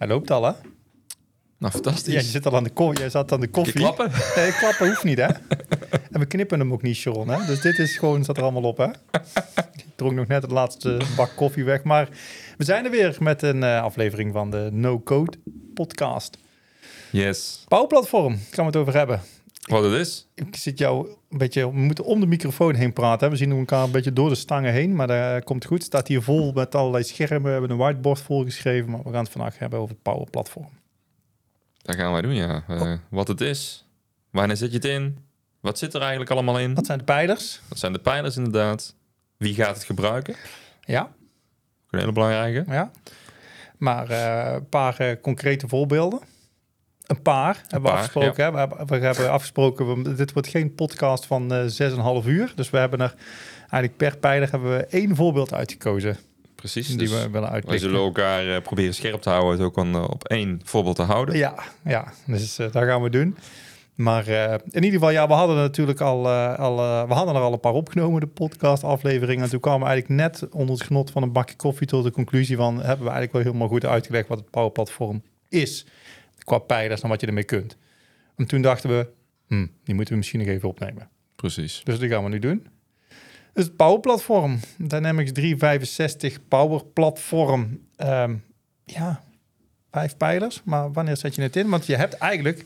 Hij 0.00 0.08
loopt 0.08 0.30
al, 0.30 0.44
hè? 0.44 0.52
Nou, 1.58 1.72
fantastisch. 1.72 2.12
Ja, 2.14 2.20
je 2.20 2.26
zit 2.26 2.46
al 2.46 2.56
aan 2.56 2.64
de 2.64 2.70
koffie. 2.70 2.98
Jij 2.98 3.10
zat 3.10 3.32
aan 3.32 3.40
de 3.40 3.48
koffie. 3.48 3.74
klappen? 3.74 4.10
Nee, 4.36 4.52
klappen 4.52 4.86
hoeft 4.86 5.04
niet, 5.04 5.18
hè? 5.18 5.26
En 6.10 6.20
we 6.20 6.26
knippen 6.26 6.58
hem 6.58 6.72
ook 6.72 6.82
niet, 6.82 6.96
Sharon, 6.96 7.28
hè? 7.28 7.46
Dus 7.46 7.60
dit 7.60 7.78
is 7.78 7.96
gewoon, 7.96 8.22
staat 8.22 8.36
er 8.36 8.42
allemaal 8.42 8.62
op, 8.62 8.76
hè? 8.76 8.86
Ik 9.72 9.84
dronk 9.96 10.14
nog 10.14 10.26
net 10.26 10.42
het 10.42 10.50
laatste 10.50 11.00
bak 11.16 11.30
koffie 11.36 11.64
weg. 11.64 11.82
Maar 11.82 12.08
we 12.56 12.64
zijn 12.64 12.84
er 12.84 12.90
weer 12.90 13.16
met 13.18 13.42
een 13.42 13.62
eh, 13.62 13.82
aflevering 13.82 14.32
van 14.32 14.50
de 14.50 14.68
No 14.72 15.00
Code 15.00 15.38
podcast. 15.74 16.38
Yes. 17.10 17.64
Bouwplatform, 17.68 18.32
gaan 18.32 18.64
we 18.64 18.70
het 18.70 18.76
over 18.76 18.94
hebben. 18.94 19.20
Wat 19.60 19.84
het 19.84 19.92
is? 19.92 20.26
Ik 20.34 20.56
zit 20.56 20.78
jou 20.78 21.08
een 21.30 21.38
beetje, 21.38 21.70
we 21.70 21.78
moeten 21.78 22.04
om 22.04 22.20
de 22.20 22.26
microfoon 22.26 22.74
heen 22.74 22.92
praten. 22.92 23.26
Hè? 23.26 23.32
We 23.32 23.36
zien 23.38 23.52
elkaar 23.52 23.84
een 23.84 23.90
beetje 23.90 24.12
door 24.12 24.28
de 24.28 24.34
stangen 24.34 24.72
heen, 24.72 24.94
maar 24.96 25.06
dat 25.06 25.44
komt 25.44 25.64
goed. 25.64 25.76
Het 25.78 25.86
staat 25.86 26.08
hier 26.08 26.22
vol 26.22 26.52
met 26.52 26.74
allerlei 26.74 27.04
schermen. 27.04 27.42
We 27.42 27.50
hebben 27.50 27.70
een 27.70 27.76
whiteboard 27.76 28.20
volgeschreven, 28.20 28.90
maar 28.90 29.02
we 29.02 29.10
gaan 29.10 29.22
het 29.22 29.32
vandaag 29.32 29.58
hebben 29.58 29.78
over 29.78 29.94
het 29.94 30.02
Power 30.02 30.30
Platform. 30.30 30.68
Dat 31.82 31.96
gaan 31.96 32.12
wij 32.12 32.20
doen, 32.22 32.34
ja. 32.34 32.64
Eh, 32.68 32.92
Wat 33.08 33.28
het 33.28 33.40
is. 33.40 33.86
Wanneer 34.30 34.56
zet 34.56 34.68
je 34.70 34.76
het 34.76 34.84
in? 34.84 35.18
Wat 35.60 35.78
zit 35.78 35.94
er 35.94 36.00
eigenlijk 36.00 36.30
allemaal 36.30 36.58
in? 36.58 36.74
Wat 36.74 36.86
zijn 36.86 36.98
de 36.98 37.04
pijlers? 37.04 37.60
Dat 37.68 37.78
zijn 37.78 37.92
de 37.92 37.98
pijlers 37.98 38.36
inderdaad. 38.36 38.94
Wie 39.36 39.54
gaat 39.54 39.74
het 39.74 39.84
gebruiken? 39.84 40.34
Ja, 40.84 41.12
Een 41.90 41.98
hele 41.98 42.12
belangrijke. 42.12 42.72
Ja. 42.72 42.90
Maar 43.78 44.10
eh, 44.10 44.52
een 44.54 44.68
paar 44.68 44.98
eh, 44.98 45.16
concrete 45.22 45.68
voorbeelden. 45.68 46.20
Een 47.10 47.22
paar 47.22 47.62
hebben 47.68 47.90
we 47.90 47.96
afgesproken. 47.96 48.44
Hè? 48.44 48.50
We, 48.52 48.58
hebben, 48.58 48.86
we 48.86 48.96
hebben 48.98 49.30
afgesproken, 49.30 50.02
we- 50.02 50.14
dit 50.14 50.32
wordt 50.32 50.48
geen 50.48 50.74
podcast 50.74 51.26
van 51.26 51.52
eh 51.52 51.64
6,5 52.22 52.26
uur. 52.26 52.52
Dus 52.54 52.70
we 52.70 52.78
hebben 52.78 53.00
er 53.00 53.14
eigenlijk 53.60 53.96
per 53.96 54.16
pijler 54.18 54.50
hebben 54.50 54.76
we 54.76 54.84
één 54.86 55.16
voorbeeld 55.16 55.54
uitgekozen. 55.54 56.16
Precies. 56.54 56.88
Die 56.88 56.96
Dus 56.96 57.10
we 57.10 57.30
willen 57.30 57.50
uitleggen. 57.50 57.88
zullen 57.88 58.04
elkaar 58.04 58.54
eh, 58.54 58.62
proberen 58.62 58.94
scherp 58.94 59.20
te 59.22 59.30
houden. 59.30 59.52
Het 59.52 59.60
ook 59.62 59.78
aan, 59.78 59.94
eh, 59.94 60.02
op 60.10 60.24
één 60.24 60.60
voorbeeld 60.64 60.96
te 60.96 61.02
houden. 61.02 61.36
Ja, 61.36 61.54
ja, 61.84 62.12
dus 62.26 62.56
dat 62.56 62.72
gaan 62.72 63.02
we 63.02 63.10
doen. 63.10 63.36
Maar 63.94 64.28
in 64.28 64.60
ieder 64.74 64.90
geval, 64.90 65.10
ja, 65.10 65.26
we 65.26 65.32
hadden 65.32 65.56
natuurlijk 65.56 66.00
al, 66.00 66.28
al 66.56 66.76
we 67.06 67.14
hadden 67.14 67.34
er 67.34 67.40
al 67.40 67.52
een 67.52 67.60
paar 67.60 67.72
opgenomen, 67.72 68.20
de 68.20 68.26
podcast 68.26 68.84
afleveringen. 68.84 69.44
En 69.44 69.50
toen 69.50 69.60
kwamen 69.60 69.80
we 69.80 69.86
eigenlijk 69.86 70.20
net 70.22 70.48
onder 70.52 70.74
het 70.74 70.84
genot 70.86 71.10
van 71.10 71.22
een 71.22 71.32
bakje 71.32 71.56
koffie 71.56 71.86
tot 71.86 72.04
de 72.04 72.10
conclusie 72.10 72.56
van, 72.56 72.72
hebben 72.74 73.06
we 73.06 73.10
eigenlijk 73.12 73.32
wel 73.32 73.42
helemaal 73.42 73.68
goed 73.68 73.84
uitgelegd 73.86 74.28
wat 74.28 74.38
het 74.38 74.50
Power 74.50 74.70
Platform 74.70 75.22
is. 75.48 75.86
Qua 76.44 76.58
pijlers 76.58 77.02
en 77.02 77.08
wat 77.08 77.20
je 77.20 77.26
ermee 77.26 77.44
kunt. 77.44 77.76
En 78.36 78.46
toen 78.46 78.62
dachten 78.62 78.90
we, 78.90 79.08
hm, 79.46 79.66
die 79.84 79.94
moeten 79.94 80.12
we 80.12 80.18
misschien 80.18 80.38
nog 80.40 80.48
even 80.48 80.68
opnemen. 80.68 81.08
Precies. 81.36 81.80
Dus 81.84 81.98
dat 81.98 82.08
gaan 82.08 82.24
we 82.24 82.28
nu 82.30 82.38
doen. 82.38 82.66
Dus 83.52 83.64
het 83.64 83.76
Power 83.76 84.00
Platform, 84.00 84.58
Dynamics 84.78 85.32
365 85.32 86.48
Power 86.48 86.84
Platform. 86.84 87.80
Ja, 88.84 89.22
vijf 89.90 90.16
pijlers, 90.16 90.62
maar 90.64 90.92
wanneer 90.92 91.16
zet 91.16 91.34
je 91.34 91.42
het 91.42 91.56
in? 91.56 91.68
Want 91.68 91.86
je 91.86 91.96
hebt 91.96 92.14
eigenlijk, 92.14 92.64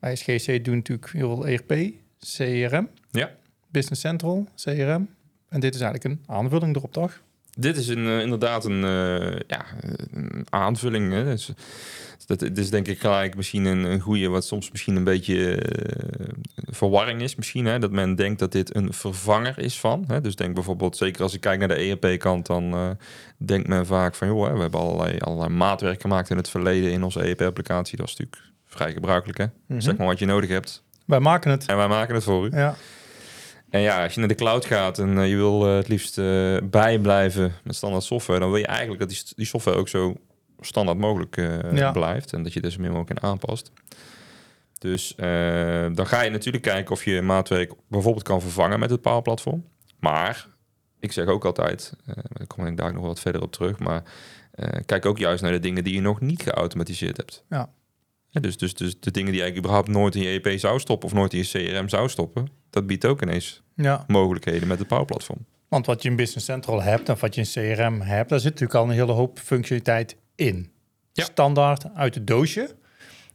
wij 0.00 0.10
als 0.10 0.22
GC 0.22 0.64
doen 0.64 0.74
natuurlijk 0.76 1.10
heel 1.12 1.36
veel 1.36 1.46
ERP, 1.48 1.92
CRM, 2.18 2.88
Ja. 3.10 3.30
Business 3.70 4.00
Central, 4.00 4.48
CRM. 4.56 5.08
En 5.48 5.60
dit 5.60 5.74
is 5.74 5.80
eigenlijk 5.80 6.04
een 6.04 6.34
aanvulling 6.34 6.76
erop, 6.76 6.92
toch? 6.92 7.22
Dit 7.58 7.76
is 7.76 7.88
een, 7.88 8.06
eh, 8.06 8.20
inderdaad 8.20 8.64
een, 8.64 8.84
eh, 8.84 9.40
ja, 9.46 9.64
een 10.12 10.46
aanvulling. 10.50 11.12
Hè. 11.12 11.24
Dus, 11.24 11.52
dat, 12.26 12.40
het 12.40 12.58
is 12.58 12.70
denk 12.70 12.88
ik 12.88 13.00
gelijk 13.00 13.36
misschien 13.36 13.64
een, 13.64 13.84
een 13.84 14.00
goede, 14.00 14.28
wat 14.28 14.44
soms 14.44 14.70
misschien 14.70 14.96
een 14.96 15.04
beetje 15.04 15.54
eh, 15.56 16.26
verwarring 16.54 17.20
is. 17.22 17.34
Misschien, 17.34 17.64
hè, 17.64 17.78
dat 17.78 17.90
men 17.90 18.14
denkt 18.14 18.38
dat 18.38 18.52
dit 18.52 18.74
een 18.74 18.92
vervanger 18.92 19.58
is 19.58 19.80
van. 19.80 20.04
Hè. 20.06 20.20
Dus 20.20 20.36
denk 20.36 20.54
bijvoorbeeld, 20.54 20.96
zeker 20.96 21.22
als 21.22 21.34
ik 21.34 21.40
kijk 21.40 21.58
naar 21.58 21.68
de 21.68 21.74
ERP-kant, 21.74 22.46
dan 22.46 22.72
eh, 22.72 22.90
denkt 23.36 23.68
men 23.68 23.86
vaak 23.86 24.14
van... 24.14 24.28
joh, 24.28 24.46
hè, 24.46 24.54
we 24.54 24.60
hebben 24.60 24.80
allerlei, 24.80 25.18
allerlei 25.18 25.48
maatwerk 25.50 26.00
gemaakt 26.00 26.30
in 26.30 26.36
het 26.36 26.48
verleden 26.48 26.90
in 26.90 27.02
onze 27.02 27.20
ERP-applicatie. 27.20 27.96
Dat 27.96 28.08
is 28.08 28.16
natuurlijk 28.16 28.52
vrij 28.66 28.92
gebruikelijk. 28.92 29.38
Hè. 29.38 29.46
Mhm. 29.66 29.80
Zeg 29.80 29.96
maar 29.96 30.06
wat 30.06 30.18
je 30.18 30.26
nodig 30.26 30.50
hebt. 30.50 30.82
Wij 31.04 31.20
maken 31.20 31.50
het. 31.50 31.66
En 31.66 31.76
wij 31.76 31.88
maken 31.88 32.14
het 32.14 32.24
voor 32.24 32.46
u. 32.46 32.50
Ja, 32.56 32.76
En 33.72 33.80
ja, 33.80 34.02
als 34.02 34.14
je 34.14 34.18
naar 34.18 34.28
de 34.28 34.34
cloud 34.34 34.64
gaat 34.64 34.98
en 34.98 35.18
eh, 35.18 35.28
je 35.28 35.36
wil 35.36 35.66
eh, 35.66 35.74
het 35.76 35.88
liefst 35.88 36.18
eh, 36.18 36.56
bijblijven 36.62 37.54
met 37.64 37.74
standaard 37.74 38.04
software, 38.04 38.40
dan 38.40 38.50
wil 38.50 38.58
je 38.58 38.66
eigenlijk 38.66 39.00
dat 39.00 39.34
die, 39.36 39.46
software 39.46 39.76
ook 39.76 39.88
zo 39.88 40.16
standaard 40.60 40.98
mogelijk 40.98 41.36
Ja. 41.72 41.90
blijft 41.90 42.32
en 42.32 42.42
dat 42.42 42.52
je 42.52 42.60
er 42.60 42.70
zo 42.70 42.80
min 42.80 42.90
mogelijk 42.90 43.20
in 43.20 43.28
aanpast. 43.28 43.72
Dus 44.78 45.14
dan 45.94 46.06
ga 46.06 46.22
je 46.22 46.30
natuurlijk 46.30 46.64
kijken 46.64 46.92
of 46.92 47.04
je 47.04 47.22
maatwerk 47.22 47.72
bijvoorbeeld 47.88 48.24
kan 48.24 48.40
vervangen 48.40 48.78
met 48.78 48.90
het 48.90 49.00
Power 49.00 49.22
Platform. 49.22 49.64
Maar 50.00 50.48
ik 51.00 51.12
zeg 51.12 51.26
ook 51.26 51.44
altijd, 51.44 51.92
daar 52.06 52.46
kom 52.46 52.66
ik 52.66 52.76
daar 52.76 52.92
nog 52.92 53.04
wat 53.04 53.20
verder 53.20 53.42
op 53.42 53.52
terug, 53.52 53.78
maar 53.78 54.02
kijk 54.86 55.06
ook 55.06 55.18
juist 55.18 55.42
naar 55.42 55.52
de 55.52 55.58
dingen 55.58 55.84
die 55.84 55.94
je 55.94 56.00
nog 56.00 56.20
niet 56.20 56.42
geautomatiseerd 56.42 57.16
hebt. 57.16 57.44
Ja. 57.48 57.70
Ja, 58.32 58.40
dus, 58.40 58.56
dus, 58.56 58.74
dus 58.74 59.00
de 59.00 59.10
dingen 59.10 59.32
die 59.32 59.40
je 59.40 59.42
eigenlijk 59.42 59.56
überhaupt 59.58 59.88
nooit 59.88 60.14
in 60.14 60.22
je 60.22 60.40
EP 60.40 60.58
zou 60.58 60.78
stoppen 60.78 61.08
of 61.08 61.14
nooit 61.14 61.32
in 61.32 61.38
je 61.38 61.74
CRM 61.74 61.88
zou 61.88 62.08
stoppen, 62.08 62.48
dat 62.70 62.86
biedt 62.86 63.04
ook 63.04 63.22
ineens 63.22 63.62
ja. 63.74 64.04
mogelijkheden 64.06 64.68
met 64.68 64.78
het 64.78 64.88
Power 64.88 65.04
Platform. 65.04 65.46
Want 65.68 65.86
wat 65.86 66.02
je 66.02 66.08
in 66.08 66.16
Business 66.16 66.46
Central 66.46 66.82
hebt 66.82 67.08
en 67.08 67.16
wat 67.18 67.34
je 67.34 67.40
in 67.40 67.74
CRM 67.74 68.00
hebt, 68.00 68.28
daar 68.28 68.40
zit 68.40 68.50
natuurlijk 68.50 68.78
al 68.78 68.84
een 68.84 68.94
hele 68.94 69.12
hoop 69.12 69.38
functionaliteit 69.38 70.16
in. 70.34 70.72
Ja. 71.12 71.24
Standaard 71.24 71.94
uit 71.94 72.14
het 72.14 72.26
doosje. 72.26 72.74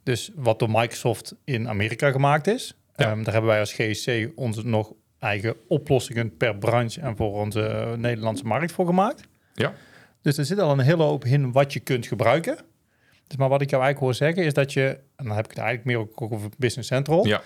Dus 0.03 0.31
wat 0.35 0.59
door 0.59 0.71
Microsoft 0.71 1.35
in 1.43 1.69
Amerika 1.69 2.11
gemaakt 2.11 2.47
is. 2.47 2.77
Ja. 2.95 3.05
Ehm, 3.05 3.23
daar 3.23 3.33
hebben 3.33 3.51
wij 3.51 3.59
als 3.59 3.73
GSC 3.73 4.29
onze 4.35 4.65
nog 4.65 4.93
eigen 5.19 5.55
oplossingen 5.67 6.37
per 6.37 6.57
branche 6.57 7.01
en 7.01 7.15
voor 7.15 7.33
onze 7.33 7.95
Nederlandse 7.97 8.45
markt 8.45 8.71
voor 8.71 8.85
gemaakt. 8.85 9.21
Ja. 9.53 9.73
Dus 10.21 10.37
er 10.37 10.45
zit 10.45 10.59
al 10.59 10.71
een 10.71 10.79
hele 10.79 11.03
hoop 11.03 11.25
in 11.25 11.51
wat 11.51 11.73
je 11.73 11.79
kunt 11.79 12.07
gebruiken. 12.07 12.57
Dus 13.27 13.37
maar 13.37 13.49
wat 13.49 13.61
ik 13.61 13.69
jou 13.69 13.83
eigenlijk 13.83 14.13
hoor 14.13 14.27
zeggen 14.27 14.45
is 14.45 14.53
dat 14.53 14.73
je, 14.73 14.99
en 15.15 15.25
dan 15.25 15.35
heb 15.35 15.45
ik 15.45 15.49
het 15.49 15.59
eigenlijk 15.59 15.87
meer 15.87 15.97
ook 15.97 16.31
over 16.31 16.49
Business 16.57 16.87
Central. 16.87 17.27
Ja, 17.27 17.41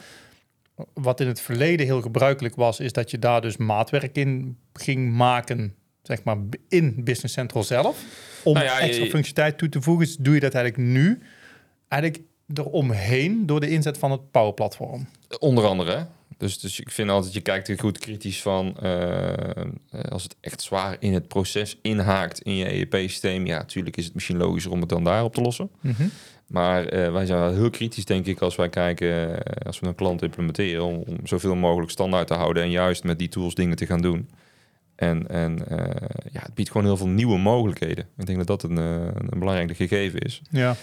Wat 0.94 1.19
in 1.19 1.28
het 1.28 1.42
verleden 1.42 1.86
heel 1.86 2.02
gebruikelijk 2.02 2.56
was, 2.56 2.80
is 2.80 2.94
dat 2.94 3.12
je 3.12 3.19
daar 3.19 3.42
dus 3.42 3.58
maatwerk 3.58 4.16
in 4.16 4.58
ging 4.74 5.14
maken, 5.14 5.75
zeg 6.03 6.24
maar 6.24 6.38
in 6.69 7.03
Business 7.03 7.34
Central 7.34 7.64
zelf. 7.64 8.03
Om 8.44 8.53
Nou 8.53 8.66
ja, 8.66 8.80
extra 8.80 9.06
functionaliteit 9.06 9.58
toe 9.58 9.69
te 9.69 9.81
voegen, 9.81 10.06
dus 10.06 10.16
doe 10.16 10.34
je 10.34 10.40
dat 10.40 10.53
eigenlijk 10.53 10.90
nu. 10.90 11.22
Eigenlijk 11.88 12.24
eromheen 12.53 13.46
door 13.46 13.59
de 13.59 13.69
inzet 13.69 13.98
van 13.98 14.12
het 14.12 14.31
Power 14.31 14.53
Platform. 14.53 15.08
onder 15.40 15.66
andere. 15.66 16.08
Dus, 16.41 16.59
dus 16.59 16.79
ik 16.79 16.90
vind 16.90 17.09
altijd, 17.09 17.34
je 17.34 17.41
kijkt 17.41 17.68
er 17.68 17.79
goed 17.79 17.97
kritisch 17.97 18.41
van. 18.41 18.78
eh, 18.81 19.29
eh, 19.29 19.66
als 20.09 20.24
het 20.24 20.35
echt 20.40 20.62
zwaar 20.62 20.96
in 21.00 21.13
het 21.13 21.28
proces 21.28 21.78
inhaakt 21.81 22.41
in 22.41 22.56
je 22.56 22.74
EEP-systeem. 22.74 23.46
Ja, 23.46 23.57
natuurlijk 23.57 23.97
is 23.97 24.06
het 24.06 24.13
misschien 24.13 24.38
logischer 24.38 24.72
om 24.72 24.80
het 24.80 24.90
dan 24.90 25.03
daar 25.03 25.24
op 25.24 25.34
te 25.34 25.41
lossen. 25.41 25.69
Maar 26.47 26.85
eh, 26.85 27.12
wij 27.12 27.25
zijn 27.25 27.40
wel 27.40 27.54
heel 27.54 27.69
kritisch, 27.69 28.06
denk 28.06 28.25
ik, 28.25 28.39
als 28.39 28.56
wij 28.56 28.69
kijken, 28.69 29.44
als 29.65 29.80
we 29.80 29.88
een 29.88 29.95
klant 29.95 30.21
implementeren, 30.21 30.83
om, 30.83 31.04
om 31.07 31.18
zoveel 31.24 31.56
mogelijk 31.56 31.92
standaard 31.92 32.27
te 32.27 32.33
houden 32.33 32.63
en 32.63 32.69
juist 32.69 33.04
met 33.04 33.19
die 33.19 33.30
tools 33.30 33.56
dingen 33.56 33.75
te 33.75 33.86
gaan 33.86 34.01
doen. 34.01 34.30
En, 34.95 35.27
en 35.27 35.65
ja, 36.31 36.42
het 36.42 36.54
biedt 36.54 36.71
gewoon 36.71 36.88
heel 36.88 36.98
veel 36.98 37.07
nieuwe 37.07 37.38
mogelijkheden. 37.38 38.07
Ik 38.18 38.25
denk 38.25 38.38
dat 38.38 38.48
dat 38.48 38.63
een, 38.63 38.77
een 38.77 39.39
belangrijk 39.39 39.75
gegeven 39.75 40.19
is. 40.19 40.42
Ja, 40.50 40.75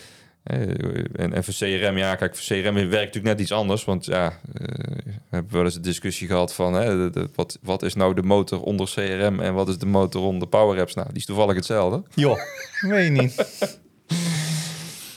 En, 0.49 1.33
en 1.33 1.45
voor 1.45 1.55
CRM, 1.55 1.97
ja, 1.97 2.15
kijk, 2.15 2.37
voor 2.37 2.56
CRM 2.56 2.75
werkt 2.75 2.91
natuurlijk 2.91 3.25
net 3.25 3.41
iets 3.41 3.53
anders. 3.53 3.85
Want 3.85 4.05
ja, 4.05 4.27
eh, 4.27 4.33
we 5.05 5.12
hebben 5.31 5.53
wel 5.53 5.65
eens 5.65 5.75
een 5.75 5.83
discussie 5.83 6.27
gehad 6.27 6.55
van 6.55 6.73
hè, 6.75 7.11
wat, 7.35 7.59
wat 7.62 7.83
is 7.83 7.95
nou 7.95 8.15
de 8.15 8.23
motor 8.23 8.61
onder 8.62 8.91
CRM 8.95 9.41
en 9.41 9.55
wat 9.55 9.69
is 9.69 9.79
de 9.79 9.87
motor 9.87 10.23
onder 10.23 10.49
Power 10.49 10.81
Apps? 10.81 10.95
Nou, 10.95 11.09
die 11.09 11.17
is 11.17 11.25
toevallig 11.25 11.56
hetzelfde. 11.56 12.03
joh, 12.15 12.39
weet 12.81 13.12
niet. 13.12 13.47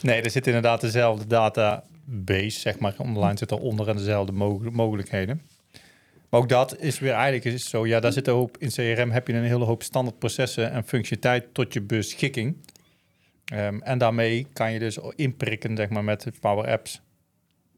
Nee, 0.02 0.22
er 0.22 0.32
zit 0.32 0.48
inderdaad 0.48 0.82
dezelfde 0.82 1.28
database, 1.28 2.60
zeg 2.60 2.80
maar. 2.80 2.94
Onderline 2.98 3.38
zit 3.38 3.52
eronder 3.52 3.88
en 3.90 3.98
dezelfde 3.98 4.32
mogel- 4.32 4.72
mogelijkheden. 4.72 5.42
Maar 6.30 6.40
ook 6.40 6.50
dat 6.50 6.76
is 6.80 7.00
weer 7.00 7.12
eigenlijk 7.14 7.46
is 7.46 7.70
zo. 7.70 7.86
Ja, 7.88 8.00
daar 8.00 8.12
zit 8.12 8.28
een 8.28 8.34
hoop 8.34 8.58
in 8.58 8.70
CRM 8.70 9.12
heb 9.12 9.28
je 9.28 9.34
een 9.34 9.44
hele 9.44 9.66
hoop 9.66 9.84
standaard 9.84 10.20
processen 10.20 10.72
en 10.72 10.84
functionaliteit 10.84 11.54
tot 11.54 11.74
je 11.74 11.82
beschikking. 11.82 12.56
Ehm, 13.52 13.80
en 13.80 13.98
daarmee 13.98 14.48
kan 14.54 14.72
je 14.72 14.80
dus 14.80 15.00
inprikken 15.16 15.78
zeg 15.78 15.90
maar, 15.90 16.04
met 16.04 16.28
Power 16.40 16.68
Apps. 16.68 17.02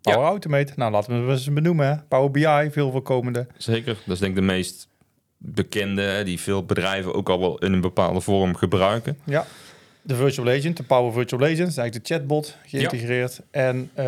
Power 0.01 0.27
Automate, 0.27 0.73
nou 0.75 0.91
laten 0.91 1.25
we 1.25 1.31
het 1.31 1.39
eens 1.39 1.53
benoemen. 1.53 1.87
Hè? 1.87 1.95
Power 2.07 2.31
BI, 2.31 2.71
veel 2.71 2.91
voorkomende. 2.91 3.47
Zeker, 3.57 3.97
dat 4.05 4.13
is 4.13 4.19
denk 4.19 4.31
ik 4.31 4.37
de 4.37 4.45
meest 4.45 4.87
bekende, 5.37 6.23
die 6.23 6.39
veel 6.39 6.65
bedrijven 6.65 7.13
ook 7.13 7.29
al 7.29 7.39
wel 7.39 7.57
in 7.57 7.73
een 7.73 7.81
bepaalde 7.81 8.21
vorm 8.21 8.55
gebruiken. 8.55 9.17
Ja, 9.23 9.45
de 10.01 10.15
Virtual 10.15 10.57
Agent, 10.57 10.77
de 10.77 10.83
Power 10.83 11.13
Virtual 11.13 11.41
Agent, 11.41 11.67
is 11.67 11.77
eigenlijk 11.77 12.07
de 12.07 12.13
chatbot 12.13 12.57
geïntegreerd. 12.65 13.41
En 13.51 13.77
uh, 13.77 14.05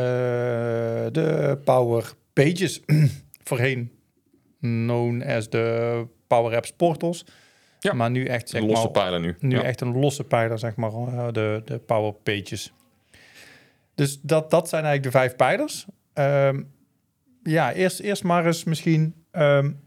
de 1.12 1.58
Power 1.64 2.14
Pages, 2.34 2.82
voorheen 3.48 3.92
known 4.60 5.24
as 5.24 5.50
de 5.50 6.06
Power 6.28 6.56
Apps 6.56 6.72
Portals. 6.72 7.26
Ja. 7.86 7.94
Maar 7.94 8.12
nu 8.12 8.26
echt 8.26 8.50
zeg 8.50 8.62
een 8.62 8.68
losse 8.68 8.84
maar, 8.84 8.92
pijler 8.92 9.20
nu. 9.20 9.36
Nu 9.40 9.58
echt 9.58 9.82
een 9.82 10.00
losse 10.00 10.24
pijler, 10.24 10.60
zeg 10.60 10.76
maar, 10.76 10.92
uh, 10.92 11.28
de, 11.32 11.62
de 11.66 11.78
Power 11.78 12.14
Pages. 12.14 12.74
Dus 13.96 14.20
dat, 14.22 14.52
dat 14.52 14.70
zijn 14.70 14.84
eigenlijk 14.84 15.14
de 15.14 15.20
vijf 15.20 15.36
pijlers. 15.36 15.86
Um, 16.14 16.72
ja, 17.44 17.74
eerst, 17.74 18.00
eerst 18.00 18.24
maar 18.24 18.46
eens 18.46 18.64
misschien... 18.64 19.16
Um, 19.32 19.80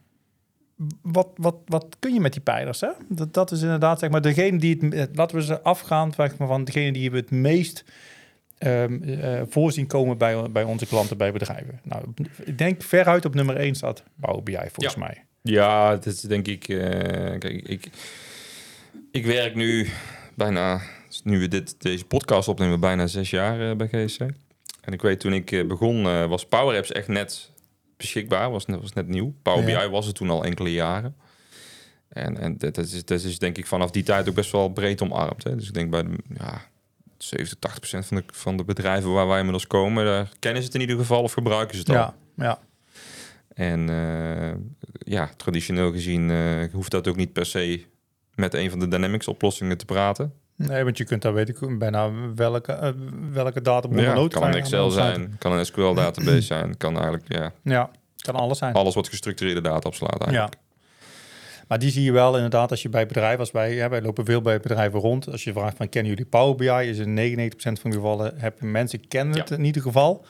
wat, 1.03 1.29
wat, 1.35 1.57
wat 1.67 1.97
kun 1.99 2.15
je 2.15 2.21
met 2.21 2.33
die 2.33 2.43
pijlers? 2.43 2.81
Hè? 2.81 2.91
Dat, 3.09 3.35
dat 3.35 3.51
is 3.51 3.63
inderdaad, 3.63 3.99
zeg 3.99 4.11
maar, 4.11 4.23
degene 4.23 4.59
die 4.59 4.77
het... 4.91 5.17
Laten 5.17 5.37
we 5.37 5.43
ze 5.43 5.63
afgaan 5.63 6.13
van 6.39 6.65
degene 6.65 6.93
die 6.93 7.11
het 7.11 7.31
meest 7.31 7.85
um, 8.59 9.03
uh, 9.03 9.43
voorzien 9.49 9.87
komen 9.87 10.19
bij, 10.19 10.51
bij 10.51 10.63
onze 10.63 10.87
klanten, 10.87 11.17
bij 11.17 11.33
bedrijven. 11.33 11.81
Nou, 11.83 12.05
ik 12.45 12.59
denk 12.59 12.83
veruit 12.83 13.25
op 13.25 13.35
nummer 13.35 13.57
1 13.57 13.75
staat 13.75 14.03
Power 14.21 14.43
BI, 14.43 14.57
volgens 14.57 14.95
ja. 14.95 15.01
mij. 15.01 15.25
Ja, 15.43 15.91
dat 15.91 16.07
is 16.07 16.21
denk 16.21 16.47
ik... 16.47 16.69
Uh, 16.69 16.81
kijk, 17.39 17.45
ik, 17.45 17.89
ik 19.11 19.27
werk 19.27 19.55
nu 19.55 19.91
bijna... 20.35 20.81
Nu 21.23 21.39
we 21.39 21.49
dit, 21.49 21.75
deze 21.79 22.05
podcast 22.05 22.49
opnemen, 22.49 22.81
bijna 22.81 23.07
zes 23.07 23.31
jaar 23.31 23.61
uh, 23.61 23.77
bij 23.77 23.89
GSC. 23.89 24.21
En 24.81 24.93
ik 24.93 25.03
weet, 25.03 25.21
toen 25.21 25.33
ik 25.33 25.69
begon, 25.69 26.29
was 26.29 26.47
Power 26.47 26.77
Apps 26.77 26.93
echt 26.93 27.09
net 27.09 27.51
beschikbaar, 27.97 28.51
was 28.51 28.67
net, 28.67 28.81
was 28.81 28.93
net 28.93 29.09
nieuw. 29.09 29.35
Power 29.43 29.69
ja. 29.69 29.81
BI 29.81 29.89
was 29.89 30.07
het 30.07 30.15
toen 30.15 30.31
al 30.31 30.45
enkele 30.45 30.73
jaren. 30.73 31.17
En, 32.09 32.39
en 32.39 32.59
dat, 32.59 32.79
is, 32.79 33.05
dat 33.05 33.23
is 33.23 33.39
denk 33.39 33.59
ik 33.59 33.67
vanaf 33.67 33.91
die 33.91 34.03
tijd 34.03 34.29
ook 34.29 34.35
best 34.35 34.53
wel 34.53 34.69
breed 34.69 35.03
omarmd. 35.03 35.45
Hè. 35.45 35.57
Dus 35.57 35.69
ik 35.69 35.75
denk 35.75 35.91
bij 35.91 36.03
de, 36.03 36.17
ja, 36.39 36.63
70, 37.19 37.59
80 37.59 37.81
procent 37.81 38.07
van 38.07 38.17
de, 38.17 38.25
van 38.27 38.57
de 38.57 38.65
bedrijven 38.65 39.13
waar 39.13 39.27
wij 39.27 39.37
inmiddels 39.37 39.67
komen, 39.67 40.05
daar 40.05 40.29
kennen 40.39 40.63
ze 40.63 40.67
het 40.67 40.77
in 40.77 40.81
ieder 40.81 40.97
geval 40.97 41.23
of 41.23 41.33
gebruiken 41.33 41.75
ze 41.75 41.81
het 41.81 41.91
al. 41.91 41.97
Ja, 41.97 42.15
ja. 42.37 42.59
En 43.59 43.91
uh, 43.91 44.51
ja, 44.99 45.31
traditioneel 45.37 45.93
gezien 45.93 46.29
uh, 46.29 46.73
hoeft 46.73 46.91
dat 46.91 47.09
ook 47.09 47.17
niet 47.17 47.33
per 47.33 47.47
se 47.47 47.85
met 48.35 48.55
een 48.55 48.71
van 48.71 48.79
de 48.79 48.89
Dynamics 48.89 49.29
oplossingen 49.29 49.79
te 49.79 49.85
praten. 49.85 50.33
Nee, 50.57 50.85
want 50.85 50.99
je 50.99 51.05
kunt 51.05 51.23
daar 51.23 51.35
weet 51.35 51.49
ik 51.49 51.79
bijna 51.79 52.11
welke, 52.35 52.79
uh, 52.83 52.89
welke 53.33 53.63
databron 53.63 54.03
ja, 54.03 54.15
nood 54.15 54.33
kan 54.33 54.43
een 54.43 54.55
Excel 54.55 54.91
zijn, 54.91 55.37
kan 55.39 55.53
een 55.53 55.67
SQL 55.67 55.93
database 55.93 56.41
zijn, 56.55 56.77
kan 56.77 56.95
eigenlijk 56.95 57.25
ja. 57.29 57.53
Ja, 57.63 57.91
kan 58.17 58.35
alles 58.35 58.59
zijn. 58.59 58.75
Alles 58.75 58.95
wat 58.95 59.09
gestructureerde 59.09 59.61
data 59.61 59.89
opslaat 59.89 60.21
eigenlijk. 60.21 60.55
Ja. 60.55 60.61
Maar 61.69 61.79
die 61.79 61.91
zie 61.91 62.05
je 62.05 62.13
wel 62.13 62.35
inderdaad 62.35 62.71
als 62.71 62.83
je 62.83 62.89
bij 62.89 63.07
bedrijven, 63.07 63.39
als 63.39 63.51
wij, 63.51 63.75
ja, 63.75 63.89
wij 63.89 64.03
lopen 64.03 64.25
veel 64.25 64.41
bij 64.41 64.61
bedrijven 64.61 65.01
rond. 65.01 65.31
Als 65.31 65.45
je 65.45 65.53
vraagt 65.53 65.77
van 65.77 65.89
kennen 65.89 66.11
jullie 66.11 66.27
Power 66.27 66.55
BI, 66.55 66.89
is 66.89 66.99
in 66.99 67.51
99% 67.51 67.53
van 67.57 67.91
de 67.91 67.97
gevallen 67.97 68.35
hebben 68.37 68.71
mensen 68.71 69.09
kennen 69.09 69.39
het 69.39 69.49
ja. 69.49 69.57
in 69.57 69.65
ieder 69.65 69.83
geval. 69.83 70.25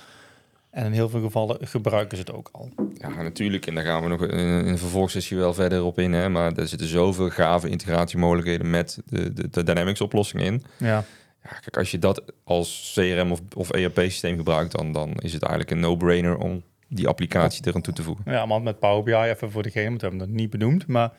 En 0.70 0.84
in 0.84 0.92
heel 0.92 1.08
veel 1.08 1.20
gevallen 1.20 1.58
gebruiken 1.60 2.16
ze 2.16 2.22
het 2.22 2.32
ook 2.32 2.48
al. 2.52 2.70
Ja, 2.94 3.22
natuurlijk. 3.22 3.66
En 3.66 3.74
daar 3.74 3.84
gaan 3.84 4.02
we 4.02 4.08
nog 4.08 4.22
in 4.22 4.38
een 4.38 4.78
vervolgsessie 4.78 5.36
wel 5.36 5.54
verder 5.54 5.84
op 5.84 5.98
in. 5.98 6.12
Hè? 6.12 6.28
Maar 6.28 6.52
er 6.52 6.68
zitten 6.68 6.88
zoveel 6.88 7.30
gave 7.30 7.68
integratiemogelijkheden 7.68 8.70
met 8.70 8.98
de, 9.06 9.32
de, 9.32 9.50
de 9.50 9.62
Dynamics 9.62 10.00
oplossing 10.00 10.42
in. 10.42 10.62
Ja. 10.76 11.04
ja. 11.42 11.50
Kijk, 11.60 11.76
als 11.76 11.90
je 11.90 11.98
dat 11.98 12.22
als 12.44 12.92
CRM 12.94 13.32
of, 13.32 13.40
of 13.56 13.70
ERP-systeem 13.70 14.36
gebruikt, 14.36 14.76
dan, 14.76 14.92
dan 14.92 15.12
is 15.14 15.32
het 15.32 15.42
eigenlijk 15.42 15.70
een 15.70 15.80
no-brainer 15.80 16.36
om 16.36 16.62
die 16.88 17.08
applicatie 17.08 17.64
er 17.64 17.74
aan 17.74 17.80
toe 17.80 17.94
te 17.94 18.02
voegen. 18.02 18.24
Ja, 18.32 18.46
maar 18.46 18.62
met 18.62 18.78
Power 18.78 19.02
BI, 19.02 19.30
even 19.30 19.50
voor 19.50 19.62
degene, 19.62 19.88
want 19.88 20.00
we 20.00 20.08
hebben 20.08 20.26
het 20.26 20.36
niet 20.36 20.50
benoemd, 20.50 20.86
maar 20.86 21.12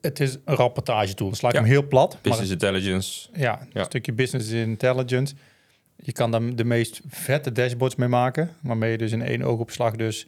het 0.00 0.20
is 0.20 0.38
een 0.44 0.54
rapportage 0.54 1.14
tool. 1.14 1.28
Dan 1.28 1.36
sla 1.36 1.48
ik 1.48 1.54
ja. 1.54 1.60
hem 1.60 1.70
heel 1.70 1.86
plat. 1.86 2.18
Business 2.22 2.52
maar, 2.52 2.62
intelligence. 2.62 3.28
Ja, 3.32 3.60
een 3.60 3.68
ja. 3.72 3.84
stukje 3.84 4.12
business 4.12 4.50
intelligence. 4.50 5.34
Je 6.06 6.12
kan 6.12 6.30
daar 6.30 6.54
de 6.54 6.64
meest 6.64 7.00
vette 7.08 7.52
dashboards 7.52 7.96
mee 7.96 8.08
maken, 8.08 8.50
waarmee 8.60 8.90
je 8.90 8.98
dus 8.98 9.12
in 9.12 9.22
één 9.22 9.42
oogopslag 9.42 9.96
dus 9.96 10.26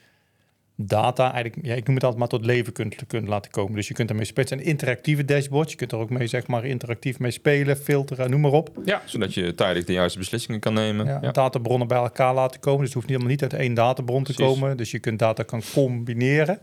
data, 0.77 1.33
eigenlijk, 1.33 1.67
ja, 1.67 1.75
ik 1.75 1.87
noem 1.87 1.95
het 1.95 2.05
altijd 2.05 2.21
maar 2.21 2.29
tot 2.29 2.45
leven 2.45 2.73
kunt, 2.73 3.07
kunt 3.07 3.29
laten 3.29 3.51
komen. 3.51 3.75
Dus 3.75 3.89
je 3.89 3.95
kunt 3.95 4.11
ermee 4.11 4.25
spelen. 4.25 4.49
Het 4.49 4.59
zijn 4.59 4.71
interactieve 4.71 5.25
dashboards. 5.25 5.71
Je 5.71 5.77
kunt 5.77 5.93
er 5.93 5.99
ook 5.99 6.11
mee, 6.11 6.27
zeg 6.27 6.47
maar, 6.47 6.65
interactief 6.65 7.19
mee 7.19 7.31
spelen, 7.31 7.77
filteren, 7.77 8.31
noem 8.31 8.41
maar 8.41 8.53
op. 8.53 8.71
Ja, 8.85 9.03
zodat 9.05 9.35
je 9.35 9.55
tijdig 9.55 9.85
de 9.85 9.93
juiste 9.93 10.19
beslissingen 10.19 10.61
kan 10.61 10.75
nemen. 10.75 11.07
Ja, 11.07 11.19
ja. 11.23 11.31
Databronnen 11.31 11.89
bij 11.89 11.99
elkaar 11.99 12.35
laten 12.35 12.61
komen. 12.61 12.79
Dus 12.79 12.87
het 12.87 12.95
hoeft 12.95 13.09
helemaal 13.09 13.31
niet 13.31 13.43
uit 13.43 13.53
één 13.53 13.75
databron 13.75 14.25
te 14.25 14.33
Precies. 14.33 14.55
komen. 14.55 14.77
Dus 14.77 14.91
je 14.91 14.99
kunt 14.99 15.19
data 15.19 15.43
kan 15.43 15.63
combineren. 15.73 16.59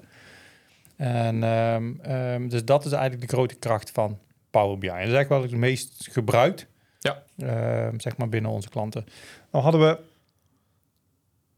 En 0.95 1.43
um, 1.43 1.99
um, 2.09 2.49
dus 2.49 2.65
dat 2.65 2.85
is 2.85 2.91
eigenlijk 2.91 3.29
de 3.29 3.35
grote 3.35 3.55
kracht 3.55 3.91
van 3.91 4.17
Power 4.49 4.77
BI. 4.77 4.87
En 4.87 4.93
dat 4.93 5.07
is 5.07 5.13
eigenlijk 5.13 5.29
wel 5.29 5.41
het 5.41 5.51
meest 5.51 6.07
gebruikt. 6.11 6.67
Ja. 7.03 7.23
Uh, 7.37 7.99
zeg 7.99 8.17
maar 8.17 8.29
binnen 8.29 8.51
onze 8.51 8.69
klanten. 8.69 9.05
Nou 9.51 9.63
hadden 9.63 9.81
we 9.81 9.99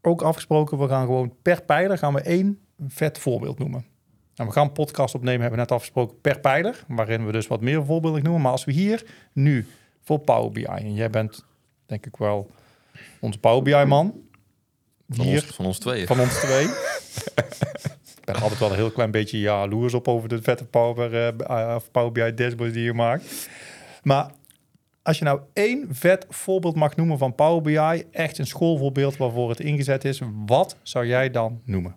ook 0.00 0.22
afgesproken, 0.22 0.78
we 0.78 0.88
gaan 0.88 1.06
gewoon 1.06 1.34
per 1.42 1.62
pijler 1.62 1.98
gaan 1.98 2.14
we 2.14 2.20
één 2.20 2.60
vet 2.86 3.18
voorbeeld 3.18 3.58
noemen. 3.58 3.84
En 4.34 4.46
we 4.46 4.52
gaan 4.52 4.66
een 4.66 4.72
podcast 4.72 5.14
opnemen, 5.14 5.40
hebben 5.40 5.58
we 5.58 5.64
net 5.64 5.72
afgesproken 5.72 6.20
per 6.20 6.40
pijler, 6.40 6.84
waarin 6.88 7.26
we 7.26 7.32
dus 7.32 7.46
wat 7.46 7.60
meer 7.60 7.84
voorbeelden 7.84 8.22
noemen. 8.22 8.42
Maar 8.42 8.52
als 8.52 8.64
we 8.64 8.72
hier 8.72 9.06
nu 9.32 9.66
voor 10.02 10.18
Power 10.18 10.52
BI, 10.52 10.64
en 10.64 10.94
jij 10.94 11.10
bent 11.10 11.44
denk 11.86 12.06
ik 12.06 12.16
wel 12.16 12.50
onze 13.20 13.38
Power 13.38 13.62
BI 13.62 13.84
man. 13.84 14.14
Van, 15.08 15.24
hier, 15.24 15.42
ons, 15.42 15.54
van 15.54 15.64
ons 15.64 15.78
tweeën. 15.78 16.06
Van 16.06 16.20
ons 16.20 16.40
twee. 16.40 16.64
ik 18.18 18.24
ben 18.24 18.34
altijd 18.34 18.60
wel 18.60 18.70
een 18.70 18.76
heel 18.76 18.90
klein 18.90 19.10
beetje 19.10 19.40
jaloers 19.40 19.94
op 19.94 20.08
over 20.08 20.28
de 20.28 20.42
vette 20.42 20.64
Power, 20.64 21.34
uh, 21.50 21.76
Power 21.92 22.12
BI 22.12 22.34
dashboards 22.34 22.74
die 22.74 22.84
je 22.84 22.92
maakt. 22.92 23.48
Maar 24.02 24.30
als 25.06 25.18
je 25.18 25.24
nou 25.24 25.40
één 25.52 25.86
vet 25.90 26.26
voorbeeld 26.28 26.74
mag 26.74 26.96
noemen 26.96 27.18
van 27.18 27.34
Power 27.34 27.62
BI, 27.62 28.04
echt 28.10 28.38
een 28.38 28.46
schoolvoorbeeld 28.46 29.16
waarvoor 29.16 29.48
het 29.50 29.60
ingezet 29.60 30.04
is, 30.04 30.20
wat 30.46 30.76
zou 30.82 31.06
jij 31.06 31.30
dan 31.30 31.60
noemen? 31.64 31.96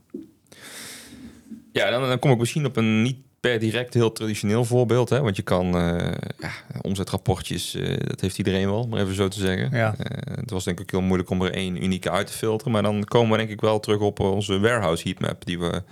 Ja, 1.72 1.90
dan, 1.90 2.02
dan 2.02 2.20
kom 2.20 2.32
ik 2.32 2.38
misschien 2.38 2.66
op 2.66 2.76
een 2.78 3.02
niet 3.02 3.18
per 3.40 3.60
direct 3.60 3.94
heel 3.94 4.12
traditioneel 4.12 4.66
voorbeeld. 4.66 5.10
Hè? 5.10 5.22
Want 5.22 5.36
je 5.36 5.42
kan 5.42 5.66
uh, 5.66 6.12
ja, 6.38 6.52
omzetrapportjes, 6.82 7.76
uh, 7.76 7.98
dat 7.98 8.22
heeft 8.22 8.38
iedereen 8.38 8.70
wel, 8.70 8.88
maar 8.88 9.02
even 9.02 9.16
zo 9.16 9.28
te 9.28 9.40
zeggen. 9.40 9.78
Ja. 9.78 9.96
Uh, 9.98 10.36
het 10.36 10.50
was 10.50 10.64
denk 10.64 10.80
ik 10.80 10.90
heel 10.92 11.02
moeilijk 11.02 11.30
om 11.30 11.42
er 11.42 11.54
één 11.54 11.84
unieke 11.84 12.12
uit 12.12 12.28
te 12.28 12.34
filteren. 12.34 12.72
Maar 12.72 12.84
dan 12.84 13.04
komen 13.04 13.32
we 13.32 13.38
denk 13.38 13.50
ik 13.50 13.62
wel 13.62 13.80
terug 13.80 14.00
op 14.00 14.20
onze 14.20 14.60
warehouse 14.60 15.08
heatmap, 15.08 15.46
die 15.46 15.60
we 15.60 15.74
een 15.74 15.84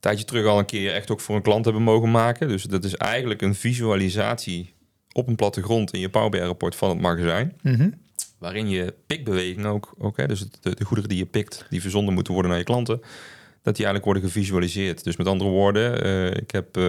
tijdje 0.00 0.24
terug 0.24 0.46
al 0.46 0.58
een 0.58 0.64
keer 0.64 0.94
echt 0.94 1.10
ook 1.10 1.20
voor 1.20 1.36
een 1.36 1.42
klant 1.42 1.64
hebben 1.64 1.82
mogen 1.82 2.10
maken. 2.10 2.48
Dus 2.48 2.62
dat 2.62 2.84
is 2.84 2.96
eigenlijk 2.96 3.42
een 3.42 3.54
visualisatie 3.54 4.74
op 5.12 5.28
een 5.28 5.36
plattegrond 5.36 5.92
in 5.92 6.00
je 6.00 6.08
Power 6.08 6.30
BI 6.30 6.38
rapport 6.38 6.76
van 6.76 6.88
het 6.88 7.00
magazijn. 7.00 7.56
Mm 7.62 7.74
-hmm. 7.74 7.94
Waarin 8.38 8.68
je 8.68 8.94
pikbeweging 9.06 9.66
ook, 9.66 9.94
ook 9.98 10.16
hè, 10.16 10.26
dus 10.26 10.40
de, 10.60 10.74
de 10.74 10.84
goederen 10.84 11.10
die 11.10 11.18
je 11.18 11.26
pikt, 11.26 11.66
die 11.70 11.80
verzonden 11.80 12.14
moeten 12.14 12.32
worden 12.32 12.50
naar 12.50 12.60
je 12.60 12.66
klanten, 12.66 13.00
dat 13.62 13.76
die 13.76 13.84
eigenlijk 13.84 14.04
worden 14.04 14.22
gevisualiseerd. 14.22 15.04
Dus 15.04 15.16
met 15.16 15.26
andere 15.26 15.50
woorden, 15.50 16.06
uh, 16.06 16.26
ik 16.26 16.50
heb, 16.50 16.76
uh, 16.76 16.84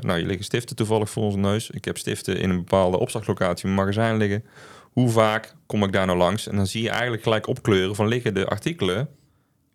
nou, 0.00 0.18
je 0.18 0.26
liggen 0.26 0.44
stiften 0.44 0.76
toevallig 0.76 1.10
voor 1.10 1.22
onze 1.22 1.38
neus. 1.38 1.70
Ik 1.70 1.84
heb 1.84 1.98
stiften 1.98 2.38
in 2.38 2.50
een 2.50 2.56
bepaalde 2.56 2.98
opslaglocatie 2.98 3.68
in 3.68 3.74
mijn 3.74 3.86
magazijn 3.86 4.16
liggen. 4.16 4.44
Hoe 4.92 5.08
vaak 5.08 5.54
kom 5.66 5.84
ik 5.84 5.92
daar 5.92 6.06
nou 6.06 6.18
langs? 6.18 6.48
En 6.48 6.56
dan 6.56 6.66
zie 6.66 6.82
je 6.82 6.90
eigenlijk 6.90 7.22
gelijk 7.22 7.46
opkleuren 7.46 7.94
van 7.94 8.08
liggen 8.08 8.34
de 8.34 8.46
artikelen 8.46 9.08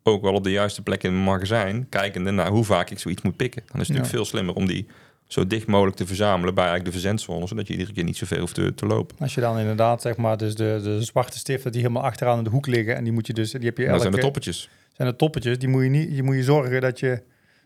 ook 0.03 0.21
wel 0.21 0.33
op 0.33 0.43
de 0.43 0.51
juiste 0.51 0.81
plek 0.81 1.03
in 1.03 1.11
mijn 1.11 1.23
magazijn, 1.23 1.89
kijkende 1.89 2.31
naar 2.31 2.49
hoe 2.49 2.63
vaak 2.63 2.89
ik 2.89 2.99
zoiets 2.99 3.21
moet 3.21 3.35
pikken. 3.35 3.63
Dan 3.65 3.81
is 3.81 3.87
het 3.87 3.97
natuurlijk 3.97 4.15
veel 4.15 4.25
slimmer 4.25 4.55
om 4.55 4.67
die 4.67 4.87
zo 5.33 5.47
dicht 5.47 5.67
mogelijk 5.67 5.97
te 5.97 6.05
verzamelen 6.05 6.53
bij 6.53 6.63
eigenlijk 6.63 6.93
de 6.93 7.01
verzendzone, 7.01 7.47
zodat 7.47 7.67
je 7.67 7.73
iedere 7.73 7.93
keer 7.93 8.03
niet 8.03 8.17
zoveel 8.17 8.39
hoeft 8.39 8.53
te, 8.53 8.73
te 8.73 8.85
lopen. 8.85 9.15
Als 9.19 9.33
je 9.33 9.41
dan 9.41 9.59
inderdaad, 9.59 10.01
zeg 10.01 10.17
maar, 10.17 10.37
dus 10.37 10.55
de, 10.55 10.79
de 10.83 11.03
zwarte 11.03 11.37
stiften 11.37 11.71
die 11.71 11.81
helemaal 11.81 12.03
achteraan 12.03 12.37
in 12.37 12.43
de 12.43 12.49
hoek 12.49 12.67
liggen 12.67 12.95
en 12.95 13.03
die 13.03 13.13
moet 13.13 13.27
je 13.27 13.33
dus, 13.33 13.51
die 13.51 13.65
heb 13.65 13.77
je 13.77 13.83
elke... 13.83 13.93
Dat 13.93 14.01
zijn 14.01 14.13
de 14.13 14.21
toppetjes. 14.21 14.69
Zijn 14.93 15.07
de 15.07 15.15
toppetjes, 15.15 15.59
die 15.59 15.69
moet 15.69 15.83
je 15.83 15.89
niet, 15.89 16.15
je 16.15 16.23
moet 16.23 16.35
je 16.35 16.43
zorgen 16.43 16.81
dat 16.81 16.99
je, 16.99 17.07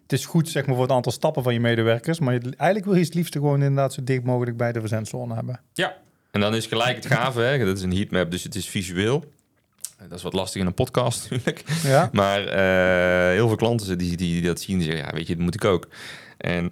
het 0.01 0.11
is 0.11 0.25
goed 0.25 0.49
zeg 0.49 0.65
maar 0.65 0.75
voor 0.75 0.83
het 0.83 0.93
aantal 0.93 1.11
stappen 1.11 1.43
van 1.43 1.53
je 1.53 1.59
medewerkers, 1.59 2.19
maar 2.19 2.33
je, 2.33 2.39
eigenlijk 2.39 2.85
wil 2.85 2.95
je 2.95 3.05
het 3.05 3.13
liefst 3.13 3.33
gewoon 3.33 3.61
inderdaad 3.61 3.93
zo 3.93 4.03
dicht 4.03 4.23
mogelijk 4.23 4.57
bij 4.57 4.71
de 4.71 4.79
verzendzone 4.79 5.33
hebben. 5.33 5.59
Ja, 5.73 5.97
en 6.31 6.41
dan 6.41 6.55
is 6.55 6.65
gelijk 6.65 6.95
het 6.95 7.05
gave, 7.05 7.41
hè? 7.41 7.65
dat 7.65 7.77
is 7.77 7.83
een 7.83 7.95
heatmap, 7.95 8.31
dus 8.31 8.43
het 8.43 8.55
is 8.55 8.67
visueel. 8.67 9.33
Dat 10.09 10.17
is 10.17 10.23
wat 10.23 10.33
lastig 10.33 10.61
in 10.61 10.67
een 10.67 10.73
podcast 10.73 11.21
natuurlijk. 11.29 11.63
Ja. 11.83 12.09
Maar 12.11 12.41
uh, 12.41 13.33
heel 13.35 13.47
veel 13.47 13.57
klanten 13.57 13.97
die, 13.97 14.17
die, 14.17 14.17
die 14.17 14.41
dat 14.41 14.59
zien, 14.59 14.77
die 14.77 14.87
zeggen, 14.87 15.05
ja, 15.05 15.13
weet 15.13 15.27
je, 15.27 15.35
dat 15.35 15.43
moet 15.43 15.55
ik 15.55 15.65
ook. 15.65 15.87
En 16.37 16.71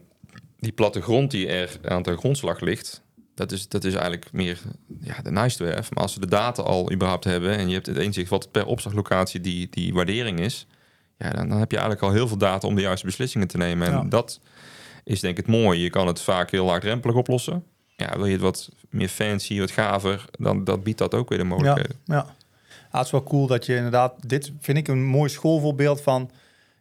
die 0.63 0.71
plattegrond 0.71 1.31
die 1.31 1.47
er 1.47 1.77
aan 1.83 2.01
de 2.03 2.17
grondslag 2.17 2.59
ligt, 2.59 3.01
dat 3.35 3.51
is, 3.51 3.67
dat 3.67 3.83
is 3.83 3.93
eigenlijk 3.93 4.31
meer 4.31 4.59
ja, 5.01 5.21
de 5.21 5.31
nice 5.31 5.57
to 5.57 5.65
have. 5.65 5.91
Maar 5.93 6.03
als 6.03 6.13
we 6.13 6.19
de 6.19 6.27
data 6.27 6.61
al 6.61 6.91
überhaupt 6.91 7.23
hebben 7.23 7.57
en 7.57 7.67
je 7.67 7.73
hebt 7.73 7.85
het 7.85 7.97
inzicht 7.97 8.29
wat 8.29 8.51
per 8.51 8.65
opslaglocatie 8.65 9.41
die, 9.41 9.67
die 9.69 9.93
waardering 9.93 10.39
is, 10.39 10.67
ja, 11.17 11.29
dan, 11.29 11.49
dan 11.49 11.59
heb 11.59 11.71
je 11.71 11.77
eigenlijk 11.77 12.05
al 12.07 12.11
heel 12.13 12.27
veel 12.27 12.37
data 12.37 12.67
om 12.67 12.75
de 12.75 12.81
juiste 12.81 13.05
beslissingen 13.05 13.47
te 13.47 13.57
nemen. 13.57 13.87
En 13.87 13.93
Ja. 13.93 14.03
dat 14.03 14.39
is 15.03 15.19
denk 15.19 15.37
ik 15.37 15.45
het 15.45 15.55
mooie. 15.55 15.81
Je 15.81 15.89
kan 15.89 16.07
het 16.07 16.21
vaak 16.21 16.51
heel 16.51 16.65
laagdrempelig 16.65 17.15
oplossen. 17.15 17.63
ja, 17.95 18.15
wil 18.15 18.25
je 18.25 18.31
het 18.31 18.41
wat 18.41 18.69
meer 18.89 19.07
fancy, 19.07 19.59
wat 19.59 19.71
gaver, 19.71 20.25
dan 20.31 20.63
dat 20.63 20.83
biedt 20.83 20.97
dat 20.97 21.13
ook 21.13 21.29
weer 21.29 21.37
de 21.37 21.43
mogelijkheden. 21.43 21.95
Ja. 22.05 22.17
Ah, 22.89 22.97
het 22.99 23.05
is 23.05 23.11
wel 23.11 23.23
cool 23.23 23.47
dat 23.47 23.65
je 23.65 23.75
inderdaad, 23.75 24.13
dit 24.29 24.51
vind 24.59 24.77
ik 24.77 24.87
een 24.87 25.03
mooi 25.05 25.29
schoolvoorbeeld 25.29 26.01
van, 26.01 26.31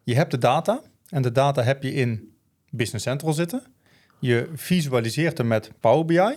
je 0.02 0.14
hebt 0.14 0.30
de 0.30 0.38
data 0.38 0.80
en 1.08 1.22
de 1.22 1.32
data 1.32 1.62
heb 1.62 1.82
je 1.82 1.92
in 1.94 2.31
Business 2.72 3.04
Central 3.04 3.32
zitten. 3.32 3.62
Je 4.20 4.48
visualiseert 4.54 5.38
hem 5.38 5.46
met 5.46 5.70
Power 5.80 6.04
BI 6.04 6.36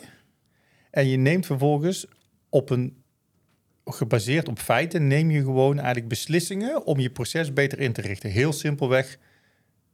en 0.91 1.07
je 1.07 1.17
neemt 1.17 1.45
vervolgens 1.45 2.05
op 2.49 2.69
een, 2.69 3.03
gebaseerd 3.85 4.47
op 4.47 4.59
feiten, 4.59 5.07
neem 5.07 5.31
je 5.31 5.39
gewoon 5.39 5.77
eigenlijk 5.77 6.07
beslissingen 6.07 6.85
om 6.85 6.99
je 6.99 7.09
proces 7.09 7.53
beter 7.53 7.79
in 7.79 7.93
te 7.93 8.01
richten. 8.01 8.29
Heel 8.29 8.53
simpelweg, 8.53 9.17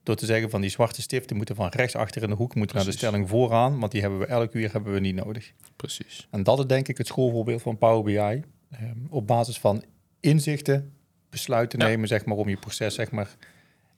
door 0.03 0.15
te 0.15 0.25
zeggen 0.25 0.49
van 0.49 0.61
die 0.61 0.69
zwarte 0.69 1.01
stiften 1.01 1.35
moeten 1.35 1.55
van 1.55 1.67
rechts 1.69 1.95
achter 1.95 2.23
in 2.23 2.29
de 2.29 2.35
hoek, 2.35 2.55
moeten 2.55 2.75
naar 2.75 2.85
de 2.85 2.91
stelling 2.91 3.29
vooraan, 3.29 3.79
want 3.79 3.91
die 3.91 4.01
hebben 4.01 4.19
we 4.19 4.25
elk 4.25 4.53
uur 4.53 4.71
hebben 4.71 4.93
we 4.93 4.99
niet 4.99 5.15
nodig. 5.15 5.51
Precies. 5.75 6.27
En 6.31 6.43
dat 6.43 6.59
is 6.59 6.65
denk 6.65 6.87
ik 6.87 6.97
het 6.97 7.07
schoolvoorbeeld 7.07 7.61
van 7.61 7.77
Power 7.77 8.03
BI. 8.03 8.43
Ehm, 8.71 8.97
op 9.09 9.27
basis 9.27 9.59
van 9.59 9.83
inzichten 10.19 10.93
besluiten 11.29 11.79
Ja. 11.79 11.85
nemen, 11.85 12.07
zeg 12.07 12.25
maar, 12.25 12.37
om 12.37 12.49
je 12.49 12.57
proces 12.57 12.95
zeg 12.95 13.11
maar, 13.11 13.35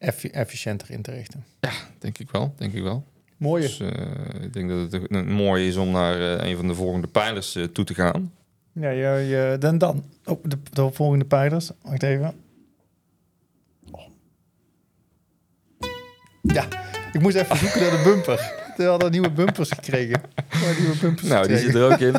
effi- 0.03 0.29
efficiënter 0.31 0.91
in 0.91 1.01
te 1.01 1.11
richten. 1.11 1.43
Denk 1.99 2.17
ik 2.17 2.31
wel, 2.31 2.53
denk 2.57 2.73
ik 2.73 2.83
wel. 2.83 3.03
Mooie. 3.37 3.61
Dus 3.61 3.79
eh, 3.79 3.89
ik 4.41 4.53
denk 4.53 4.69
dat 4.69 4.91
het 4.91 5.11
een 5.11 5.31
mooi 5.31 5.67
is 5.67 5.75
om 5.75 5.91
naar 5.91 6.37
eh, 6.39 6.49
een 6.49 6.55
van 6.57 6.67
de 6.67 6.75
volgende 6.75 7.07
pijlers 7.07 7.55
eh, 7.55 7.63
toe 7.63 7.85
te 7.85 7.93
gaan. 7.93 8.33
Ja, 8.71 8.89
je, 8.89 9.27
je, 9.27 9.55
dan 9.59 9.77
dan. 9.77 10.03
Oh, 10.25 10.43
de, 10.43 10.57
de 10.71 10.91
volgende 10.91 11.25
pijlers. 11.25 11.71
Wacht 11.81 12.03
even. 12.03 12.33
Oh. 13.91 14.07
Ja, 16.41 16.67
ik 17.13 17.21
moest 17.21 17.35
even 17.35 17.57
zoeken 17.57 17.81
naar 17.81 17.91
de 17.91 18.01
bumper. 18.03 18.62
We 18.77 18.83
hadden 18.83 19.11
nieuwe 19.11 19.31
bumpers 19.31 19.69
gekregen. 19.71 20.21
Nieuwe 20.79 20.97
bumpers 21.01 21.27
Nou, 21.27 21.47
die 21.47 21.57
zit 21.57 21.75
er 21.75 21.91
ook 21.91 21.99
in. 21.99 22.15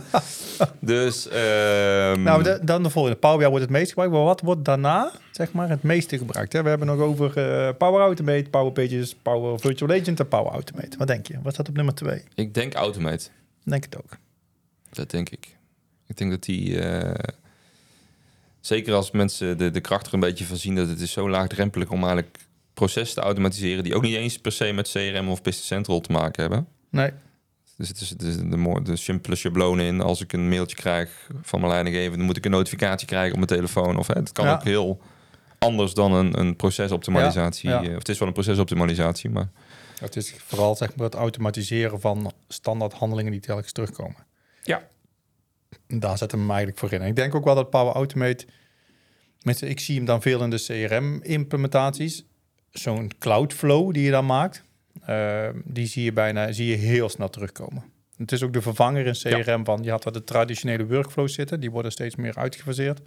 Dus, 0.80 1.28
ehm, 1.28 2.22
Nou, 2.22 2.42
de- 2.42 2.58
dan 2.62 2.82
de 2.82 2.90
volgende. 2.90 3.18
Power 3.18 3.38
BI 3.38 3.44
wordt 3.46 3.60
het 3.62 3.70
meest 3.70 3.88
gebruikt. 3.88 4.12
Maar 4.14 4.22
wat 4.24 4.40
wordt 4.40 4.64
daarna, 4.64 5.10
zeg 5.30 5.52
maar, 5.52 5.68
het 5.68 5.82
meeste 5.82 6.18
gebruikt? 6.18 6.52
Hè? 6.52 6.62
We 6.62 6.68
hebben 6.68 6.86
nog 6.86 6.98
over 6.98 7.36
eh, 7.36 7.74
Power 7.78 8.00
Automate, 8.00 8.50
Power 8.50 8.72
Pages, 8.72 9.14
Power 9.22 9.60
Virtual 9.60 10.00
Agent 10.00 10.20
en 10.20 10.28
Power 10.28 10.52
Automate. 10.52 10.96
Wat 10.98 11.06
denk 11.06 11.26
je? 11.26 11.34
Wat 11.42 11.52
staat 11.52 11.68
op 11.68 11.76
nummer 11.76 11.94
twee? 11.94 12.22
ik 12.34 12.54
denk 12.54 12.74
Automate. 12.74 13.28
Denk 13.64 13.84
het 13.84 13.96
ook. 13.96 14.16
Dat 14.92 15.10
denk 15.10 15.28
ik. 15.30 15.56
Ik 16.06 16.16
denk 16.16 16.30
dat 16.30 16.42
die... 16.42 16.80
eh, 16.80 17.14
zeker 18.60 18.94
als 18.94 19.10
mensen 19.10 19.58
de, 19.58 19.70
de 19.70 19.80
kracht 19.80 20.06
er 20.06 20.14
een 20.14 20.20
beetje 20.20 20.44
van 20.44 20.56
zien... 20.56 20.74
dat 20.74 20.88
het 20.88 21.00
is 21.00 21.12
zo 21.12 21.30
laagdrempelig 21.30 21.90
om 21.90 21.98
eigenlijk 22.02 22.38
processen 22.74 23.14
te 23.16 23.22
automatiseren... 23.22 23.84
die 23.84 23.94
ook 23.94 24.02
niet 24.02 24.16
eens 24.16 24.38
per 24.38 24.52
se 24.52 24.72
met 24.72 24.90
CRM 24.90 25.28
of 25.28 25.42
Business 25.42 25.66
Central 25.68 26.00
te 26.00 26.12
maken 26.12 26.42
hebben. 26.42 26.66
Nee. 26.90 27.10
Dus 27.76 27.88
het 27.88 28.00
is, 28.00 28.10
het 28.10 28.22
is 28.22 28.36
de, 28.36 28.80
de 28.82 28.96
simpele 28.96 29.36
schabloon 29.36 29.80
in. 29.80 30.00
Als 30.00 30.20
ik 30.20 30.32
een 30.32 30.48
mailtje 30.48 30.76
krijg 30.76 31.28
van 31.42 31.60
mijn 31.60 31.72
leidinggever... 31.72 32.16
dan 32.16 32.26
moet 32.26 32.36
ik 32.36 32.44
een 32.44 32.50
notificatie 32.50 33.06
krijgen 33.06 33.30
op 33.30 33.36
mijn 33.36 33.60
telefoon. 33.60 33.96
Of 33.96 34.06
hè, 34.06 34.14
het 34.14 34.32
kan 34.32 34.44
Ja. 34.44 34.52
ook 34.54 34.64
heel 34.64 35.00
anders 35.58 35.94
dan 35.94 36.12
een, 36.12 36.38
een 36.38 36.56
procesoptimalisatie. 36.56 37.68
Ja, 37.68 37.80
ja. 37.80 37.88
Eh, 37.88 37.92
Of 37.92 37.98
het 37.98 38.08
is 38.08 38.18
wel 38.18 38.28
een 38.28 38.34
procesoptimalisatie, 38.34 39.30
maar... 39.30 39.48
Het 40.00 40.16
is 40.16 40.34
vooral 40.38 40.76
zeg 40.76 40.96
maar, 40.96 41.04
het 41.06 41.14
automatiseren 41.14 42.00
van 42.00 42.32
standaard 42.48 42.92
handelingen 42.92 43.32
die 43.32 43.40
telkens 43.40 43.72
terugkomen. 43.72 44.16
Ja. 44.62 44.82
Daar 45.86 46.18
zet 46.18 46.30
hem 46.30 46.48
eigenlijk 46.48 46.78
voor 46.78 46.92
in. 46.92 47.00
En 47.00 47.08
ik 47.08 47.16
denk 47.16 47.34
ook 47.34 47.44
wel 47.44 47.54
dat 47.54 47.70
Power 47.70 47.94
Automate, 47.94 48.46
mensen, 49.42 49.68
ik 49.68 49.80
zie 49.80 49.96
hem 49.96 50.04
dan 50.04 50.22
veel 50.22 50.42
in 50.42 50.50
de 50.50 50.64
CRM-implementaties. 51.28 52.24
Zo'n 52.78 53.10
Cloudflow 53.18 53.92
die 53.92 54.02
je 54.04 54.10
dan 54.10 54.26
maakt, 54.26 54.64
eh, 55.02 55.48
die 55.64 55.86
zie 55.86 56.04
je 56.04 56.12
bijna 56.12 56.52
zie 56.52 56.66
je 56.66 56.76
heel 56.76 57.08
snel 57.08 57.30
terugkomen. 57.30 57.84
Het 58.16 58.32
is 58.32 58.42
ook 58.42 58.52
de 58.52 58.62
vervanger 58.62 59.06
in 59.06 59.12
CRM 59.42 59.64
van, 59.64 59.82
je 59.82 59.90
had 59.90 60.02
de 60.02 60.24
traditionele 60.24 60.86
workflows 60.86 61.34
zitten, 61.34 61.60
die 61.60 61.70
worden 61.70 61.92
steeds 61.92 62.16
meer 62.16 62.36
uitgefaseerd. 62.36 63.00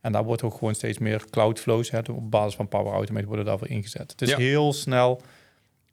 En 0.00 0.12
daar 0.12 0.24
wordt 0.24 0.42
ook 0.42 0.54
gewoon 0.54 0.74
steeds 0.74 0.98
meer 0.98 1.24
Cloudflows, 1.30 1.90
hè, 1.90 1.98
op 1.98 2.30
basis 2.30 2.54
van 2.54 2.68
Power 2.68 2.92
Automate 2.92 3.26
worden 3.26 3.44
daarvoor 3.44 3.68
ingezet. 3.68 4.10
Het 4.10 4.22
is 4.22 4.30
Ja. 4.30 4.36
heel 4.36 4.72
snel 4.72 5.20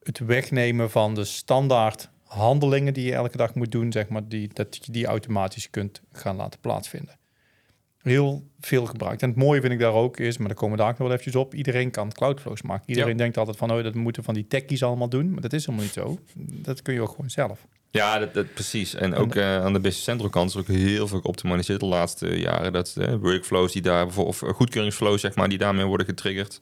het 0.04 0.20
wegnemen 0.20 0.90
van 0.92 1.16
de 1.16 1.26
standaard 1.26 2.10
handelingen 2.24 2.94
die 2.94 3.06
je 3.06 3.14
elke 3.14 3.38
dag 3.38 3.54
moet 3.56 3.72
doen, 3.72 3.92
zeg 3.92 4.08
maar, 4.08 4.28
die, 4.28 4.50
dat 4.54 4.86
je 4.86 4.92
die 4.92 5.06
automatisch 5.06 5.70
kunt 5.70 6.02
gaan 6.12 6.36
laten 6.36 6.60
plaatsvinden. 6.60 7.18
Heel 8.10 8.44
veel 8.60 8.86
gebruikt. 8.86 9.22
En 9.22 9.30
het 9.30 9.38
mooie 9.38 9.62
vind 9.62 9.74
ik 9.74 9.80
daar 9.80 9.94
ook 9.94 10.18
is, 10.18 10.38
maar 10.38 10.48
daar 10.48 10.56
komen 10.58 10.78
we 10.78 10.82
daar 10.82 10.92
ook 10.92 10.98
nog 10.98 11.08
wel 11.08 11.18
eventjes 11.18 11.44
op, 11.44 11.54
iedereen 11.54 11.92
kan 11.92 12.12
cloudflows 12.12 12.62
maken. 12.62 12.84
Iedereen 12.90 13.12
Ja. 13.12 13.18
denkt 13.18 13.38
altijd 13.38 13.58
van, 13.58 13.72
oh, 13.72 13.84
dat 13.84 13.94
moeten 13.94 14.24
van 14.24 14.34
die 14.34 14.48
techies 14.48 14.84
allemaal 14.84 15.10
doen, 15.10 15.32
maar 15.32 15.42
dat 15.42 15.54
is 15.54 15.66
helemaal 15.66 15.86
niet 15.86 15.94
zo. 15.94 16.20
Dat 16.38 16.82
kun 16.82 16.94
je 16.94 17.02
ook 17.02 17.10
gewoon 17.10 17.30
zelf. 17.30 17.68
Ja, 17.92 18.20
dat, 18.20 18.34
dat, 18.34 18.54
precies. 18.54 18.96
En 18.96 19.16
ook 19.16 19.36
eh, 19.36 19.56
aan 19.64 19.74
de 19.74 19.80
Business 19.80 20.04
Central 20.04 20.30
kant 20.30 20.50
is 20.50 20.56
ook 20.56 20.68
heel 20.68 21.08
veel 21.08 21.20
geoptimaliseerd 21.22 21.80
de 21.80 21.86
laatste 21.86 22.40
jaren. 22.40 22.74
Dat 22.74 22.96
eh, 22.98 23.14
workflows 23.16 23.72
die 23.74 23.82
daar, 23.82 24.18
of 24.18 24.40
goedkeuringsflows 24.40 25.22
zeg 25.22 25.36
maar, 25.36 25.50
die 25.50 25.58
daarmee 25.58 25.86
worden 25.86 26.06
getriggerd. 26.06 26.62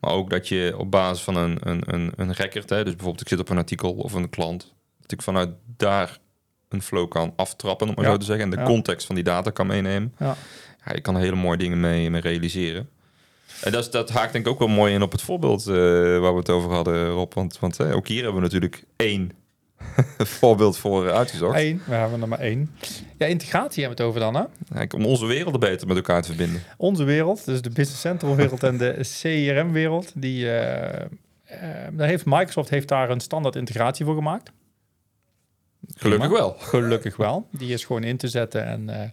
Maar 0.00 0.10
ook 0.12 0.30
dat 0.30 0.48
je 0.48 0.74
op 0.78 0.90
basis 0.90 1.24
van 1.24 1.36
een, 1.36 1.58
een, 1.60 1.82
een, 1.86 2.12
een 2.16 2.32
record, 2.32 2.70
hè, 2.70 2.76
dus 2.84 2.92
bijvoorbeeld 2.92 3.20
ik 3.20 3.28
zit 3.28 3.38
op 3.40 3.48
een 3.48 3.58
artikel 3.58 3.92
of 3.92 4.12
een 4.12 4.30
klant, 4.30 4.74
dat 5.00 5.12
ik 5.12 5.22
vanuit 5.22 5.50
daar 5.76 6.18
een 6.68 6.82
flow 6.82 7.08
kan 7.08 7.32
aftrappen, 7.36 7.88
om 7.88 7.94
maar 7.94 8.04
Ja. 8.04 8.10
zo 8.10 8.16
te 8.16 8.24
zeggen. 8.24 8.44
En 8.44 8.50
de 8.50 8.56
Ja. 8.56 8.64
context 8.64 9.06
van 9.06 9.14
die 9.14 9.24
data 9.24 9.50
kan 9.50 9.66
meenemen. 9.66 10.14
Ja. 10.18 10.36
Je 10.94 11.00
kan 11.00 11.16
hele 11.16 11.36
mooie 11.36 11.58
dingen 11.58 11.80
mee, 11.80 12.10
mee 12.10 12.20
realiseren. 12.20 12.88
En 13.60 13.72
dat, 13.72 13.92
dat 13.92 14.10
haakt 14.10 14.32
denk 14.32 14.46
ik 14.46 14.52
ook 14.52 14.58
wel 14.58 14.68
mooi 14.68 14.94
in 14.94 15.02
op 15.02 15.12
het 15.12 15.22
voorbeeld 15.22 15.66
eh, 15.66 15.74
waar 16.18 16.32
we 16.32 16.38
het 16.38 16.50
over 16.50 16.70
hadden, 16.70 17.08
Rob. 17.08 17.32
Want, 17.34 17.58
want 17.58 17.80
ook 17.80 18.08
hier 18.08 18.22
hebben 18.22 18.34
we 18.34 18.40
natuurlijk 18.40 18.84
één 18.96 19.32
voorbeeld 20.38 20.78
voor 20.78 21.10
uitgezocht. 21.10 21.58
Eén, 21.58 21.82
we 21.86 21.94
hebben 21.94 22.20
er 22.20 22.28
maar 22.28 22.38
één. 22.38 22.70
Ja, 23.18 23.26
integratie 23.26 23.82
hebben 23.82 23.98
we 23.98 24.04
het 24.04 24.14
over 24.14 24.32
dan, 24.32 24.48
hè? 24.74 24.84
Om 24.96 25.06
onze 25.06 25.26
werelden 25.26 25.60
beter 25.60 25.86
met 25.86 25.96
elkaar 25.96 26.22
te 26.22 26.28
verbinden. 26.28 26.62
Onze 26.76 27.04
wereld, 27.04 27.44
dus 27.44 27.62
de 27.62 27.70
Business 27.70 28.00
Central 28.00 28.36
wereld 28.36 28.62
en 28.62 28.78
de 28.78 29.00
CRM 29.20 29.72
wereld, 29.72 30.12
die, 30.14 30.50
eh, 30.50 31.06
daar 31.92 32.08
heeft 32.08 32.24
Microsoft 32.24 32.70
heeft 32.70 32.88
daar 32.88 33.10
een 33.10 33.20
standaard 33.20 33.56
integratie 33.56 34.04
voor 34.04 34.14
gemaakt. 34.14 34.52
Gelukkig 35.94 36.28
Prima. 36.28 36.42
wel. 36.42 36.56
Gelukkig 36.58 37.16
wel. 37.16 37.48
Die 37.50 37.72
is 37.72 37.84
gewoon 37.84 38.04
in 38.04 38.16
te 38.16 38.28
zetten 38.28 38.66
en 38.66 39.12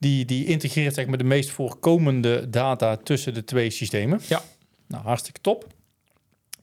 die, 0.00 0.24
die 0.24 0.44
integreert 0.44 0.94
zeg 0.94 1.06
maar 1.06 1.18
de 1.18 1.24
meest 1.24 1.50
voorkomende 1.50 2.50
data 2.50 2.96
tussen 2.96 3.34
de 3.34 3.44
twee 3.44 3.70
systemen. 3.70 4.20
Ja. 4.28 4.42
Nou, 4.86 5.04
hartstikke 5.04 5.40
top. 5.40 5.66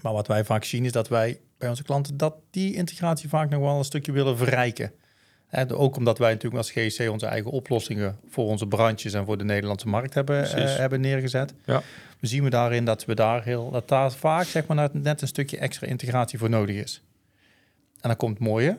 Maar 0.01 0.13
wat 0.13 0.27
wij 0.27 0.43
vaak 0.45 0.63
zien 0.63 0.85
is 0.85 0.91
dat 0.91 1.07
wij 1.07 1.39
bij 1.57 1.69
onze 1.69 1.83
klanten 1.83 2.17
dat 2.17 2.35
die 2.51 2.73
integratie 2.75 3.29
vaak 3.29 3.49
nog 3.49 3.59
wel 3.61 3.77
een 3.77 3.83
stukje 3.83 4.11
willen 4.11 4.37
verrijken. 4.37 4.91
En 5.47 5.71
ook 5.71 5.95
omdat 5.95 6.17
wij 6.17 6.31
natuurlijk 6.31 6.57
als 6.63 6.71
GC 6.71 7.09
onze 7.09 7.25
eigen 7.25 7.51
oplossingen 7.51 8.19
voor 8.29 8.45
onze 8.45 8.67
branches 8.67 9.13
en 9.13 9.25
voor 9.25 9.37
de 9.37 9.43
Nederlandse 9.43 9.87
markt 9.87 10.13
hebben, 10.13 10.51
eh, 10.51 10.75
hebben 10.75 11.01
neergezet. 11.01 11.53
Ja. 11.65 11.81
We 12.19 12.27
zien 12.27 12.43
we 12.43 12.49
daarin 12.49 12.85
dat 12.85 13.05
we 13.05 13.15
daar 13.15 13.43
heel 13.43 13.71
dat 13.71 13.87
daar 13.87 14.11
vaak 14.11 14.45
zeg 14.45 14.67
maar 14.67 14.75
net- 14.77 14.93
net 14.93 15.21
een 15.21 15.27
stukje 15.27 15.57
extra 15.57 15.87
integratie 15.87 16.39
voor 16.39 16.49
nodig 16.49 16.75
is. 16.75 17.01
En 18.01 18.09
dan 18.09 18.15
komt 18.15 18.37
het 18.39 18.47
mooie. 18.47 18.77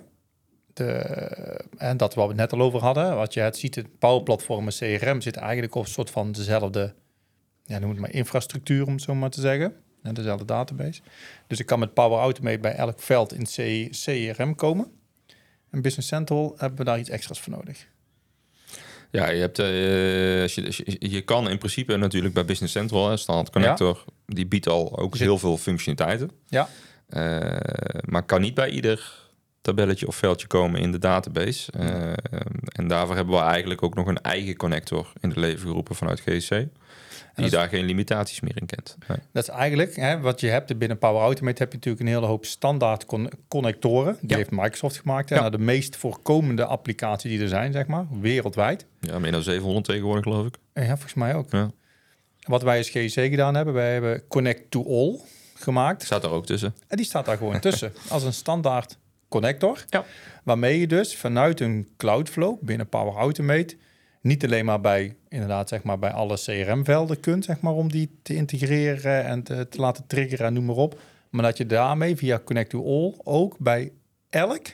De, 0.78 1.64
en 1.76 1.96
dat 1.96 2.14
wat 2.14 2.24
we 2.24 2.30
het 2.32 2.40
net 2.40 2.52
al 2.52 2.66
over 2.66 2.80
hadden, 2.80 3.16
wat 3.16 3.34
je 3.34 3.40
het 3.40 3.56
ziet, 3.56 3.74
het 3.74 3.98
Power 3.98 4.22
Platform 4.22 4.68
en 4.68 4.98
CRM 4.98 5.20
zit 5.20 5.36
eigenlijk 5.36 5.74
op 5.74 5.84
een 5.84 5.90
soort 5.90 6.10
van 6.10 6.32
dezelfde, 6.32 6.94
ja, 7.64 7.78
noem 7.78 7.90
het 7.90 7.98
maar 7.98 8.12
infrastructuur 8.12 8.86
om 8.86 8.92
het 8.92 9.02
zo 9.02 9.14
maar 9.14 9.30
te 9.30 9.40
zeggen. 9.40 9.74
En 10.02 10.14
dezelfde 10.14 10.44
database. 10.44 11.00
Dus 11.46 11.58
ik 11.60 11.66
kan 11.66 11.78
met 11.78 11.94
Power 11.94 12.18
Automate 12.18 12.58
bij 12.58 12.74
elk 12.74 13.00
veld 13.00 13.32
in 13.32 13.44
C, 13.44 13.88
CRM 13.90 14.54
komen. 14.54 14.86
En 15.70 15.82
Business 15.82 16.08
Central 16.08 16.54
hebben 16.56 16.78
we 16.78 16.84
daar 16.84 16.98
iets 16.98 17.10
extra's 17.10 17.40
voor 17.40 17.52
nodig. 17.52 17.86
Ja, 19.10 19.28
je, 19.30 19.40
hebt, 19.40 19.58
eh, 19.58 20.42
als 20.42 20.54
je, 20.54 20.96
je, 21.10 21.20
kan 21.22 21.50
in 21.50 21.58
principe 21.58 21.96
natuurlijk 21.96 22.34
bij 22.34 22.44
Business 22.44 22.72
Central, 22.72 23.08
hè, 23.10 23.16
Standard 23.16 23.50
Connector, 23.50 24.04
die 24.26 24.46
biedt 24.46 24.68
al 24.68 24.98
ook 24.98 25.16
Zit- 25.16 25.26
heel 25.26 25.38
veel 25.38 25.56
functionaliteiten. 25.56 26.30
Ja. 26.46 26.68
Eh, 27.08 28.00
maar 28.04 28.22
kan 28.22 28.40
niet 28.40 28.54
bij 28.54 28.68
ieder 28.70 29.27
tabelletje 29.60 30.06
of 30.06 30.16
veldje 30.16 30.46
komen 30.46 30.80
in 30.80 30.92
de 30.92 30.98
database. 30.98 31.72
Eh, 31.72 32.12
en 32.72 32.88
daarvoor 32.88 33.14
hebben 33.16 33.34
we 33.34 33.40
eigenlijk 33.40 33.82
ook 33.82 33.94
nog 33.94 34.06
een 34.06 34.20
eigen 34.20 34.56
connector 34.56 35.12
in 35.20 35.28
de 35.28 35.40
leven 35.40 35.68
geroepen 35.68 35.94
vanuit 35.94 36.20
GSC. 36.20 36.48
Die 37.34 37.44
is- 37.46 37.50
daar 37.52 37.68
geen 37.68 37.84
limitaties 37.84 38.40
meer 38.40 38.56
in 38.56 38.66
kent. 38.66 38.96
Nee. 39.08 39.18
Dat 39.32 39.42
is 39.42 39.48
eigenlijk 39.48 39.96
hè, 39.96 40.20
wat 40.20 40.40
je 40.40 40.46
hebt 40.48 40.78
binnen 40.78 40.98
Power 40.98 41.20
Automate 41.22 41.62
heb 41.62 41.70
je 41.70 41.76
natuurlijk 41.76 42.04
een 42.06 42.12
hele 42.14 42.26
hoop 42.26 42.44
standaard 42.44 43.06
con- 43.06 43.30
connectoren. 43.48 44.16
Die 44.20 44.30
Ja. 44.30 44.36
heeft 44.36 44.50
Microsoft 44.50 44.96
gemaakt. 44.98 45.28
hè, 45.28 45.34
Ja. 45.34 45.40
naar 45.40 45.50
de 45.50 45.58
meest 45.58 45.96
voorkomende 45.96 46.64
applicatie 46.64 47.30
die 47.30 47.40
er 47.40 47.48
zijn, 47.48 47.72
zeg 47.72 47.86
maar, 47.86 48.06
wereldwijd. 48.20 48.86
Ja, 49.00 49.18
meer 49.18 49.32
dan 49.32 49.42
700 49.42 49.84
tegenwoordig 49.84 50.22
geloof 50.24 50.46
ik. 50.46 50.56
En 50.72 50.82
ja, 50.82 50.88
volgens 50.88 51.14
mij 51.14 51.34
ook. 51.34 51.50
Ja. 51.50 51.70
Wat 52.40 52.62
wij 52.62 52.78
als 52.78 52.88
GC 52.90 53.10
gedaan 53.30 53.54
hebben, 53.54 53.74
wij 53.74 53.92
hebben 53.92 54.22
Connect 54.28 54.70
to 54.70 54.84
All 54.86 55.18
gemaakt. 55.54 56.02
Staat 56.02 56.24
er 56.24 56.30
ook 56.30 56.46
tussen. 56.46 56.74
En 56.88 56.96
die 56.96 57.06
staat 57.06 57.24
daar 57.26 57.36
gewoon 57.36 57.60
tussen 57.60 57.92
als 58.08 58.22
een 58.22 58.32
standaard 58.32 58.98
connector. 59.28 59.84
Ja. 59.88 60.04
Waarmee 60.44 60.80
je 60.80 60.86
dus 60.86 61.16
vanuit 61.16 61.60
een 61.60 61.88
Cloudflow 61.96 62.58
binnen 62.60 62.88
Power 62.88 63.14
Automate 63.14 63.76
niet 64.20 64.44
alleen 64.44 64.64
maar 64.64 64.80
bij 64.80 65.16
inderdaad 65.28 65.68
zeg 65.68 65.82
maar 65.82 65.98
bij 65.98 66.10
alle 66.10 66.36
CRM-velden 66.36 67.20
kunt 67.20 67.44
zeg 67.44 67.60
maar 67.60 67.72
om 67.72 67.90
die 67.90 68.18
te 68.22 68.34
integreren 68.34 69.24
en 69.24 69.42
te, 69.42 69.68
te 69.68 69.80
laten 69.80 70.06
triggeren 70.06 70.46
en 70.46 70.52
noem 70.52 70.64
maar 70.64 70.76
op, 70.76 71.00
maar 71.30 71.42
dat 71.42 71.56
je 71.56 71.66
daarmee 71.66 72.16
via 72.16 72.40
Connect 72.44 72.70
to 72.70 72.84
All 72.84 73.14
ook 73.24 73.58
bij 73.58 73.92
elk 74.30 74.66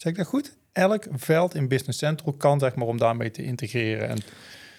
Zeg 0.00 0.12
ik 0.12 0.18
dat 0.18 0.26
goed? 0.26 0.56
Elk 0.72 1.06
veld 1.10 1.54
in 1.54 1.68
Business 1.68 1.98
Central 1.98 2.32
kan, 2.32 2.58
zeg 2.58 2.74
maar, 2.74 2.86
om 2.86 2.98
daarmee 2.98 3.30
te 3.30 3.42
integreren. 3.42 4.08
En 4.08 4.18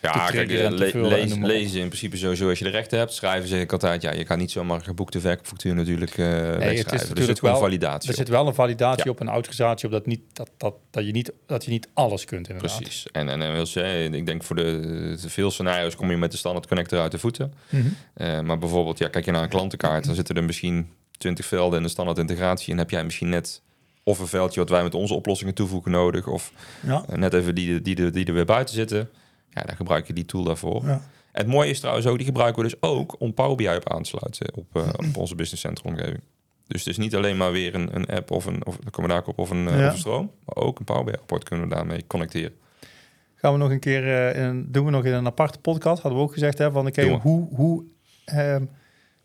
Ja, 0.01 0.29
kijk, 0.29 0.51
eh, 0.51 0.69
le- 0.69 1.45
lezen, 1.47 1.79
in 1.79 1.87
principe 1.87 2.17
sowieso 2.17 2.49
als 2.49 2.57
je 2.59 2.63
de 2.63 2.69
rechten 2.71 2.97
hebt. 2.97 3.13
Schrijven 3.13 3.49
zeg 3.49 3.61
ik 3.61 3.71
altijd, 3.71 4.01
ja, 4.01 4.11
je 4.13 4.23
kan 4.23 4.37
niet 4.37 4.51
zomaar 4.51 4.81
geboekte 4.81 5.19
verkoopfactuur 5.19 5.75
natuurlijk 5.75 6.11
eh 6.11 6.25
wegschrijven. 6.25 6.77
het 6.77 6.93
is 6.93 6.99
dus 7.09 7.09
er 7.19 7.23
zit 7.23 7.39
wel- 7.39 7.57
validatie 7.57 8.03
er 8.09 8.15
op. 8.15 8.19
zit 8.19 8.27
wel 8.29 8.47
een 8.47 8.53
validatie 8.53 9.05
Ja. 9.05 9.11
op, 9.11 9.19
een 9.19 9.29
autorisatie 9.29 9.85
op 9.85 9.91
dat, 9.93 10.05
niet, 10.05 10.21
dat, 10.33 10.49
dat, 10.57 10.73
dat, 10.91 11.05
je 11.05 11.11
niet, 11.11 11.31
dat 11.45 11.65
je 11.65 11.71
niet 11.71 11.87
alles 11.93 12.25
kunt 12.25 12.49
inderdaad. 12.49 12.77
Precies. 12.77 13.05
En, 13.11 13.29
en, 13.29 13.41
en 13.41 13.53
wil 13.53 13.65
zeggen, 13.65 14.13
ik 14.13 14.25
denk 14.25 14.43
voor 14.43 14.55
de, 14.55 14.79
de 15.21 15.29
veel 15.29 15.51
scenario's 15.51 15.95
kom 15.95 16.09
je 16.11 16.17
met 16.17 16.31
de 16.31 16.37
standaard 16.37 16.67
connector 16.67 16.99
uit 16.99 17.11
de 17.11 17.19
voeten. 17.19 17.53
Mhm. 17.69 17.81
Eh, 18.13 18.39
maar 18.39 18.57
bijvoorbeeld, 18.57 18.97
ja, 18.97 19.07
kijk 19.07 19.25
je 19.25 19.31
naar 19.31 19.43
een 19.43 19.49
klantenkaart, 19.49 20.05
dan 20.05 20.15
zitten 20.15 20.35
er 20.35 20.43
misschien 20.43 20.89
20 21.17 21.45
velden 21.45 21.77
in 21.77 21.83
de 21.83 21.89
standaard 21.91 22.17
integratie. 22.17 22.71
En 22.73 22.77
heb 22.79 22.89
jij 22.89 23.03
misschien 23.03 23.29
net 23.29 23.61
of 24.03 24.19
een 24.19 24.27
veldje 24.27 24.59
wat 24.59 24.69
wij 24.69 24.83
met 24.83 24.95
onze 24.95 25.13
oplossingen 25.13 25.53
toevoegen 25.53 25.91
nodig, 25.91 26.27
of 26.27 26.51
Ja. 26.85 27.05
net 27.15 27.33
even 27.33 27.55
die, 27.55 27.81
die, 27.81 27.95
die, 27.95 28.09
die 28.09 28.25
er 28.25 28.33
weer 28.33 28.45
buiten 28.45 28.75
zitten. 28.75 29.09
Ja, 29.53 29.61
dan 29.61 29.75
gebruik 29.75 30.07
je 30.07 30.13
die 30.13 30.25
tool 30.25 30.43
daarvoor. 30.43 30.85
Ja. 30.85 31.01
Het 31.31 31.47
mooie 31.47 31.69
is 31.69 31.79
trouwens 31.79 32.07
ook, 32.07 32.17
die 32.17 32.25
gebruiken 32.25 32.63
we 32.63 32.69
dus 32.69 32.81
ook 32.81 33.15
om 33.19 33.33
Power 33.33 33.55
BI 33.55 33.67
op 33.67 33.89
aan 33.89 34.03
te 34.03 34.09
sluiten 34.09 34.53
op, 34.55 34.75
eh, 34.75 34.89
op 35.09 35.17
onze 35.17 35.35
business 35.35 35.61
center 35.61 35.85
omgeving. 35.85 36.21
Dus 36.67 36.79
het 36.79 36.89
is 36.89 36.97
niet 36.97 37.15
alleen 37.15 37.37
maar 37.37 37.51
weer 37.51 37.75
een, 37.75 37.95
een 37.95 38.05
app 38.05 38.31
of 38.31 38.45
een, 38.45 38.65
of, 38.65 38.77
dan 38.77 38.91
komen 38.91 39.09
we 39.09 39.15
daar 39.15 39.17
ook 39.17 39.27
op, 39.27 39.39
of 39.39 39.49
een, 39.49 39.67
eh, 39.67 39.79
Ja. 39.79 39.87
of 39.87 39.93
een 39.93 39.99
stroom, 39.99 40.31
maar 40.45 40.63
ook 40.65 40.79
een 40.79 40.85
Power 40.85 41.03
BI 41.03 41.11
rapport 41.11 41.43
kunnen 41.43 41.67
we 41.69 41.75
daarmee 41.75 42.07
connecteren. 42.07 42.53
Gaan 43.35 43.51
we 43.53 43.57
nog 43.59 43.69
een 43.69 43.79
keer, 43.79 44.31
eh, 44.33 44.43
in, 44.43 44.67
doen 44.69 44.85
we 44.85 44.91
nog 44.91 45.05
in 45.05 45.13
een 45.13 45.25
aparte 45.25 45.59
podcast, 45.59 46.01
hadden 46.01 46.19
we 46.19 46.25
ook 46.25 46.33
gezegd, 46.33 46.57
hè, 46.57 46.71
van 46.71 46.87
oké, 46.87 47.05
we. 47.05 47.11
hoe, 47.11 47.47
hoe 47.55 47.83
ehm, 48.25 48.63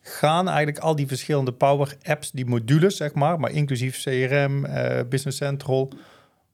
gaan 0.01 0.49
eigenlijk 0.49 0.79
al 0.79 0.97
die 0.97 1.07
verschillende 1.07 1.53
Power 1.53 1.97
Apps, 2.03 2.31
die 2.31 2.47
modules, 2.47 2.97
zeg 2.97 3.15
maar, 3.15 3.41
maar 3.41 3.51
inclusief 3.51 4.03
CRM, 4.03 4.65
eh, 4.65 5.01
Business 5.09 5.39
Central, 5.39 5.93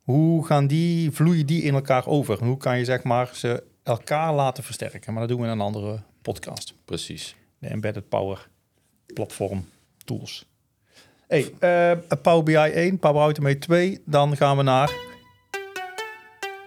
hoe 0.02 0.46
gaan 0.46 0.66
die, 0.66 1.10
vloeien 1.10 1.46
die 1.46 1.62
in 1.62 1.74
elkaar 1.74 2.06
over? 2.06 2.40
En 2.40 2.46
hoe 2.46 2.56
kan 2.56 2.78
je, 2.78 2.84
zeg 2.84 3.02
maar, 3.02 3.30
ze 3.34 3.62
elkaar 3.82 4.34
laten 4.34 4.64
versterken? 4.64 5.12
Maar 5.12 5.20
dat 5.20 5.30
doen 5.30 5.40
we 5.40 5.46
in 5.46 5.52
een 5.52 5.60
andere 5.60 6.02
podcast. 6.22 6.74
Precies. 6.84 7.36
De 7.58 7.68
Embedded 7.68 8.08
Power 8.08 8.48
Platform 9.06 9.68
Tools. 10.04 10.50
Hey, 11.28 11.52
eh, 11.58 12.18
Power 12.22 12.42
BI 12.42 12.54
1, 12.54 12.98
Power 12.98 13.22
Automate 13.22 13.58
2, 13.58 14.02
dan 14.06 14.36
gaan 14.36 14.56
we 14.56 14.62
naar 14.62 14.92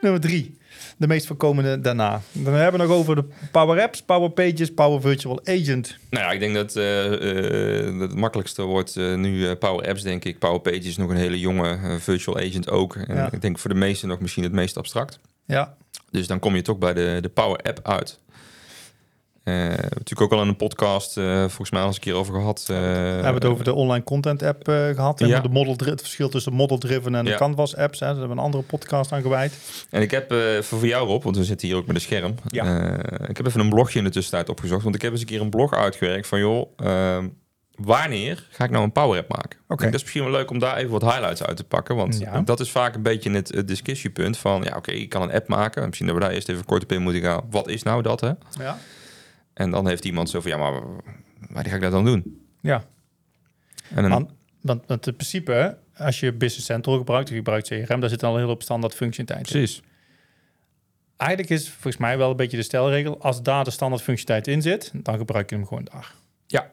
nummer 0.02 0.22
3. 0.22 0.58
De 0.98 1.08
meest 1.08 1.26
voorkomende 1.28 1.82
daarna. 1.82 2.22
Dan 2.32 2.54
hebben 2.54 2.80
we 2.82 2.88
nog 2.88 2.98
over 2.98 3.16
de 3.16 3.24
Power 3.52 3.82
Apps, 3.82 4.02
Power 4.02 4.30
Pages, 4.30 4.74
Power 4.74 5.02
Virtual 5.02 5.40
Agent. 5.44 5.98
Nou 6.10 6.26
ja, 6.26 6.32
ik 6.32 6.40
denk 6.40 6.54
dat 6.56 6.76
eh, 6.76 7.06
eh, 7.88 8.00
het 8.00 8.16
makkelijkste 8.16 8.62
wordt 8.62 8.96
eh, 8.98 9.16
nu 9.16 9.56
Power 9.56 9.88
Apps, 9.88 10.02
denk 10.02 10.26
ik. 10.26 10.40
Power 10.40 10.60
Pages 10.60 10.86
is 10.86 10.98
nog 10.98 11.10
een 11.10 11.16
hele 11.16 11.40
jonge 11.40 11.80
virtual 12.00 12.38
agent 12.38 12.70
ook. 12.70 12.96
En 12.96 13.16
Ja. 13.16 13.32
ik 13.32 13.42
denk 13.42 13.60
voor 13.60 13.70
de 13.70 13.76
meesten 13.76 14.08
nog 14.08 14.20
misschien 14.20 14.44
het 14.44 14.52
meest 14.52 14.78
abstract. 14.78 15.20
Ja, 15.46 15.76
Dus 16.12 16.28
dan 16.28 16.40
kom 16.40 16.56
je 16.56 16.62
toch 16.62 16.78
bij 16.78 16.94
de, 16.94 17.18
de 17.22 17.30
Power 17.30 17.60
App 17.62 17.80
uit. 17.84 18.20
We 19.46 19.52
hebben 19.52 19.78
natuurlijk 19.90 20.22
ook 20.22 20.32
al 20.32 20.42
in 20.42 20.48
een 20.48 20.56
podcast, 20.56 21.18
eh, 21.18 21.40
volgens 21.40 21.72
mij 21.72 21.82
al 21.82 21.88
eens 21.88 21.96
een 21.96 22.02
keer 22.02 22.14
over 22.14 22.34
gehad. 22.34 22.60
eh, 22.70 22.76
we 22.78 22.82
hebben 22.84 23.34
het 23.34 23.46
over 23.46 23.64
de 23.64 23.74
online 23.74 24.04
content 24.04 24.44
app 24.44 24.68
eh, 24.68 24.88
gehad. 24.90 25.22
En 25.22 25.28
Ja. 25.28 25.40
de 25.40 25.50
model 25.50 25.76
het 25.86 26.02
verschil 26.02 26.30
tussen 26.30 26.54
model 26.54 26.78
driven 26.78 27.16
en 27.16 27.26
de. 27.26 27.36
Canvas 27.36 27.76
apps. 27.76 28.00
Hè. 28.00 28.06
Daar 28.06 28.16
hebben 28.16 28.34
we 28.36 28.40
een 28.42 28.46
andere 28.46 28.64
podcast 28.64 29.12
aan 29.12 29.22
gewijd. 29.22 29.54
En 29.90 30.02
ik 30.02 30.12
heb 30.12 30.34
voor, 30.60 30.64
voor 30.80 30.88
jou 30.88 31.08
Rob, 31.08 31.24
want 31.24 31.38
we 31.38 31.44
zitten 31.44 31.68
hier 31.68 31.78
ook 31.78 31.86
met 31.86 31.96
een 31.96 32.02
scherm. 32.02 32.36
Ja. 32.48 32.98
Ik 33.28 33.38
heb 33.38 33.46
even 33.46 33.60
een 33.60 33.70
blogje 33.70 33.98
in 33.98 34.04
de 34.06 34.12
tussentijd 34.12 34.50
opgezocht. 34.50 34.84
Want 34.84 34.96
ik 34.96 35.02
heb 35.02 35.12
eens 35.12 35.22
een 35.22 35.28
keer 35.28 35.42
een 35.42 35.50
blog 35.50 35.74
uitgewerkt 35.74 36.28
van 36.28 36.40
joh, 36.40 36.72
ehm, 36.78 37.28
wanneer 37.76 38.48
ga 38.50 38.64
ik 38.64 38.70
nou 38.70 38.84
een 38.84 38.92
Power 38.92 39.20
App 39.20 39.30
maken? 39.30 39.60
Denk, 39.68 39.80
Dat 39.82 39.94
is 39.94 40.02
misschien 40.02 40.24
wel 40.24 40.32
leuk 40.32 40.50
om 40.50 40.60
daar 40.60 40.78
even 40.78 40.92
wat 40.92 41.02
highlights 41.02 41.44
uit 41.44 41.58
te 41.58 41.64
pakken. 41.64 41.96
Want 41.96 42.18
Ja. 42.20 42.42
dat 42.42 42.60
is 42.60 42.72
vaak 42.72 42.96
een 42.96 43.02
beetje 43.02 43.32
het, 43.32 43.52
het 43.56 43.68
discussiepunt 43.68 44.38
van 44.38 44.62
ja, 44.64 44.76
oké, 44.78 44.92
ik 44.92 45.10
kan 45.10 45.22
een 45.22 45.32
app 45.32 45.48
maken. 45.48 45.86
Misschien 45.86 46.08
dat 46.08 46.16
we 46.16 46.22
daar 46.22 46.32
eerst 46.32 46.50
even 46.50 46.66
kort 46.66 46.84
op 46.84 46.92
in 46.92 47.02
moeten 47.02 47.22
gaan. 47.22 47.42
Wat 47.50 47.68
is 47.68 47.84
nou 47.84 48.02
dat 48.02 48.22
hè? 48.22 48.32
Ja. 48.60 48.78
En 49.56 49.72
dan 49.72 49.88
heeft 49.88 50.06
iemand 50.06 50.30
zo 50.30 50.42
van 50.42 50.52
ja, 50.52 50.58
maar 50.58 50.82
waar 51.50 51.66
ga 51.68 51.76
ik 51.76 51.82
dat 51.82 51.92
dan 51.92 52.06
doen? 52.06 52.46
Ja, 52.62 52.86
En 53.90 54.02
dan, 54.02 54.12
want, 54.12 54.32
want, 54.62 54.84
want 54.88 55.08
in 55.08 55.16
principe, 55.16 55.78
als 55.98 56.20
je 56.20 56.34
Business 56.34 56.66
Central 56.66 56.98
gebruikt, 56.98 57.26
of 57.26 57.30
je 57.32 57.38
gebruikt 57.38 57.68
CRM, 57.68 58.00
daar 58.00 58.10
zit 58.10 58.24
al 58.24 58.36
hele 58.36 58.48
hoop 58.48 58.62
standaard 58.62 58.96
functionaliteit 58.96 59.48
in. 59.48 59.60
precies. 59.60 59.82
Eigenlijk 61.18 61.50
is 61.50 61.70
volgens 61.70 61.98
mij 61.98 62.18
wel 62.18 62.30
een 62.30 62.36
beetje 62.36 62.58
de 62.58 62.64
stelregel. 62.64 63.22
Als 63.22 63.44
daar 63.44 63.64
de 63.64 63.72
standaard 63.72 64.02
functionaliteit 64.02 64.56
in 64.56 64.62
zit, 64.62 64.92
dan 64.94 65.18
gebruik 65.18 65.50
je 65.50 65.56
hem 65.56 65.66
gewoon 65.68 65.88
daar. 65.92 66.14
Ja, 66.48 66.72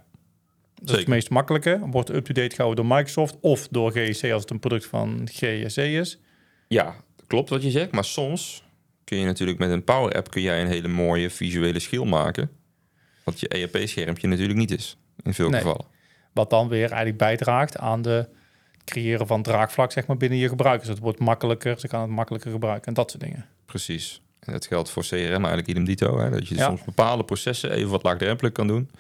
Dat 0.75 0.91
is 0.91 0.97
het 0.97 1.09
meest 1.09 1.31
makkelijke. 1.31 1.81
Wordt 1.91 2.11
up-to-date 2.11 2.55
gehouden 2.55 2.85
door 2.87 2.97
Microsoft 2.97 3.37
of 3.41 3.69
door 3.69 3.93
GEC 3.93 4.33
als 4.33 4.43
het 4.43 4.51
een 4.51 4.59
product 4.59 4.87
van 4.87 5.29
GSC 5.33 5.77
is. 5.77 6.19
Ja, 6.69 6.95
klopt 7.27 7.49
wat 7.49 7.63
je 7.63 7.71
zegt. 7.71 7.93
Maar 7.93 8.05
soms 8.05 8.65
kun 9.05 9.19
je 9.19 9.25
natuurlijk 9.25 9.59
met 9.59 9.71
een 9.71 9.85
Power 9.85 10.15
App 10.15 10.31
kun 10.31 10.43
jij 10.43 10.61
een 10.61 10.67
hele 10.67 10.89
mooie 10.89 11.31
visuele 11.31 11.79
schil 11.79 12.05
maken. 12.05 12.51
Wat 13.25 13.41
je 13.41 13.49
ERP-schermpje 13.49 14.29
natuurlijk 14.29 14.59
niet 14.59 14.71
is. 14.71 14.97
In 15.23 15.35
veel 15.35 15.49
Nee. 15.51 15.61
gevallen. 15.61 15.85
Wat 16.33 16.51
dan 16.51 16.69
weer 16.69 16.87
eigenlijk 16.89 17.19
bijdraagt 17.19 17.79
aan 17.79 18.03
de 18.03 18.29
het 18.73 18.85
creëren 18.91 19.27
van 19.27 19.43
draagvlak 19.43 19.93
zeg 19.93 20.07
maar, 20.07 20.17
binnen 20.17 20.39
je 20.39 20.49
gebruikers. 20.49 20.89
Het 20.89 20.99
wordt 20.99 21.19
makkelijker, 21.19 21.81
ze 21.81 21.89
gaan 21.89 22.01
het 22.01 22.11
makkelijker 22.11 22.51
gebruiken 22.51 22.87
en 22.87 22.95
dat 22.95 23.11
soort 23.11 23.23
dingen. 23.23 23.47
Precies. 23.67 24.23
En 24.41 24.53
dat 24.53 24.67
geldt 24.67 24.91
voor 24.91 25.03
CRM 25.03 25.17
eigenlijk 25.33 25.67
idem 25.67 25.85
dito. 25.85 26.19
Hè? 26.19 26.31
Dat 26.31 26.49
je 26.49 26.55
Ja. 26.55 26.65
soms 26.67 26.85
bepaalde 26.85 27.25
processen 27.25 27.71
even 27.73 27.91
wat 27.91 28.03
laagdrempelig 28.03 28.53
kan 28.53 28.67
doen. 28.67 28.91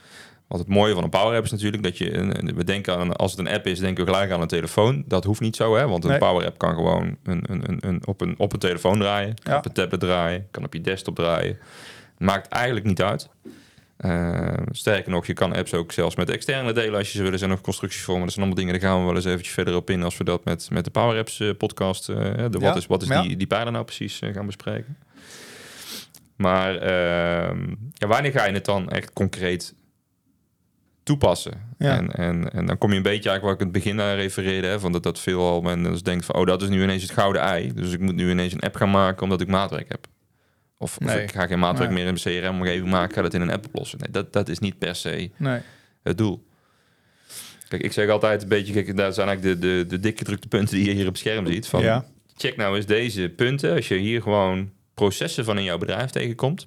Wat 0.47 0.59
het 0.61 0.69
mooie 0.69 0.95
van 0.95 1.03
een 1.05 1.11
Power 1.11 1.37
App 1.37 1.45
is 1.45 1.51
natuurlijk 1.51 1.83
dat 1.83 1.99
je... 1.99 2.11
We 2.55 2.65
denken 2.65 2.97
aan, 2.99 3.17
als 3.17 3.31
het 3.31 3.41
een 3.41 3.49
app 3.49 3.67
is, 3.67 3.79
denken 3.79 4.05
we 4.05 4.11
gelijk 4.13 4.31
aan 4.31 4.41
een 4.41 4.49
telefoon. 4.49 5.05
Dat 5.07 5.25
hoeft 5.25 5.41
niet 5.41 5.57
zo, 5.57 5.77
hè? 5.77 5.89
Want 5.89 6.05
een 6.05 6.11
Nee. 6.11 6.19
Power 6.19 6.47
App 6.47 6.59
kan 6.59 6.75
gewoon 6.75 7.17
een, 7.23 7.45
een, 7.49 7.69
een, 7.69 7.79
een, 7.81 8.07
op, 8.07 8.21
een, 8.21 8.35
op 8.39 8.53
een 8.53 8.59
telefoon 8.59 8.99
draaien. 8.99 9.35
Kan 9.43 9.53
Ja. 9.53 9.59
op 9.59 9.65
een 9.65 9.73
tablet 9.73 10.01
draaien. 10.01 10.47
Kan 10.51 10.65
op 10.65 10.73
je 10.73 10.81
desktop 10.81 11.15
draaien. 11.15 11.59
Maakt 12.19 12.49
eigenlijk 12.49 12.87
niet 12.87 13.03
uit. 13.03 13.29
Eh, 14.03 14.53
sterker 14.71 15.11
nog, 15.11 15.27
je 15.27 15.33
kan 15.33 15.55
apps 15.55 15.75
ook 15.75 15.93
zelfs 15.93 16.17
met 16.17 16.31
externe 16.31 16.73
delen 16.73 16.99
als 16.99 17.12
je 17.12 17.17
ze 17.17 17.23
willen. 17.23 17.38
Zijn 17.38 17.59
voor, 17.59 18.15
maar 18.15 18.25
dat 18.25 18.33
zijn 18.33 18.47
allemaal 18.47 18.55
dingen. 18.55 18.81
Daar 18.81 18.91
gaan 18.91 19.01
we 19.01 19.07
wel 19.07 19.15
eens 19.15 19.25
eventjes 19.25 19.55
verder 19.55 19.77
op 19.77 19.91
in 19.91 20.03
als 20.03 20.17
we 20.17 20.25
dat 20.25 20.45
met, 20.45 20.71
met 20.71 20.85
de 20.85 20.91
Power 20.91 21.19
Apps 21.19 21.41
eh, 21.41 21.51
podcast, 21.59 22.09
eh, 22.09 22.17
de 22.17 22.49
Ja, 22.51 22.59
wat 22.59 22.77
is, 22.77 22.87
wat 22.87 23.03
is 23.03 23.09
ja. 23.09 23.23
die, 23.23 23.37
die 23.37 23.47
pijler 23.47 23.73
nou 23.73 23.85
precies 23.85 24.21
eh, 24.21 24.35
gaan 24.35 24.47
bespreken. 24.47 24.97
Maar 26.37 26.77
ehm, 26.77 27.75
ja, 27.93 28.07
wanneer 28.07 28.33
ga 28.33 28.45
je 28.45 28.53
het 28.53 28.65
dan 28.65 28.91
echt 28.91 29.12
concreet 29.12 29.75
toepassen? 31.03 31.75
Ja. 31.79 31.97
En, 31.97 32.11
en, 32.11 32.53
en 32.53 32.67
dan 32.67 32.79
kom 32.79 32.91
je 32.91 32.97
een 32.97 33.03
beetje 33.03 33.29
eigenlijk 33.29 33.43
waar 33.43 33.53
ik 33.53 33.61
in 33.61 33.67
het 33.67 33.85
begin 33.85 34.01
aan 34.01 34.17
refereerde, 34.17 34.67
hè, 34.67 34.81
van 34.81 34.93
dat, 34.93 35.03
dat 35.03 35.21
veel 35.21 35.41
al 35.41 35.61
men 35.61 35.83
dus 35.83 36.03
denkt 36.03 36.25
van, 36.25 36.35
oh, 36.35 36.47
dat 36.47 36.62
is 36.62 36.69
nu 36.69 36.83
ineens 36.83 37.03
het 37.03 37.12
gouden 37.12 37.43
ei. 37.43 37.73
Dus 37.75 37.93
ik 37.93 38.01
moet 38.01 38.15
nu 38.15 38.31
ineens 38.31 38.53
een 38.53 38.61
app 38.61 38.77
gaan 38.77 38.91
maken 38.91 39.23
omdat 39.23 39.41
ik 39.41 39.49
maatwerk 39.49 39.88
heb. 39.88 40.07
Of, 40.83 40.97
of 40.99 41.07
Nee. 41.07 41.23
ik 41.23 41.33
ga 41.33 41.47
geen 41.47 41.59
maatwerk 41.59 41.90
Nee. 41.90 42.05
meer 42.05 42.14
in 42.14 42.18
mijn 42.25 42.40
CRM-omgeving 42.42 42.90
maken, 42.90 43.09
ik 43.09 43.14
ga 43.14 43.23
dat 43.23 43.35
in 43.35 43.40
een 43.40 43.51
app 43.51 43.66
oplossen. 43.66 43.99
Nee, 43.99 44.11
dat, 44.11 44.33
dat 44.33 44.49
is 44.49 44.59
niet 44.59 44.79
per 44.79 44.95
se 44.95 45.31
Nee. 45.37 45.61
het 46.03 46.18
doel. 46.18 46.45
Kijk, 47.68 47.83
ik 47.83 47.92
zeg 47.92 48.09
altijd 48.09 48.42
een 48.42 48.49
beetje, 48.49 48.73
kijk, 48.73 48.97
daar 48.97 49.12
zijn 49.12 49.29
eigenlijk 49.29 49.61
de, 49.61 49.66
de, 49.68 49.87
de 49.87 50.01
dik 50.01 50.18
gedrukte 50.18 50.49
punten 50.49 50.77
die 50.77 50.85
je 50.85 50.92
hier 50.92 51.07
op 51.07 51.12
het 51.12 51.18
scherm 51.18 51.47
ziet. 51.47 51.66
Van, 51.66 51.83
Ja. 51.83 52.05
Check 52.37 52.57
nou 52.57 52.77
eens 52.77 52.87
deze 52.87 53.33
punten. 53.37 53.75
Als 53.75 53.88
je 53.88 53.95
hier 53.95 54.23
gewoon 54.23 54.71
processen 54.95 55.45
van 55.45 55.59
in 55.59 55.64
jouw 55.64 55.79
bedrijf 55.79 56.11
tegenkomt. 56.11 56.66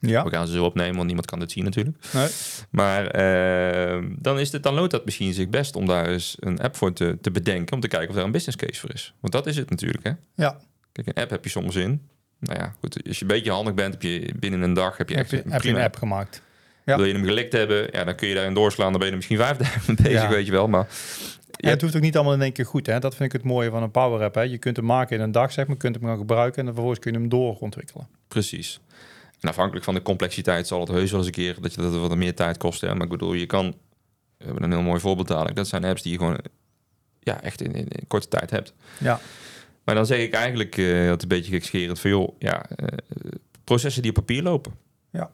Ja. 0.00 0.24
We 0.24 0.30
gaan 0.30 0.46
ze 0.46 0.52
zo 0.52 0.64
opnemen, 0.64 0.94
want 0.94 1.06
niemand 1.06 1.26
kan 1.26 1.38
dit 1.38 1.50
zien 1.52 1.64
natuurlijk. 1.64 1.96
Nee. 2.12 2.28
Maar 2.70 3.06
eh, 3.06 4.04
dan, 4.18 4.38
is 4.38 4.52
het, 4.52 4.62
dan 4.62 4.74
loont 4.74 4.90
dat 4.90 5.04
misschien 5.04 5.34
zich 5.34 5.48
best 5.48 5.76
om 5.76 5.86
daar 5.86 6.08
eens 6.08 6.36
een 6.40 6.60
app 6.60 6.76
voor 6.76 6.92
te, 6.92 7.18
te 7.20 7.30
bedenken. 7.30 7.74
Om 7.74 7.80
te 7.80 7.88
kijken 7.88 8.08
of 8.08 8.14
daar 8.14 8.24
een 8.24 8.32
business 8.32 8.56
case 8.56 8.80
voor 8.80 8.92
is. 8.92 9.14
Want 9.20 9.32
dat 9.32 9.46
is 9.46 9.56
het 9.56 9.70
natuurlijk. 9.70 10.04
Hè? 10.04 10.10
Ja. 10.34 10.58
Kijk, 10.92 11.06
een 11.06 11.22
app 11.22 11.30
heb 11.30 11.44
je 11.44 11.50
soms 11.50 11.74
in. 11.76 12.08
Nou 12.38 12.58
ja, 12.58 12.74
goed. 12.80 13.06
Als 13.06 13.16
je 13.16 13.22
een 13.22 13.28
beetje 13.30 13.50
handig 13.50 13.74
bent, 13.74 13.92
heb 13.92 14.02
je 14.02 14.32
binnen 14.38 14.62
een 14.62 14.72
dag 14.74 14.96
heb 14.96 15.08
je 15.08 15.14
Heb 15.14 15.22
echt 15.24 15.32
je, 15.32 15.44
een 15.44 15.52
heb 15.52 15.62
je 15.62 15.70
een 15.70 15.80
app 15.80 15.96
gemaakt? 15.96 16.42
Ja. 16.84 16.96
Wil 16.96 17.04
je 17.04 17.12
hem 17.12 17.24
gelikt 17.24 17.52
hebben, 17.52 17.88
ja, 17.92 18.04
dan 18.04 18.14
kun 18.14 18.28
je 18.28 18.34
daarin 18.34 18.54
doorslaan. 18.54 18.90
Dan 18.90 18.96
ben 18.98 19.04
je 19.04 19.10
er 19.10 19.16
misschien 19.16 19.38
vijf 19.38 19.56
dagen 19.66 19.82
mee 19.86 19.96
bezig, 19.96 20.22
Ja. 20.22 20.28
weet 20.28 20.46
je 20.46 20.52
wel. 20.52 20.68
Maar 20.68 20.86
En 21.56 21.70
het 21.70 21.80
hoeft 21.80 21.96
ook 21.96 22.02
niet 22.02 22.14
allemaal 22.16 22.34
in 22.34 22.42
één 22.42 22.52
keer 22.52 22.66
goed. 22.66 22.86
Hè? 22.86 22.98
Dat 22.98 23.14
vind 23.14 23.32
ik 23.34 23.40
het 23.40 23.50
mooie 23.50 23.70
van 23.70 23.82
een 23.82 23.90
Power 23.90 24.22
App. 24.22 24.34
Hè? 24.34 24.40
Je 24.40 24.58
kunt 24.58 24.76
hem 24.76 24.84
maken 24.84 25.16
in 25.16 25.22
een 25.22 25.32
dag, 25.32 25.52
zeg 25.52 25.64
maar. 25.66 25.74
Je 25.74 25.80
kunt 25.80 25.94
hem 25.94 26.04
gaan 26.04 26.16
gebruiken 26.18 26.58
en 26.58 26.64
dan 26.64 26.74
vervolgens 26.74 27.00
kun 27.04 27.12
je 27.12 27.18
hem 27.18 27.28
doorontwikkelen. 27.28 28.08
Precies. 28.28 28.80
En 29.40 29.48
afhankelijk 29.48 29.84
van 29.84 29.94
de 29.94 30.02
complexiteit 30.02 30.66
zal 30.66 30.80
het 30.80 30.88
heus 30.88 31.10
wel 31.10 31.18
eens 31.18 31.28
een 31.28 31.34
keer 31.34 31.56
dat 31.60 31.74
je 31.74 31.80
dat 31.80 31.92
wat 31.96 32.16
meer 32.16 32.34
tijd 32.34 32.56
kost. 32.56 32.80
Hè? 32.80 32.94
Maar 32.94 33.04
ik 33.04 33.08
bedoel, 33.10 33.32
je 33.32 33.46
kan. 33.46 33.74
We 34.38 34.44
hebben 34.44 34.62
een 34.62 34.72
heel 34.72 34.82
mooi 34.82 35.00
voorbeeld 35.00 35.28
dadelijk. 35.28 35.56
Dat 35.56 35.68
zijn 35.68 35.84
apps 35.84 36.02
die 36.02 36.12
je 36.12 36.18
gewoon 36.18 36.38
ja, 37.20 37.42
echt 37.42 37.60
in, 37.60 37.74
in, 37.74 37.88
in 37.88 38.06
korte 38.06 38.28
tijd 38.28 38.50
hebt. 38.50 38.72
Ja. 38.98 39.20
Maar 39.86 39.94
dan 39.94 40.06
zeg 40.06 40.18
ik 40.18 40.32
eigenlijk 40.34 40.76
eh 40.78 41.06
dat 41.06 41.22
een 41.22 41.28
beetje 41.28 41.52
gekscherend 41.52 42.00
van 42.00 42.10
joh, 42.10 42.28
ja, 42.38 42.68
eh, 42.70 42.86
processen 43.64 44.02
die 44.02 44.10
op 44.10 44.16
papier 44.16 44.42
lopen. 44.42 44.72
Ja. 45.12 45.30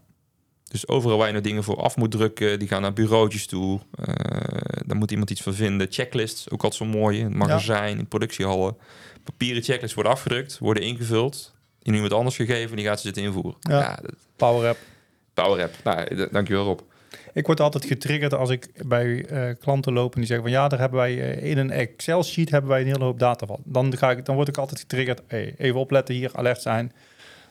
Dus 0.69 0.89
overal 0.89 1.17
waar 1.19 1.27
je 1.27 1.33
nou 1.33 1.45
dingen 1.45 1.65
voor 1.65 1.77
af 1.77 1.97
moet 1.97 2.11
drukken, 2.11 2.59
die 2.59 2.69
gaan 2.69 2.83
naar 2.83 2.93
bureautjes 2.93 3.47
toe. 3.47 3.81
Eh 4.05 4.15
dan 4.87 4.97
moet 4.97 5.11
iemand 5.11 5.31
iets 5.31 5.43
van 5.43 5.55
vinden. 5.55 5.87
Checklists, 5.91 6.51
ook 6.51 6.63
altijd 6.63 6.83
zo 6.91 6.99
mooi. 6.99 7.19
In 7.19 7.25
het 7.25 7.35
magazijn, 7.35 7.99
in 7.99 8.07
productiehallen. 8.09 8.77
Papieren 9.25 9.63
checklists 9.63 9.95
worden 9.95 10.13
afgedrukt, 10.13 10.59
worden 10.59 10.83
ingevuld. 10.83 11.55
In 11.83 11.95
iemand 11.95 12.13
anders 12.13 12.37
gegeven, 12.37 12.77
die 12.77 12.85
gaat 12.85 12.97
ze 13.01 13.05
zitten 13.07 13.23
invoeren. 13.23 13.55
Ja. 13.61 13.79
Ja, 13.81 13.99
dat- 14.03 14.15
Power 14.37 14.69
App. 14.69 14.79
Power 15.35 15.63
App. 15.63 15.75
Nou, 15.85 16.29
dankjewel 16.31 16.65
Rob. 16.65 16.81
Ik 17.33 17.47
word 17.47 17.61
altijd 17.61 17.85
getriggerd 17.85 18.35
als 18.35 18.51
ik 18.51 18.87
bij 18.87 19.25
eh, 19.25 19.55
klanten 19.61 19.93
loop 19.93 20.13
en 20.15 20.19
die 20.19 20.29
zeggen 20.29 20.47
van 20.47 20.55
ja, 20.57 20.69
daar 20.69 20.79
hebben 20.79 20.99
wij 20.99 21.35
eh, 21.35 21.51
in 21.51 21.59
een 21.59 21.71
Excel 21.71 22.23
sheet 22.23 22.51
hebben 22.51 22.71
wij 22.71 22.81
een 22.81 22.87
hele 22.87 23.05
hoop 23.05 23.19
data 23.19 23.47
van. 23.47 23.61
Dan, 23.65 23.97
ga 23.97 24.11
ik, 24.11 24.25
dan 24.25 24.35
word 24.35 24.49
ik 24.49 24.57
altijd 24.57 24.81
getriggerd. 24.81 25.23
Hey, 25.27 25.55
even 25.59 25.81
opletten 25.81 26.15
hier, 26.15 26.31
alert 26.35 26.63
zijn. 26.63 26.93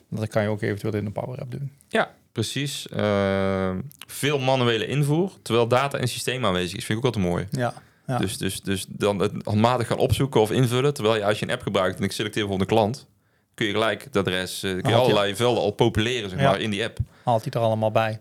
Dat 0.08 0.28
kan 0.28 0.42
je 0.42 0.48
ook 0.48 0.62
eventueel 0.62 0.94
in 0.94 1.06
een 1.06 1.12
Power 1.12 1.40
App 1.40 1.50
doen. 1.50 1.72
Ja, 1.88 2.10
precies. 2.32 2.86
Uh, 2.96 3.70
veel 4.06 4.38
manuele 4.38 4.86
invoer, 4.86 5.32
terwijl 5.42 5.68
data 5.68 5.98
en 5.98 6.08
systeem 6.08 6.44
aanwezig 6.44 6.76
is. 6.76 6.84
Vind 6.84 6.98
ik 6.98 7.04
ook 7.04 7.14
altijd 7.14 7.32
mooi. 7.32 7.46
Ja. 7.50 7.74
ja. 8.06 8.18
Dus, 8.18 8.38
dus, 8.38 8.60
dus 8.60 8.86
dan 8.88 9.18
het 9.18 9.32
handmatig 9.44 9.86
gaan 9.86 9.98
opzoeken 9.98 10.40
of 10.40 10.50
invullen. 10.50 10.94
Terwijl 10.94 11.16
je 11.16 11.24
als 11.24 11.38
je 11.38 11.46
een 11.46 11.52
app 11.52 11.62
gebruikt 11.62 11.98
en 11.98 12.04
ik 12.04 12.12
selecteer 12.12 12.46
voor 12.46 12.58
de 12.58 12.66
klant, 12.66 13.06
kun 13.54 13.66
je 13.66 13.72
gelijk 13.72 14.04
het 14.04 14.16
adres, 14.16 14.64
uh, 14.64 14.82
kun 14.82 14.90
je 14.90 14.96
allerlei 14.96 15.36
velden 15.36 15.62
al 15.62 15.70
populeren 15.70 16.30
zeg 16.30 16.38
maar, 16.38 16.60
in 16.60 16.70
die 16.70 16.84
app. 16.84 16.98
Haalt 17.24 17.42
hij 17.42 17.52
er 17.52 17.60
allemaal 17.60 17.90
bij. 17.90 18.20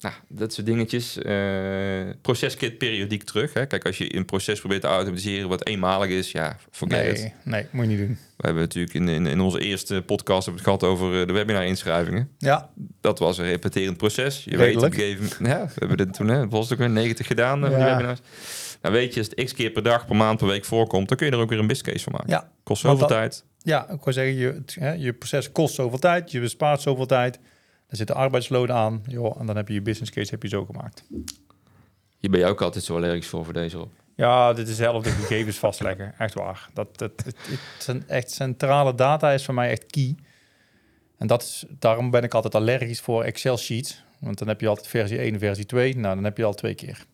Nou, 0.00 0.14
dat 0.28 0.52
soort 0.52 0.66
dingetjes. 0.66 1.16
Uh, 1.16 2.10
proceskit 2.22 2.78
periodiek 2.78 3.22
terug. 3.22 3.52
Hè. 3.52 3.66
Kijk, 3.66 3.86
als 3.86 3.98
je 3.98 4.16
een 4.16 4.24
proces 4.24 4.58
probeert 4.60 4.80
te 4.80 4.86
automatiseren 4.86 5.48
wat 5.48 5.66
eenmalig 5.66 6.08
is, 6.08 6.32
ja, 6.32 6.56
forget 6.70 7.02
nee, 7.02 7.12
it. 7.12 7.32
Nee, 7.44 7.66
moet 7.70 7.84
je 7.84 7.90
niet 7.90 7.98
doen. 7.98 8.18
We 8.36 8.46
hebben 8.46 8.62
natuurlijk 8.62 8.94
in, 8.94 9.08
in, 9.08 9.26
in 9.26 9.40
onze 9.40 9.60
eerste 9.60 10.02
podcast 10.06 10.46
het 10.46 10.60
gehad 10.60 10.82
over 10.82 11.20
eh, 11.20 11.26
de 11.26 11.32
webinar-inschrijvingen. 11.32 12.30
Ja. 12.38 12.70
Dat 13.00 13.18
was 13.18 13.38
een 13.38 13.44
repeterend 13.44 13.96
proces. 13.96 14.44
Je 14.44 14.56
Redelijk. 14.56 14.74
weet, 14.74 14.84
op 14.84 14.92
een 14.92 15.22
gegeven 15.22 15.46
ja, 15.46 15.66
we 15.66 15.72
hebben 15.74 15.96
dit 15.96 16.14
toen, 16.14 16.28
hè, 16.28 16.48
was 16.48 16.62
het 16.62 16.72
ook 16.72 16.78
weer 16.78 16.90
90 16.90 17.26
gedaan, 17.26 17.64
uh, 17.64 17.70
ja. 17.70 17.76
die 17.76 17.84
webinars. 17.84 18.20
Nou 18.82 18.94
weet 18.94 19.14
je, 19.14 19.20
als 19.20 19.28
het 19.28 19.44
x 19.44 19.52
keer 19.52 19.70
per 19.70 19.82
dag, 19.82 20.06
per 20.06 20.16
maand, 20.16 20.38
per 20.38 20.46
week 20.46 20.64
voorkomt, 20.64 21.08
dan 21.08 21.16
kun 21.16 21.26
je 21.26 21.32
er 21.32 21.38
ook 21.38 21.48
weer 21.48 21.58
een 21.58 21.66
business 21.66 21.92
case 21.92 22.04
van 22.04 22.12
maken. 22.12 22.30
Ja. 22.30 22.50
Kost 22.62 22.80
zoveel 22.82 23.06
tijd. 23.06 23.44
Ja, 23.62 23.90
ik 23.90 24.04
wil 24.04 24.12
zeggen, 24.12 24.34
je, 24.34 24.62
hè, 24.74 24.92
je 24.92 25.12
proces 25.12 25.52
kost 25.52 25.74
zoveel 25.74 25.98
tijd, 25.98 26.30
je 26.30 26.40
bespaart 26.40 26.80
zoveel 26.80 27.06
tijd. 27.06 27.38
Er 27.90 27.96
zit 27.96 28.06
de 28.06 28.14
arbeidsloon 28.14 28.72
aan, 28.72 29.02
joh, 29.06 29.40
en 29.40 29.46
dan 29.46 29.56
heb 29.56 29.68
je 29.68 29.74
je 29.74 29.82
business 29.82 30.10
case 30.10 30.30
heb 30.30 30.42
je 30.42 30.48
zo 30.48 30.64
gemaakt. 30.64 31.04
Hier 32.18 32.30
ben 32.30 32.40
je 32.40 32.46
ook 32.46 32.62
altijd 32.62 32.84
zo 32.84 32.96
allergisch 32.96 33.26
voor, 33.26 33.44
voor 33.44 33.52
deze 33.52 33.78
op. 33.78 33.90
Ja, 34.16 34.52
dit 34.52 34.68
is 34.68 34.76
zelf 34.76 35.02
de 35.02 35.10
gegevens 35.10 35.58
vastleggen. 35.68 36.14
Echt 36.18 36.34
waar. 36.34 36.68
Dat, 36.74 36.98
dat, 36.98 37.12
het, 37.24 37.36
het, 37.86 38.06
echt 38.06 38.30
centrale 38.30 38.94
data 38.94 39.32
is 39.32 39.44
voor 39.44 39.54
mij 39.54 39.70
echt 39.70 39.86
key. 39.86 40.14
En 41.18 41.26
dat 41.26 41.42
is, 41.42 41.64
daarom 41.68 42.10
ben 42.10 42.22
ik 42.22 42.34
altijd 42.34 42.54
allergisch 42.54 43.00
voor 43.00 43.22
Excel 43.22 43.56
sheets. 43.56 44.04
Want 44.18 44.38
dan 44.38 44.48
heb 44.48 44.60
je 44.60 44.68
altijd 44.68 44.86
versie 44.86 45.18
1 45.18 45.32
en 45.32 45.38
versie 45.38 45.66
2. 45.66 45.96
Nou, 45.96 46.14
dan 46.14 46.24
heb 46.24 46.36
je 46.36 46.44
al 46.44 46.54
twee 46.54 46.74
keer. 46.74 47.06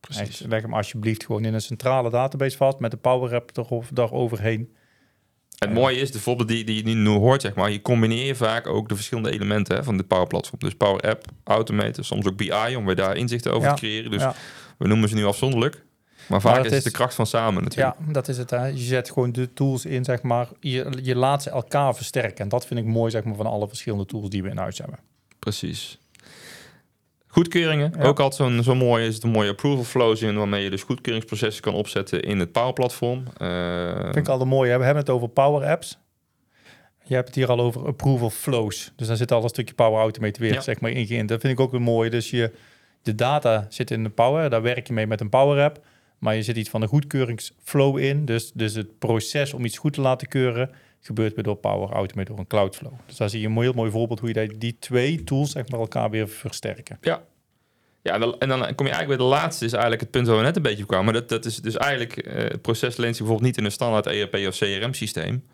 Precies. 0.00 0.40
Echt, 0.40 0.50
leg 0.50 0.62
hem 0.62 0.74
alsjeblieft 0.74 1.24
gewoon 1.24 1.44
in 1.44 1.54
een 1.54 1.60
centrale 1.60 2.10
database 2.10 2.56
vast 2.56 2.78
met 2.78 2.90
de 2.90 2.96
Power 2.96 3.34
App 3.34 3.50
daaroverheen. 3.92 4.76
Het 5.58 5.72
mooie 5.72 5.96
is, 5.96 6.12
de 6.12 6.20
voorbeeld 6.20 6.48
die, 6.48 6.64
die 6.64 6.86
je 6.86 6.94
nu 6.94 7.08
hoort, 7.08 7.40
zeg 7.42 7.54
maar, 7.54 7.70
je 7.70 7.82
combineer 7.82 8.36
vaak 8.36 8.66
ook 8.66 8.88
de 8.88 8.94
verschillende 8.94 9.30
elementen 9.30 9.76
hè, 9.76 9.84
van 9.84 9.96
dit 9.96 10.06
Power 10.06 10.26
Platform. 10.26 10.58
Dus 10.60 10.74
Power 10.74 11.00
App, 11.10 11.24
Automaten, 11.44 12.04
soms 12.04 12.26
ook 12.26 12.36
BI, 12.36 12.76
om 12.76 12.84
weer 12.86 12.96
daar 12.96 13.16
inzichten 13.16 13.52
over 13.52 13.68
ja. 13.68 13.74
te 13.74 13.80
creëren. 13.80 14.10
Dus 14.10 14.20
Ja. 14.22 14.34
we 14.78 14.88
noemen 14.88 15.08
ze 15.08 15.14
nu 15.14 15.24
afzonderlijk. 15.24 15.84
Maar 16.26 16.40
vaak 16.40 16.52
Maar 16.52 16.60
is 16.60 16.66
het 16.66 16.74
het 16.74 16.82
de 16.82 16.88
is- 16.90 16.96
kracht 16.96 17.14
van 17.14 17.26
samen 17.26 17.62
natuurlijk. 17.62 17.96
Ja, 18.06 18.12
dat 18.12 18.28
is 18.28 18.38
het. 18.38 18.50
Hè. 18.50 18.66
Je 18.66 18.76
zet 18.78 19.10
gewoon 19.10 19.32
de 19.32 19.52
tools 19.52 19.84
in, 19.84 20.04
zeg 20.04 20.22
maar. 20.22 20.48
Je, 20.60 20.92
je 21.02 21.14
laat 21.16 21.42
ze 21.42 21.50
elkaar 21.50 21.94
versterken. 21.94 22.36
En 22.38 22.48
dat 22.48 22.66
vind 22.66 22.80
ik 22.80 22.86
mooi, 22.86 23.10
zeg 23.10 23.24
maar, 23.24 23.34
van 23.34 23.46
alle 23.46 23.68
verschillende 23.68 24.06
tools 24.06 24.28
die 24.28 24.42
we 24.42 24.48
in 24.48 24.56
huis 24.56 24.78
hebben. 24.78 24.98
Precies. 25.38 25.98
Goedkeuringen, 27.38 27.92
Ja. 27.98 28.04
ook 28.04 28.20
altijd 28.20 28.50
zo'n 28.50 28.62
zo 28.62 28.74
mooi 28.74 29.06
is 29.06 29.14
het 29.14 29.24
een 29.24 29.30
mooie 29.30 29.50
approval 29.50 29.84
flows 29.84 30.22
in, 30.22 30.36
waarmee 30.36 30.62
je 30.62 30.70
dus 30.70 30.82
goedkeuringsprocessen 30.82 31.62
kan 31.62 31.74
opzetten 31.74 32.22
in 32.22 32.38
het 32.38 32.52
Power 32.52 32.72
Platform. 32.72 33.22
Eh, 33.36 34.02
vind 34.02 34.16
ik 34.16 34.28
altijd 34.28 34.48
mooi. 34.48 34.70
Hè. 34.70 34.78
We 34.78 34.84
hebben 34.84 35.02
het 35.02 35.12
over 35.12 35.28
Power 35.28 35.68
Apps. 35.68 35.98
Je 37.04 37.14
hebt 37.14 37.26
het 37.26 37.36
hier 37.36 37.48
al 37.48 37.60
over 37.60 37.86
approval 37.86 38.30
flows. 38.30 38.92
Dus 38.96 39.06
daar 39.06 39.16
zit 39.16 39.32
al 39.32 39.42
een 39.42 39.48
stukje 39.48 39.74
Power 39.74 40.00
Automate 40.00 40.40
weer, 40.40 40.52
Ja. 40.52 40.60
zeg 40.60 40.80
maar, 40.80 40.90
in. 40.90 41.26
Dat 41.26 41.40
vind 41.40 41.52
ik 41.52 41.60
ook 41.60 41.72
een 41.72 41.82
mooie. 41.82 42.10
Dus 42.10 42.30
je, 42.30 42.52
de 43.02 43.14
data 43.14 43.66
zit 43.68 43.90
in 43.90 44.02
de 44.02 44.10
Power. 44.10 44.50
Daar 44.50 44.62
werk 44.62 44.86
je 44.86 44.92
mee 44.92 45.06
met 45.06 45.20
een 45.20 45.28
Power 45.28 45.64
App. 45.64 45.80
Maar 46.18 46.34
je 46.36 46.42
zit 46.42 46.56
iets 46.56 46.70
van 46.70 46.82
een 46.82 46.88
goedkeuringsflow 46.88 47.98
in. 47.98 48.24
Dus, 48.24 48.52
dus 48.52 48.74
het 48.74 48.98
proces 48.98 49.52
om 49.52 49.64
iets 49.64 49.78
goed 49.78 49.92
te 49.92 50.00
laten 50.00 50.28
keuren 50.28 50.70
gebeurt 51.00 51.34
weer 51.34 51.44
door 51.44 51.56
Power 51.56 51.90
Automate 51.90 52.30
door 52.30 52.38
een 52.38 52.46
Cloudflow. 52.46 52.92
Dus 53.06 53.16
daar 53.16 53.30
zie 53.30 53.40
je 53.40 53.46
een 53.46 53.60
heel 53.60 53.72
mooi 53.72 53.90
voorbeeld 53.90 54.20
hoe 54.20 54.28
je 54.34 54.54
die- 54.58 54.76
twee 54.78 55.24
tools 55.24 55.50
zeg 55.50 55.68
maar, 55.68 55.80
elkaar 55.80 56.10
weer 56.10 56.28
versterken. 56.28 56.98
Ja. 57.00 57.22
Ja, 58.02 58.12
en 58.38 58.48
dan, 58.48 58.58
kom 58.74 58.86
je 58.86 58.92
eigenlijk 58.92 59.06
bij 59.06 59.16
de 59.16 59.22
laatste, 59.22 59.64
is 59.64 59.72
eigenlijk 59.72 60.00
het 60.00 60.10
punt 60.10 60.26
waar 60.26 60.36
we 60.36 60.42
net 60.42 60.56
een 60.56 60.62
beetje 60.62 60.82
op 60.82 60.88
kwamen. 60.88 61.04
Maar 61.04 61.14
dat, 61.14 61.28
dat 61.28 61.44
is 61.44 61.56
dus 61.56 61.76
eigenlijk, 61.76 62.16
eh, 62.16 62.34
het 62.48 62.62
proces 62.62 62.96
leent 62.96 63.16
zich 63.16 63.24
bijvoorbeeld 63.26 63.42
niet 63.48 63.56
in 63.58 63.64
een 63.64 63.72
standaard 63.72 64.06
ERP 64.06 64.34
of 64.34 64.56
CRM-systeem. 64.58 65.44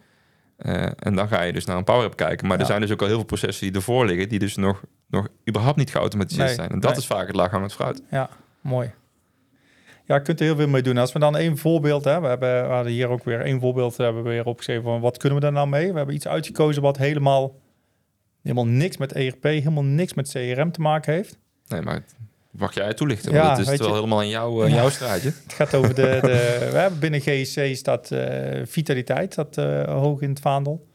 Eh, 0.56 0.86
en 0.98 1.14
dan 1.14 1.28
ga 1.28 1.42
je 1.42 1.52
dus 1.52 1.64
naar 1.64 1.76
een 1.76 1.84
Power 1.84 2.04
App 2.04 2.16
kijken. 2.16 2.46
Maar 2.46 2.56
Ja. 2.56 2.62
er 2.62 2.68
zijn 2.68 2.80
dus 2.80 2.90
ook 2.90 3.00
al 3.00 3.06
heel 3.06 3.16
veel 3.16 3.24
processen 3.24 3.66
die 3.66 3.74
ervoor 3.76 4.06
liggen, 4.06 4.28
die 4.28 4.38
dus 4.38 4.56
nog, 4.56 4.82
nog 5.06 5.28
überhaupt 5.48 5.76
niet 5.76 5.90
geautomatiseerd 5.90 6.46
Nee, 6.46 6.54
zijn. 6.56 6.70
En 6.70 6.80
dat 6.80 6.90
nee. 6.90 7.00
is 7.00 7.06
vaak 7.06 7.26
het 7.26 7.36
laaghangend 7.36 7.72
fruit. 7.72 8.02
Ja, 8.10 8.30
mooi. 8.60 8.90
Ja, 10.06 10.14
je 10.14 10.22
kunt 10.22 10.40
er 10.40 10.46
heel 10.46 10.56
veel 10.56 10.68
mee 10.68 10.82
doen. 10.82 10.96
Als 10.96 11.12
we 11.12 11.18
dan 11.18 11.36
één 11.36 11.58
voorbeeld 11.58 12.04
hebben, 12.04 12.22
we, 12.22 12.28
hebben, 12.28 12.68
we 12.68 12.74
hadden 12.74 12.92
hier 12.92 13.08
ook 13.08 13.24
weer 13.24 13.40
één 13.40 13.60
voorbeeld 13.60 13.96
hebben 13.96 14.22
we 14.22 14.28
weer 14.28 14.44
opgeschreven 14.46 14.82
van 14.82 15.00
wat 15.00 15.16
kunnen 15.16 15.38
we 15.38 15.44
daar 15.44 15.52
nou 15.54 15.68
mee? 15.68 15.90
We 15.90 15.96
hebben 15.96 16.14
iets 16.14 16.28
uitgekozen 16.28 16.82
wat 16.82 16.96
helemaal, 16.96 17.54
helemaal 18.42 18.66
niks 18.66 18.96
met 18.96 19.12
ERP, 19.12 19.42
helemaal 19.42 19.84
niks 19.84 20.14
met 20.14 20.28
CRM 20.30 20.72
te 20.72 20.80
maken 20.80 21.12
heeft. 21.12 21.38
Nee, 21.68 21.80
maar 21.80 22.02
mag 22.50 22.74
jij 22.74 22.94
toelichten? 22.94 23.32
Ja, 23.32 23.42
Want 23.46 23.58
het 23.58 23.68
is 23.68 23.78
wel 23.78 23.88
je- 23.88 23.94
helemaal 23.94 24.22
in 24.22 24.28
jouw, 24.28 24.62
eh, 24.64 24.68
Ja. 24.68 24.74
jouw 24.74 24.88
straatje. 24.90 25.32
Het 25.44 25.52
gaat 25.52 25.74
over 25.74 25.94
de, 25.94 26.18
de 26.22 26.68
we 26.72 26.76
hebben 26.78 26.98
binnen 27.00 27.20
GEC 27.20 27.76
staat 27.76 28.10
eh, 28.10 28.60
vitaliteit 28.64 29.38
eh, 29.56 29.82
hoog 29.84 30.20
in 30.20 30.28
het 30.30 30.40
vaandel. 30.40 30.86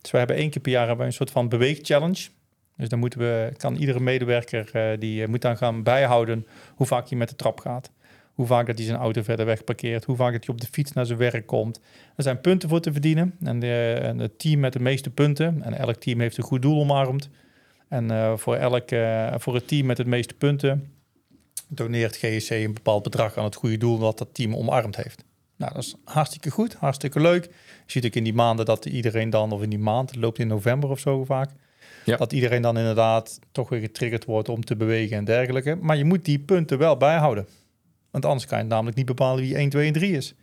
Dus 0.00 0.10
we 0.10 0.18
hebben 0.18 0.36
één 0.36 0.50
keer 0.50 0.62
per 0.62 0.70
jaar 0.72 0.86
hebben 0.86 0.98
we 1.00 1.10
een 1.10 1.16
soort 1.16 1.30
van 1.30 1.48
beweegchallenge. 1.48 2.28
Dus 2.76 2.88
dan 2.88 2.98
moeten 2.98 3.18
we, 3.20 3.52
kan 3.56 3.74
iedere 3.76 4.00
medewerker 4.00 4.68
eh, 4.72 4.98
die 4.98 5.22
eh, 5.22 5.28
moet 5.28 5.42
dan 5.42 5.56
gaan 5.56 5.82
bijhouden 5.82 6.46
hoe 6.74 6.86
vaak 6.86 7.08
hij 7.08 7.18
met 7.18 7.28
de 7.28 7.36
trap 7.36 7.60
gaat. 7.60 7.90
Hoe 8.38 8.46
vaak 8.46 8.66
dat 8.66 8.76
hij 8.76 8.86
zijn 8.86 8.98
auto 8.98 9.22
verder 9.22 9.46
weg 9.46 9.64
parkeert. 9.64 10.04
Hoe 10.04 10.16
vaak 10.16 10.32
dat 10.32 10.44
hij 10.44 10.54
op 10.54 10.60
de 10.60 10.66
fiets 10.70 10.92
naar 10.92 11.06
zijn 11.06 11.18
werk 11.18 11.46
komt. 11.46 11.80
Er 12.16 12.22
zijn 12.22 12.40
punten 12.40 12.68
voor 12.68 12.80
te 12.80 12.92
verdienen. 12.92 13.34
En, 13.44 13.60
de, 13.60 13.98
en 14.02 14.18
het 14.18 14.38
team 14.38 14.60
met 14.60 14.72
de 14.72 14.80
meeste 14.80 15.10
punten. 15.10 15.62
En 15.62 15.74
elk 15.78 15.94
team 15.96 16.20
heeft 16.20 16.36
een 16.36 16.44
goed 16.44 16.62
doel 16.62 16.80
omarmd. 16.80 17.28
En 17.88 18.10
eh, 18.10 18.36
voor, 18.36 18.56
elk, 18.56 18.90
eh, 18.90 19.34
voor 19.38 19.54
het 19.54 19.68
team 19.68 19.86
met 19.86 19.98
het 19.98 20.06
meeste 20.06 20.34
punten 20.34 20.92
doneert 21.68 22.16
GEC 22.16 22.50
een 22.50 22.74
bepaald 22.74 23.02
bedrag 23.02 23.36
aan 23.36 23.44
het 23.44 23.54
goede 23.54 23.76
doel 23.76 23.98
dat 23.98 24.18
dat 24.18 24.28
team 24.32 24.56
omarmd 24.56 24.96
heeft. 24.96 25.24
Nou, 25.56 25.72
dat 25.74 25.82
is 25.82 25.94
hartstikke 26.04 26.50
goed, 26.50 26.74
hartstikke 26.74 27.20
leuk. 27.20 27.44
Je 27.44 27.50
ziet 27.86 28.06
ook 28.06 28.14
in 28.14 28.24
die 28.24 28.34
maanden 28.34 28.64
dat 28.64 28.84
iedereen 28.84 29.30
dan, 29.30 29.52
of 29.52 29.62
in 29.62 29.70
die 29.70 29.78
maand, 29.78 30.10
het 30.10 30.18
loopt 30.18 30.38
in 30.38 30.46
november 30.46 30.90
of 30.90 30.98
zo 30.98 31.24
vaak, 31.24 31.50
Ja. 32.04 32.16
dat 32.16 32.32
iedereen 32.32 32.62
dan 32.62 32.78
inderdaad 32.78 33.38
toch 33.52 33.68
weer 33.68 33.80
getriggerd 33.80 34.24
wordt 34.24 34.48
om 34.48 34.64
te 34.64 34.76
bewegen 34.76 35.16
en 35.16 35.24
dergelijke. 35.24 35.76
Maar 35.80 35.96
je 35.96 36.04
moet 36.04 36.24
die 36.24 36.38
punten 36.38 36.78
wel 36.78 36.96
bijhouden. 36.96 37.46
Want 38.10 38.24
anders 38.24 38.46
kan 38.46 38.58
je 38.58 38.64
namelijk 38.64 38.96
niet 38.96 39.06
bepalen 39.06 39.42
wie 39.42 39.54
1, 39.56 39.68
2 39.70 39.86
en 39.86 39.92
3 39.92 40.12
is. 40.16 40.34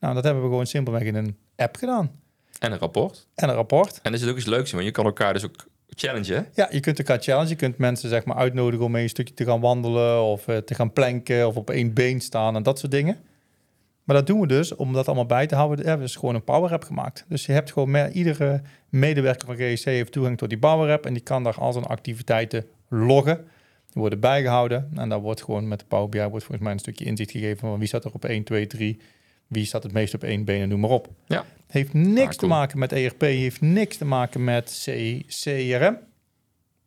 Nou, 0.00 0.14
dat 0.14 0.24
hebben 0.24 0.42
we 0.42 0.48
gewoon 0.48 0.66
simpelweg 0.66 1.02
in 1.02 1.14
een 1.14 1.36
app 1.56 1.76
gedaan. 1.76 2.10
En 2.58 2.72
een 2.72 2.78
rapport. 2.78 3.28
En 3.34 3.48
een 3.48 3.54
rapport. 3.54 4.00
En 4.02 4.12
er 4.12 4.18
zit 4.18 4.28
ook 4.28 4.36
iets 4.36 4.46
leuks 4.46 4.68
in, 4.68 4.74
want 4.74 4.84
je 4.88 4.92
kan 4.94 5.04
elkaar 5.04 5.32
dus 5.32 5.44
ook 5.44 5.66
challengen. 5.88 6.46
Ja, 6.54 6.68
je 6.70 6.80
kunt 6.80 6.98
elkaar 6.98 7.18
challenge. 7.18 7.48
Je 7.48 7.54
kunt 7.56 7.78
mensen 7.78 8.08
zeg 8.08 8.24
maar 8.24 8.36
uitnodigen 8.36 8.84
om 8.84 8.90
mee 8.92 9.02
een 9.02 9.08
stukje 9.08 9.34
te 9.34 9.44
gaan 9.44 9.60
wandelen 9.60 10.22
of 10.22 10.48
eh, 10.48 10.56
te 10.56 10.74
gaan 10.74 10.92
planken 10.92 11.46
of 11.46 11.56
op 11.56 11.70
één 11.70 11.92
been 11.92 12.20
staan 12.20 12.56
en 12.56 12.62
dat 12.62 12.78
soort 12.78 12.92
dingen. 12.92 13.18
Maar 14.04 14.16
dat 14.16 14.26
doen 14.26 14.40
we 14.40 14.46
dus 14.46 14.74
om 14.74 14.92
dat 14.92 15.06
allemaal 15.06 15.26
bij 15.26 15.46
te 15.46 15.54
houden. 15.54 15.78
We 15.78 15.88
hebben 15.88 16.06
dus 16.06 16.16
gewoon 16.16 16.34
een 16.34 16.44
Power 16.44 16.72
App 16.72 16.84
gemaakt. 16.84 17.24
Dus 17.28 17.46
je 17.46 17.52
hebt 17.52 17.72
gewoon 17.72 17.90
me- 17.90 18.10
iedere 18.10 18.62
medewerker 18.88 19.46
van 19.46 19.56
GEC 19.56 19.84
heeft 19.84 20.12
toegang 20.12 20.38
tot 20.38 20.48
die 20.48 20.58
Power 20.58 20.92
App 20.92 21.06
en 21.06 21.12
die 21.12 21.22
kan 21.22 21.42
daar 21.44 21.58
al 21.58 21.72
zijn 21.72 21.84
activiteiten 21.84 22.66
loggen. 22.88 23.46
Worden 23.94 24.20
bijgehouden 24.20 24.90
en 24.94 25.08
daar 25.08 25.20
wordt 25.20 25.42
gewoon 25.42 25.68
met 25.68 25.78
de 25.78 25.84
Power 25.84 26.08
BI 26.08 26.18
wordt 26.18 26.44
volgens 26.44 26.60
mij 26.60 26.72
een 26.72 26.78
stukje 26.78 27.04
inzicht 27.04 27.30
gegeven 27.30 27.58
van 27.58 27.78
wie 27.78 27.88
staat 27.88 28.04
er 28.04 28.12
op 28.12 28.24
1, 28.24 28.44
2, 28.44 28.66
3, 28.66 29.00
wie 29.46 29.64
staat 29.64 29.82
het 29.82 29.92
meest 29.92 30.14
op 30.14 30.22
één 30.22 30.44
been 30.44 30.60
en 30.60 30.68
noem 30.68 30.80
maar 30.80 30.90
op. 30.90 31.08
Ja. 31.26 31.44
Heeft 31.66 31.92
niks 31.92 32.34
Ah, 32.34 32.40
te 32.40 32.46
maken 32.46 32.78
met 32.78 32.92
ERP, 32.92 33.20
heeft 33.20 33.60
niks 33.60 33.96
te 33.96 34.04
maken 34.04 34.44
met 34.44 34.88
CRM. 35.26 35.98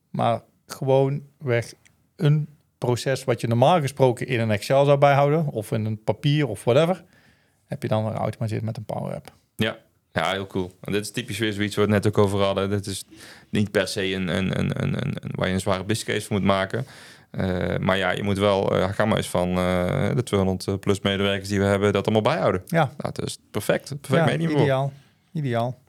Maar 0.10 0.42
gewoon 0.66 1.22
weg 1.38 1.74
een 2.16 2.48
proces 2.78 3.24
wat 3.24 3.42
je 3.42 3.48
normaal 3.48 3.82
gesproken 3.82 4.28
in 4.28 4.40
een 4.40 4.52
Excel 4.52 4.86
zou 4.86 4.98
bijhouden, 4.98 5.48
of 5.48 5.72
in 5.72 5.86
een 5.86 6.04
papier 6.04 6.48
of 6.48 6.64
whatever, 6.64 7.04
heb 7.66 7.82
je 7.82 7.88
dan 7.88 8.04
weer 8.04 8.14
geautomatiseerd 8.14 8.66
met 8.66 8.78
een 8.78 8.86
Power 8.86 9.16
App. 9.16 9.34
Ja. 9.56 9.78
Ja, 10.18 10.32
heel 10.32 10.48
cool. 10.48 10.72
En 10.82 10.92
dit 10.92 11.02
is 11.02 11.12
typisch 11.12 11.38
weer 11.38 11.54
zoiets 11.54 11.76
waar 11.76 11.88
we 11.88 11.94
het 11.94 12.04
net 12.04 12.14
ook 12.14 12.24
over 12.26 12.40
hadden. 12.40 12.70
Dit 12.70 12.86
is 12.86 13.04
niet 13.50 13.72
per 13.72 13.88
se 13.88 14.14
een, 14.14 14.28
een, 14.28 14.60
een, 14.60 14.84
een, 14.84 14.94
een, 15.06 15.16
waar 15.36 15.48
je 15.48 15.54
een 15.54 15.60
zware 15.60 15.84
business 15.84 16.04
case 16.04 16.28
voor 16.28 16.36
moet 16.36 16.46
maken. 16.46 16.86
Eh, 17.32 17.78
maar 17.78 17.98
ja, 17.98 18.12
je 18.12 18.24
moet 18.24 18.38
wel, 18.38 18.76
eh 18.76 18.90
ga 18.94 19.06
maar 19.06 19.18
eens 19.18 19.30
van 19.30 19.50
eh, 19.50 20.16
de 20.16 20.24
200 20.24 20.80
plus 20.80 21.00
medewerkers 21.00 21.50
die 21.50 21.60
we 21.60 21.66
hebben, 21.66 21.94
dat 21.94 22.06
allemaal 22.06 22.34
bijhouden. 22.34 22.62
Ja, 22.66 22.92
Nou, 22.98 23.14
dat 23.14 23.26
is 23.26 23.38
perfect. 23.52 23.88
Perfect 24.02 24.30
ja 24.30 24.38
medium 24.38 24.52
ideaal. 24.60 24.94
Ideaal. 25.34 25.80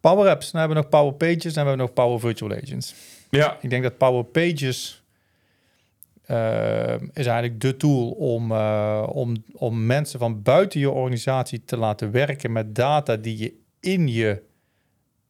Power 0.00 0.28
Apps, 0.30 0.50
dan 0.50 0.60
hebben 0.60 0.76
we 0.76 0.82
nog 0.82 0.92
Power 0.92 1.14
Pages 1.14 1.44
en 1.44 1.62
we 1.62 1.68
hebben 1.68 1.78
nog 1.78 1.92
Power 1.92 2.20
Virtual 2.20 2.52
Agents. 2.62 2.94
Ja, 3.30 3.58
Ik 3.60 3.70
denk 3.70 3.82
dat 3.82 3.98
Power 3.98 4.24
Pages 4.24 5.02
eh, 6.28 6.94
is 7.12 7.26
eigenlijk 7.26 7.60
de 7.60 7.76
tool 7.76 8.10
om, 8.10 8.52
eh, 8.52 9.06
om, 9.12 9.36
om 9.52 9.86
mensen 9.86 10.18
van 10.18 10.42
buiten 10.42 10.80
je 10.80 10.90
organisatie 10.90 11.64
te 11.64 11.76
laten 11.76 12.10
werken 12.10 12.52
met 12.52 12.74
data 12.74 13.16
die 13.16 13.38
je 13.38 13.54
in 13.80 14.08
je 14.08 14.42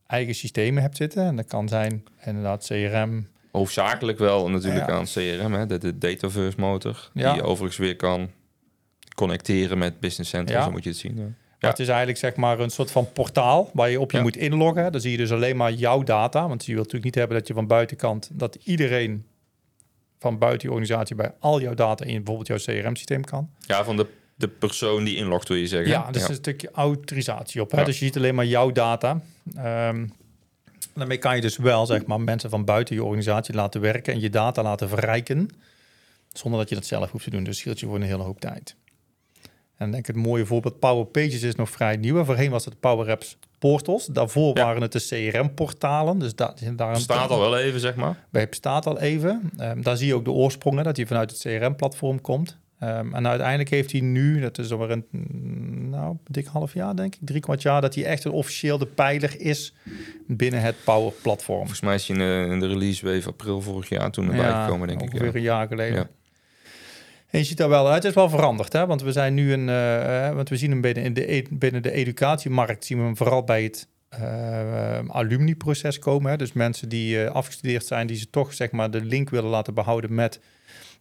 eigen 0.07 0.35
systemen 0.35 0.83
hebt 0.83 0.97
zitten. 0.97 1.25
En 1.25 1.37
dat 1.37 1.47
kan 1.47 1.69
zijn 1.69 2.05
inderdaad 2.25 2.67
CRM, 2.67 3.27
hoofdzakelijk 3.53 4.19
wel 4.19 4.51
natuurlijk 4.51 4.87
Ja. 4.89 4.95
aan 4.95 5.05
CRM, 5.05 5.53
hè, 5.53 5.67
de, 5.67 5.79
de 5.79 5.99
Dataverse 5.99 6.61
motor, 6.61 7.11
Ja. 7.15 7.33
die 7.33 7.43
je 7.43 7.49
overigens 7.49 7.79
weer 7.79 7.97
kan 7.97 8.31
connecteren 9.15 9.79
met 9.79 10.01
Business 10.01 10.31
Central, 10.31 10.59
Ja. 10.59 10.65
zo 10.65 10.71
moet 10.71 10.83
je 10.85 10.89
het 10.91 10.99
zien. 10.99 11.37
Ja. 11.59 11.69
Het 11.69 11.79
is 11.79 11.89
eigenlijk 11.89 12.19
zeg 12.19 12.37
maar 12.37 12.61
een 12.61 12.71
soort 12.71 12.91
van 12.91 13.13
portaal 13.13 13.71
waar 13.73 13.91
je 13.91 14.01
op 14.01 14.11
je 14.11 14.17
Ja. 14.17 14.23
moet 14.23 14.37
inloggen. 14.37 14.93
Dan 14.93 15.01
zie 15.01 15.11
je 15.11 15.17
dus 15.17 15.33
alleen 15.33 15.57
maar 15.57 15.73
jouw 15.73 16.03
data. 16.03 16.49
Want 16.49 16.61
je 16.65 16.73
wilt 16.73 16.79
natuurlijk 16.85 17.05
niet 17.05 17.15
hebben 17.15 17.37
dat 17.39 17.47
je 17.49 17.55
van 17.55 17.67
buitenkant... 17.67 18.31
dat 18.33 18.59
iedereen 18.65 19.27
van 20.19 20.39
buiten 20.39 20.69
je 20.69 20.75
organisatie 20.75 21.17
bij 21.17 21.33
al 21.39 21.61
jouw 21.61 21.75
data 21.75 22.05
in 22.05 22.23
bijvoorbeeld 22.25 22.65
jouw 22.65 22.81
CRM-systeem 22.81 23.25
kan. 23.25 23.51
Ja, 23.61 23.85
van 23.85 23.97
de, 23.97 24.07
de 24.35 24.49
persoon 24.49 25.05
die 25.05 25.17
inlogt, 25.17 25.49
wil 25.49 25.57
je 25.57 25.67
zeggen. 25.67 25.91
Ja, 25.91 26.11
dus 26.11 26.29
een 26.29 26.35
stukje 26.35 26.71
autorisatie 26.73 27.61
op. 27.61 27.71
Hè? 27.71 27.79
Ja. 27.79 27.85
Dus 27.85 27.99
je 27.99 28.05
ziet 28.05 28.17
alleen 28.17 28.35
maar 28.35 28.47
jouw 28.47 28.73
data. 28.73 29.23
Ehm, 29.57 30.07
daarmee 30.95 31.19
kan 31.19 31.35
je 31.35 31.41
dus 31.41 31.57
wel 31.57 31.87
zeg 31.87 32.07
maar, 32.07 32.21
mensen 32.21 32.51
van 32.51 32.65
buiten 32.65 32.95
je 32.95 33.05
organisatie 33.05 33.55
laten 33.55 33.81
werken 33.81 34.13
en 34.13 34.21
je 34.21 34.31
data 34.31 34.63
laten 34.63 34.89
verrijken. 34.89 35.49
Zonder 36.33 36.61
dat 36.61 36.69
je 36.69 36.75
dat 36.75 36.87
zelf 36.87 37.11
hoeft 37.11 37.25
te 37.25 37.31
doen. 37.31 37.45
Dus 37.45 37.59
scheelt 37.59 37.81
je 37.81 37.87
voor 37.87 37.95
een 37.95 38.03
hele 38.03 38.23
hoop 38.23 38.41
tijd. 38.41 38.77
En 39.77 39.91
denk 39.91 40.09
ik 40.09 40.15
het 40.15 40.25
mooie 40.25 40.47
voorbeeld, 40.47 40.79
Power 40.79 41.07
Pages 41.07 41.43
is 41.43 41.55
nog 41.55 41.71
vrij 41.71 41.97
nieuw. 41.97 42.25
Voorheen 42.25 42.51
was 42.51 42.65
het 42.65 42.81
Power 42.81 43.11
Apps 43.11 43.39
portals. 43.59 44.07
Daarvoor 44.07 44.57
Ja. 44.57 44.65
waren 44.65 44.83
het 44.83 44.93
de 44.93 45.07
CRM-portalen. 45.33 46.19
Dus 46.19 46.35
daar, 46.35 46.53
daar 46.77 46.91
Het 46.93 47.01
staat 47.01 47.31
al 47.31 47.41
wel 47.41 47.59
even, 47.59 47.81
zeg 47.81 47.95
maar. 47.95 48.25
bij 48.31 48.49
bestaat 48.49 48.87
al 48.87 48.99
even. 49.01 49.51
Ehm, 49.57 49.83
daar 49.83 49.97
zie 49.97 50.07
je 50.07 50.15
ook 50.15 50.25
de 50.25 50.31
oorsprongen, 50.31 50.85
dat 50.85 50.97
hij 50.97 51.07
vanuit 51.07 51.31
het 51.31 51.41
CRM-platform 51.41 52.21
komt. 52.21 52.59
Ehm, 52.79 53.15
en 53.15 53.27
uiteindelijk 53.29 53.71
heeft 53.71 53.93
hij 53.93 54.01
nu, 54.01 54.41
dat 54.41 54.59
is 54.59 54.73
alweer 54.73 54.91
een 54.91 55.07
nou, 55.91 56.17
dik 56.27 56.47
half 56.47 56.75
jaar 56.75 56.97
denk 56.97 57.15
ik, 57.15 57.21
drie 57.25 57.41
kwart 57.41 57.63
jaar, 57.63 57.81
dat 57.81 57.95
hij 57.95 58.05
echt 58.05 58.25
een 58.25 58.31
officieel 58.33 58.79
de 58.79 58.87
pijler 58.87 59.41
is 59.41 59.75
binnen 60.27 60.61
het 60.61 60.75
Power-platform. 60.85 61.59
Volgens 61.59 61.81
mij 61.81 61.95
is 61.95 62.09
hij 62.09 62.17
in 62.17 62.23
de, 62.49 62.53
in 62.55 62.61
de 62.61 62.67
release 62.67 63.07
wave 63.07 63.29
april 63.29 63.61
vorig 63.61 63.89
jaar 63.89 64.11
toen 64.11 64.31
erbij 64.31 64.65
gekomen, 64.65 64.89
denk 64.89 65.01
ik. 65.03 65.07
ongeveer 65.13 65.27
Ja. 65.31 65.35
een 65.37 65.43
jaar 65.43 65.67
geleden. 65.69 65.97
Ja. 65.99 66.09
En 67.31 67.39
je 67.39 67.45
ziet 67.45 67.57
daar 67.57 67.69
wel 67.69 67.87
uit. 67.87 67.95
Het 67.95 68.05
is 68.05 68.15
wel 68.15 68.29
veranderd, 68.29 68.73
hè? 68.73 68.87
Want 68.87 69.03
we 69.03 69.13
zijn 69.13 69.35
nu 69.35 69.53
een, 69.53 69.69
eh, 69.69 70.27
eh, 70.29 70.35
want 70.35 70.49
we 70.49 70.57
zien 70.57 70.71
hem 70.71 70.81
binnen, 70.81 71.05
in 71.05 71.15
de, 71.15 71.33
e- 71.33 71.45
binnen 71.51 71.83
de 71.83 71.93
educatiemarkt 71.93 72.85
zien 72.85 72.99
we 72.99 73.05
hem 73.05 73.17
vooral 73.17 73.45
bij 73.45 73.63
het 73.63 73.89
eh, 74.09 74.99
alumni-proces 75.09 75.99
komen. 75.99 76.31
Hè? 76.31 76.37
Dus 76.37 76.53
mensen 76.53 76.89
die 76.89 77.29
afgestudeerd 77.29 77.87
zijn, 77.87 78.07
die 78.07 78.17
ze 78.17 78.31
toch 78.31 78.55
zeg 78.55 78.71
maar 78.71 78.91
de 78.91 79.05
link 79.05 79.31
willen 79.31 79.51
laten 79.51 79.75
behouden 79.75 80.15
met 80.15 80.41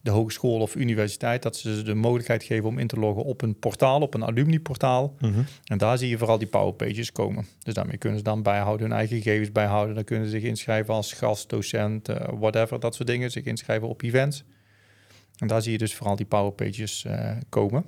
de 0.02 0.12
hogeschool 0.12 0.60
of 0.60 0.76
universiteit, 0.76 1.44
dat 1.44 1.56
ze 1.56 1.82
de 1.84 1.94
mogelijkheid 1.94 2.44
geven 2.44 2.66
om 2.66 2.80
in 2.80 2.88
te 2.88 3.00
loggen 3.00 3.24
op 3.24 3.42
een 3.42 3.60
portaal, 3.60 4.02
op 4.02 4.14
een 4.14 4.26
alumni-portaal. 4.26 5.16
Mhm. 5.20 5.42
En 5.64 5.78
daar 5.78 5.98
zie 5.98 6.10
je 6.10 6.18
vooral 6.18 6.38
die 6.38 6.48
powerpages 6.48 7.12
komen. 7.12 7.46
Dus 7.64 7.74
daarmee 7.74 7.98
kunnen 7.98 8.18
ze 8.18 8.24
dan 8.24 8.44
bijhouden, 8.44 8.88
hun 8.88 8.98
eigen 8.98 9.16
gegevens 9.18 9.52
bijhouden. 9.52 9.96
Dan 9.96 10.04
kunnen 10.04 10.26
ze 10.26 10.32
zich 10.32 10.44
inschrijven 10.44 10.94
als 10.94 11.14
gast, 11.14 11.50
docent, 11.50 12.08
whatever, 12.40 12.80
dat 12.80 12.96
soort 12.96 13.08
dingen. 13.08 13.32
Zich 13.32 13.44
inschrijven 13.44 13.88
op 13.88 14.02
events. 14.02 14.44
En 15.38 15.48
daar 15.48 15.62
zie 15.62 15.72
je 15.72 15.78
dus 15.78 15.96
vooral 15.96 16.16
die 16.16 16.26
powerpages 16.26 17.06
eh 17.06 17.32
komen. 17.50 17.86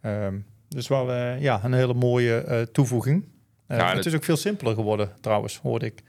Ehm, 0.00 0.34
dus 0.68 0.88
wel 0.88 1.12
eh, 1.12 1.40
ja, 1.40 1.60
een 1.64 1.72
hele 1.72 1.94
mooie 1.94 2.36
eh, 2.36 2.60
toevoeging. 2.62 3.24
Ja, 3.68 3.86
het 3.86 3.96
dat- 3.96 4.06
is 4.06 4.14
ook 4.14 4.24
veel 4.24 4.36
simpeler 4.36 4.74
geworden 4.74 5.10
trouwens, 5.20 5.58
hoorde 5.58 5.86
ik. 5.86 6.02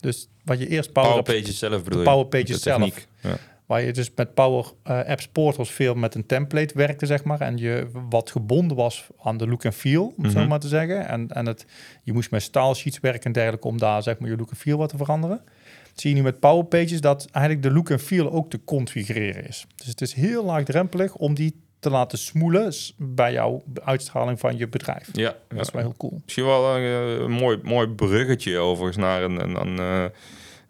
Dus 0.00 0.28
wat 0.44 0.58
je 0.58 0.68
eerst 0.68 0.92
Power, 0.92 1.08
Power 1.10 1.24
Apps- 1.28 1.40
Pages 1.40 1.58
zelf 1.58 1.84
bedoel 1.84 1.98
je? 1.98 2.04
Power 2.06 2.26
Pages 2.26 2.46
De 2.48 2.58
zelf. 2.58 3.06
Ja. 3.22 3.36
Waar 3.66 3.82
je 3.82 3.92
dus 3.92 4.10
met 4.14 4.34
Power 4.34 4.64
Apps 4.82 5.28
Portals 5.28 5.70
veel 5.72 5.94
met 5.94 6.14
een 6.14 6.26
template 6.26 6.74
werkte, 6.74 7.06
zeg 7.06 7.24
maar. 7.24 7.40
En 7.40 7.56
je 7.56 7.86
wat 8.08 8.30
gebonden 8.30 8.76
was 8.76 9.06
aan 9.22 9.36
de 9.36 9.46
look 9.48 9.64
en 9.64 9.72
feel, 9.72 10.14
om 10.16 10.30
zo 10.30 10.38
Mhm. 10.38 10.48
maar 10.48 10.60
te 10.60 10.68
zeggen. 10.68 11.08
En, 11.08 11.28
en 11.28 11.46
het, 11.46 11.66
je 12.02 12.12
moest 12.12 12.30
met 12.30 12.42
style 12.42 12.74
sheets 12.74 13.00
werken 13.00 13.22
en 13.24 13.32
dergelijke 13.32 13.66
om 13.68 13.78
daar 13.78 14.02
zeg 14.02 14.18
maar 14.18 14.30
je 14.30 14.36
look 14.36 14.50
en 14.50 14.56
feel 14.56 14.78
wat 14.78 14.88
te 14.88 14.96
veranderen. 14.96 15.40
Zie 16.00 16.10
je 16.10 16.16
nu 16.16 16.22
met 16.22 16.40
Power 16.40 16.64
Pages 16.64 17.00
dat 17.00 17.26
eigenlijk 17.30 17.64
de 17.64 17.72
look 17.72 17.90
en 17.90 18.00
feel 18.00 18.32
ook 18.32 18.50
te 18.50 18.60
configureren 18.64 19.46
is. 19.48 19.66
Dus 19.76 19.86
het 19.86 20.00
is 20.00 20.12
heel 20.12 20.44
laagdrempelig 20.44 21.14
om 21.14 21.34
die 21.34 21.60
te 21.78 21.90
laten 21.90 22.18
smoelen 22.18 22.72
bij 22.96 23.32
jouw 23.32 23.62
uitstraling 23.84 24.40
van 24.40 24.56
je 24.58 24.68
bedrijf. 24.68 25.08
Ja. 25.12 25.36
Dat 25.48 25.66
is 25.66 25.70
wel 25.70 25.82
heel 25.82 25.94
cool. 25.96 26.20
Misschien 26.24 26.44
wel 26.44 26.76
eh, 26.76 27.12
een 27.20 27.30
mooi, 27.30 27.58
mooi 27.62 27.88
bruggetje 27.88 28.58
overigens 28.58 28.96
naar 28.96 29.22
een, 29.22 29.40
een, 29.40 29.60
een, 29.60 29.78
eh, 29.78 30.04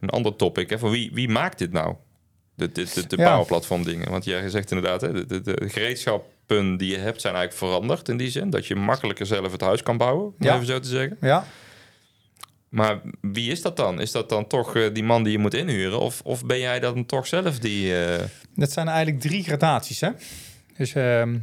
een 0.00 0.10
ander 0.10 0.36
topic. 0.36 0.70
Hè. 0.70 0.78
Van 0.78 0.90
wie, 0.90 1.10
wie 1.12 1.28
maakt 1.28 1.58
dit 1.58 1.72
nou? 1.72 1.94
De, 2.54 2.72
de, 2.72 2.84
de, 2.94 3.06
de 3.06 3.16
Ja. 3.16 3.30
Power 3.30 3.46
Platform 3.46 3.84
dingen. 3.84 4.10
Want 4.10 4.24
jij 4.24 4.48
zegt 4.48 4.70
inderdaad, 4.70 5.00
hè, 5.00 5.12
de, 5.12 5.26
de, 5.26 5.40
de 5.40 5.68
gereedschappen 5.68 6.76
die 6.76 6.90
je 6.90 6.98
hebt 6.98 7.20
zijn 7.20 7.34
eigenlijk 7.34 7.64
veranderd 7.72 8.08
in 8.08 8.16
die 8.16 8.30
zin. 8.30 8.50
Dat 8.50 8.66
je 8.66 8.74
makkelijker 8.76 9.26
zelf 9.26 9.52
het 9.52 9.60
huis 9.60 9.82
kan 9.82 9.96
bouwen, 9.96 10.24
om 10.24 10.34
Ja. 10.38 10.54
even 10.54 10.66
zo 10.66 10.78
te 10.80 10.88
zeggen. 10.88 11.16
Ja, 11.20 11.44
Maar 12.70 13.00
wie 13.20 13.50
is 13.50 13.62
dat 13.62 13.76
dan? 13.76 14.00
Is 14.00 14.12
dat 14.12 14.28
dan 14.28 14.46
toch 14.46 14.76
eh, 14.76 14.94
die 14.94 15.02
man 15.02 15.22
die 15.22 15.33
je 15.33 15.38
moet 15.38 15.54
inhuren? 15.54 16.00
Of, 16.00 16.20
of 16.24 16.44
ben 16.46 16.59
jij 16.59 16.80
dan 16.80 17.06
toch 17.06 17.26
zelf 17.26 17.59
die... 17.59 18.04
eh, 18.04 18.24
Dat 18.54 18.72
zijn 18.72 18.88
eigenlijk 18.88 19.20
drie 19.20 19.42
gradaties, 19.42 20.00
hè? 20.00 20.11
Dus 20.76 20.94
ehm, 20.94 21.38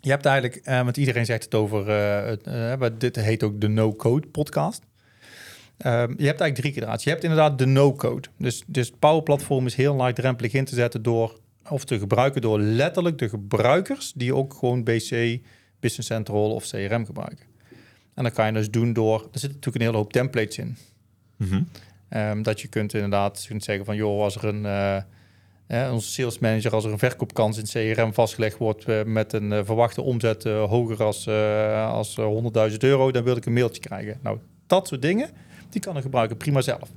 je 0.00 0.10
hebt 0.10 0.26
eigenlijk, 0.26 0.60
eh, 0.64 0.82
want 0.82 0.96
iedereen 0.96 1.24
zegt 1.24 1.44
het 1.44 1.54
over, 1.54 2.98
dit 2.98 3.16
heet 3.16 3.42
ook 3.42 3.60
de 3.60 3.68
no-code 3.68 4.26
podcast. 4.26 4.82
Ehm, 5.76 5.94
je 6.16 6.26
hebt 6.26 6.40
eigenlijk 6.40 6.54
drie 6.54 6.72
gradaties. 6.72 7.04
Je 7.04 7.10
hebt 7.10 7.22
inderdaad 7.22 7.58
de 7.58 7.66
no-code. 7.66 8.28
Dus, 8.38 8.62
dus 8.66 8.90
Power 8.98 9.22
Platform 9.22 9.66
is 9.66 9.74
heel 9.74 9.94
laagdrempelig 9.94 10.52
in 10.52 10.64
te 10.64 10.74
zetten 10.74 11.02
door, 11.02 11.40
of 11.68 11.84
te 11.84 11.98
gebruiken 11.98 12.40
door 12.40 12.58
letterlijk 12.58 13.18
de 13.18 13.28
gebruikers 13.28 14.12
die 14.12 14.34
ook 14.34 14.54
gewoon 14.54 14.84
BC, 14.84 15.38
Business 15.80 16.08
Central 16.08 16.50
of 16.50 16.68
CRM 16.68 17.04
gebruiken. 17.06 17.46
En 18.14 18.22
dan 18.22 18.32
kan 18.32 18.46
je 18.46 18.52
dus 18.52 18.70
doen 18.70 18.92
door, 18.92 19.18
er 19.20 19.38
zitten 19.38 19.48
natuurlijk 19.50 19.76
een 19.76 19.80
hele 19.90 19.96
hoop 19.96 20.12
templates 20.12 20.58
in. 20.58 20.76
Ehm, 22.08 22.42
dat 22.42 22.60
je 22.60 22.68
kunt 22.68 22.94
inderdaad 22.94 23.42
je 23.42 23.48
kunt 23.48 23.64
zeggen 23.64 23.84
van, 23.84 23.96
joh, 23.96 24.22
als 24.22 24.36
er 24.36 24.44
een, 24.44 24.66
eh, 24.66 24.96
eh, 25.66 25.92
onze 25.92 26.10
sales 26.10 26.38
manager, 26.38 26.72
als 26.72 26.84
er 26.84 26.92
een 26.92 26.98
verkoopkans 26.98 27.58
in 27.58 27.94
CRM 27.94 28.14
vastgelegd 28.14 28.56
wordt 28.58 28.84
eh, 28.84 29.02
met 29.04 29.32
een 29.32 29.52
eh, 29.52 29.60
verwachte 29.64 30.02
omzet 30.02 30.44
hoger 30.44 31.02
als, 31.02 31.28
als 31.74 32.18
eh, 32.18 32.24
100.000 32.70 32.76
euro, 32.78 33.10
dan 33.10 33.24
wil 33.24 33.36
ik 33.36 33.46
een 33.46 33.52
mailtje 33.52 33.80
krijgen. 33.80 34.18
Nou, 34.22 34.38
dat 34.66 34.88
soort 34.88 35.02
dingen, 35.02 35.30
die 35.70 35.80
kan 35.80 35.96
een 35.96 36.02
gebruiker 36.02 36.36
prima 36.36 36.60
zelf. 36.60 36.90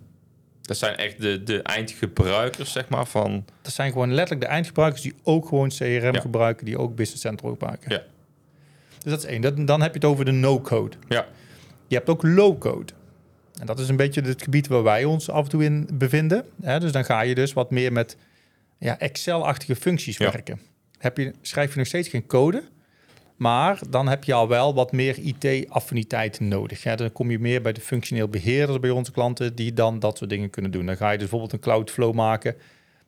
Dat 0.62 0.77
zijn 0.77 0.95
echt 0.95 1.21
de, 1.21 1.43
de 1.43 1.62
eindgebruikers, 1.62 2.71
zeg 2.71 2.89
maar, 2.89 3.06
van... 3.06 3.45
Dat 3.62 3.73
zijn 3.73 3.91
gewoon 3.91 4.13
letterlijk 4.13 4.41
de 4.41 4.47
eindgebruikers 4.47 5.01
die 5.01 5.13
ook 5.23 5.47
gewoon 5.47 5.69
CRM 5.69 6.13
Ja. 6.13 6.19
gebruiken, 6.19 6.65
die 6.65 6.77
ook 6.77 6.95
Business 6.95 7.21
Central 7.21 7.51
gebruiken. 7.51 7.91
Ja. 7.91 8.01
Dus 9.08 9.15
dat 9.15 9.26
is 9.26 9.32
één. 9.32 9.41
Dat, 9.41 9.67
dan 9.67 9.82
heb 9.82 9.93
je 9.93 10.00
het 10.00 10.08
over 10.08 10.26
de 10.26 10.32
no-code. 10.32 10.98
Ja, 11.08 11.26
Je 11.88 11.96
hebt 11.96 12.10
ook 12.10 12.24
low-code. 12.24 12.93
En 13.60 13.65
dat 13.65 13.80
is 13.80 13.89
een 13.89 13.96
beetje 13.96 14.22
het 14.22 14.41
gebied 14.41 14.67
waar 14.67 14.84
wij 14.84 15.04
ons 15.06 15.30
af 15.30 15.43
en 15.43 15.50
toe 15.50 15.63
in 15.63 15.89
bevinden. 15.93 16.46
Hè? 16.62 16.80
Dus 16.80 16.91
dan 16.91 17.06
ga 17.06 17.22
je 17.22 17.36
dus 17.36 17.54
wat 17.54 17.72
meer 17.72 17.91
met 17.91 18.17
ja, 18.80 19.00
Excel-achtige 19.00 19.76
functies 19.76 20.17
Ja. 20.17 20.32
werken. 20.32 20.60
Heb 20.98 21.17
je, 21.17 21.34
schrijf 21.41 21.72
je 21.72 21.78
nog 21.78 21.88
steeds 21.88 22.10
geen 22.10 22.26
code, 22.26 22.63
maar 23.36 23.80
dan 23.89 24.08
heb 24.08 24.24
je 24.24 24.34
al 24.34 24.48
wel 24.48 24.74
wat 24.74 24.91
meer 24.91 25.17
IT-affiniteit 25.20 26.39
nodig. 26.39 26.84
Hè? 26.84 26.96
Dan 26.96 27.12
kom 27.12 27.32
je 27.32 27.39
meer 27.39 27.62
bij 27.62 27.74
de 27.74 27.82
functioneel 27.82 28.28
beheerders 28.28 28.80
bij 28.80 28.89
onze 28.89 29.12
klanten 29.12 29.56
die 29.56 29.74
dan 29.74 30.00
dat 30.00 30.17
soort 30.17 30.30
dingen 30.30 30.50
kunnen 30.50 30.72
doen. 30.72 30.86
Dan 30.86 30.98
ga 30.98 31.06
je 31.06 31.17
dus 31.17 31.30
bijvoorbeeld 31.30 31.54
een 31.54 31.60
cloud-flow 31.60 32.13
maken 32.13 32.56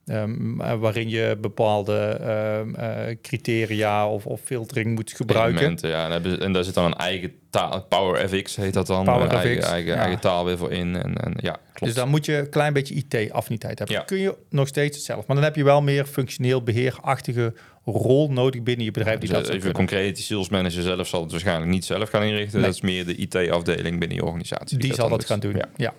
eh, 0.10 0.74
waarin 0.80 1.10
je 1.10 1.38
bepaalde 1.42 1.98
ehm, 1.98 2.76
eh, 2.76 3.16
criteria 3.22 4.10
of, 4.10 4.26
of 4.26 4.42
filtering 4.42 4.96
moet 4.96 5.12
gebruiken. 5.12 5.78
ja. 5.82 6.22
En, 6.40 6.54
daar 6.54 6.64
zit 6.64 6.74
dan 6.74 6.86
een 6.86 6.94
eigen 6.94 7.32
taal... 7.50 7.86
PowerFX 7.90 8.56
heet 8.56 8.74
dat 8.74 8.88
dan. 8.88 9.06
PowerFX, 9.06 9.34
Eh, 9.36 9.44
eigen, 9.44 9.64
eigen, 9.64 9.94
ja. 9.94 10.00
eigen 10.00 10.20
taal 10.20 10.46
weer 10.46 10.58
voor 10.58 10.72
in. 10.72 10.96
En, 10.96 11.16
en 11.16 11.34
ja, 11.38 11.52
klopt. 11.52 11.80
Dus 11.80 11.94
dan 11.94 12.10
moet 12.10 12.26
je 12.26 12.38
een 12.38 12.50
klein 12.50 12.74
beetje 12.74 12.94
IT-affiniteit 12.94 13.78
hebben. 13.78 13.96
Ja. 13.98 14.02
Kun 14.04 14.18
je 14.18 14.36
nog 14.50 14.68
steeds 14.68 15.06
zelf. 15.06 15.28
Maar 15.28 15.36
dan 15.36 15.46
heb 15.46 15.56
je 15.56 15.64
wel 15.64 15.82
meer 15.82 16.06
functioneel 16.06 16.64
beheerachtige 16.64 17.54
rol 17.86 18.32
nodig 18.32 18.64
binnen 18.64 18.86
je 18.86 18.92
bedrijf. 18.92 19.20
Die 19.20 19.30
Dus 19.30 19.38
dat 19.38 19.50
even 19.50 19.72
concreet, 19.72 20.16
die 20.16 20.26
sales 20.26 20.50
manager 20.50 20.82
zelf 20.82 21.08
zal 21.08 21.22
het 21.22 21.32
waarschijnlijk 21.32 21.72
niet 21.72 21.86
zelf 21.86 22.10
gaan 22.10 22.24
inrichten. 22.24 22.60
Nee. 22.60 22.66
Dat 22.66 22.76
is 22.76 22.82
meer 22.82 23.06
de 23.06 23.16
IT-afdeling 23.16 24.00
binnen 24.00 24.18
je 24.18 24.26
organisatie. 24.26 24.78
Die 24.78 24.94
zal 24.94 25.10
dat 25.10 25.26
gaan 25.26 25.40
doen. 25.40 25.56
Ja. 25.56 25.70
Ja. 25.76 25.94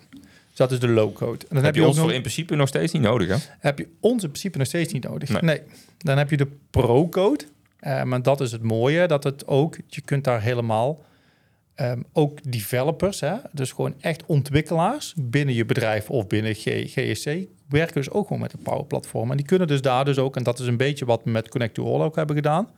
Dat 0.61 0.73
is 0.73 0.79
de 0.81 0.89
low-code. 0.89 1.47
En 1.49 1.55
dan 1.55 1.65
Heb 1.65 1.75
je 1.75 1.81
ook 1.81 1.87
ons 1.87 1.97
nog- 1.97 2.05
voor 2.05 2.15
in 2.15 2.21
principe 2.21 2.55
nog 2.55 2.69
steeds 2.69 2.93
niet 2.93 3.03
nodig, 3.03 3.29
hè? 3.29 3.37
heb 3.59 3.79
je 3.79 3.89
ons 4.01 4.23
in 4.23 4.29
principe 4.29 4.59
nog 4.59 4.67
steeds 4.67 4.93
niet 4.93 5.03
nodig. 5.03 5.29
Nee. 5.29 5.41
Nee. 5.43 5.61
Dan 5.99 6.19
heb 6.19 6.31
je 6.31 6.37
de 6.37 6.47
pro-code. 6.71 7.45
Eh, 7.79 8.03
maar 8.03 8.23
dat 8.23 8.41
is 8.41 8.53
het 8.53 8.63
mooie, 8.63 9.07
dat 9.07 9.25
het 9.25 9.47
ook, 9.47 9.77
je 9.87 10.01
kunt 10.01 10.25
daar 10.25 10.43
helemaal 10.43 11.03
ehm, 11.75 12.01
ook 12.13 12.53
developers, 12.53 13.21
hè, 13.21 13.35
dus 13.53 13.73
gewoon 13.73 13.95
echt 14.01 14.23
ontwikkelaars 14.27 15.15
binnen 15.17 15.55
je 15.55 15.65
bedrijf 15.65 16.11
of 16.11 16.27
binnen 16.27 16.55
G- 16.55 16.83
GSC, 16.85 17.25
werken 17.69 17.95
dus 17.95 18.11
ook 18.11 18.27
gewoon 18.27 18.43
met 18.43 18.53
een 18.53 18.63
Power 18.63 18.85
Platform. 18.85 19.31
En 19.31 19.37
die 19.37 19.47
kunnen 19.47 19.67
dus 19.69 19.81
daar 19.83 20.05
dus 20.05 20.19
ook, 20.19 20.37
en 20.37 20.43
dat 20.43 20.59
is 20.59 20.67
een 20.67 20.77
beetje 20.77 21.05
wat 21.05 21.21
we 21.25 21.31
met 21.31 21.49
Connect 21.49 21.75
to 21.75 21.95
All 21.95 22.01
ook 22.05 22.17
hebben 22.17 22.37
gedaan. 22.37 22.69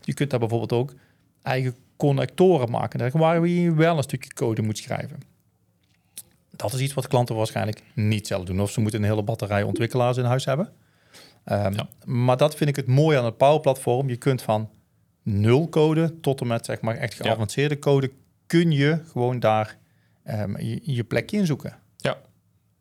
Je 0.00 0.14
kunt 0.14 0.30
daar 0.30 0.38
bijvoorbeeld 0.38 0.72
ook 0.72 0.94
eigen 1.42 1.74
connectoren 1.96 2.70
maken, 2.70 2.98
daar 2.98 3.10
waar 3.12 3.46
je 3.46 3.74
wel 3.74 3.96
een 3.96 4.02
stukje 4.02 4.32
code 4.34 4.62
moet 4.62 4.78
schrijven. 4.78 5.30
Dat 6.56 6.72
is 6.72 6.80
iets 6.80 6.94
wat 6.94 7.06
klanten 7.06 7.34
waarschijnlijk 7.36 7.82
niet 7.94 8.26
zelf 8.26 8.44
doen. 8.44 8.60
Of 8.60 8.70
ze 8.70 8.80
moeten 8.80 9.02
een 9.02 9.08
hele 9.08 9.22
batterij 9.22 9.62
ontwikkelaars 9.62 10.16
in 10.16 10.24
huis 10.24 10.44
hebben. 10.44 10.72
Ehm, 11.44 11.72
Ja. 11.74 11.88
Maar 12.04 12.36
dat 12.36 12.56
vind 12.56 12.70
ik 12.70 12.76
het 12.76 12.86
mooie 12.86 13.18
aan 13.18 13.24
het 13.24 13.36
Power 13.36 13.60
Platform. 13.60 14.08
Je 14.08 14.16
kunt 14.16 14.42
van 14.42 14.70
nul 15.22 15.68
code 15.68 16.20
tot 16.20 16.40
en 16.40 16.46
met 16.46 16.64
zeg 16.64 16.80
maar 16.80 16.96
echt 16.96 17.16
Ja. 17.16 17.24
geavanceerde 17.24 17.78
code... 17.78 18.10
kun 18.46 18.70
je 18.70 19.00
gewoon 19.12 19.40
daar 19.40 19.76
ehm, 20.24 20.60
je, 20.60 20.80
je 20.82 21.04
plekje 21.04 21.36
in 21.36 21.46
zoeken. 21.46 21.76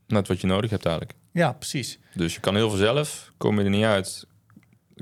Net 0.08 0.28
wat 0.28 0.42
je 0.42 0.48
nodig 0.48 0.70
hebt 0.70 0.86
eigenlijk. 0.86 1.18
Ja, 1.32 1.52
precies. 1.54 2.00
Dus 2.14 2.34
je 2.34 2.40
kan 2.40 2.56
heel 2.56 2.70
veel 2.70 2.78
zelf, 2.80 3.32
kom 3.38 3.58
je 3.60 3.64
er 3.64 3.70
niet 3.70 3.84
uit, 3.84 4.28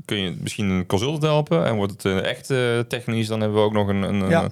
kun 0.06 0.18
je 0.18 0.36
misschien 0.40 0.70
een 0.70 0.86
consultant 0.86 1.22
helpen. 1.24 1.66
En 1.66 1.76
wordt 1.76 2.04
het 2.04 2.24
echt 2.24 2.50
eh, 2.50 2.80
technisch, 2.80 3.28
dan 3.28 3.40
hebben 3.40 3.58
we 3.60 3.64
ook 3.66 3.74
nog 3.74 3.88
een, 3.88 4.02
een 4.02 4.20
Ja. 4.20 4.30
ja. 4.30 4.50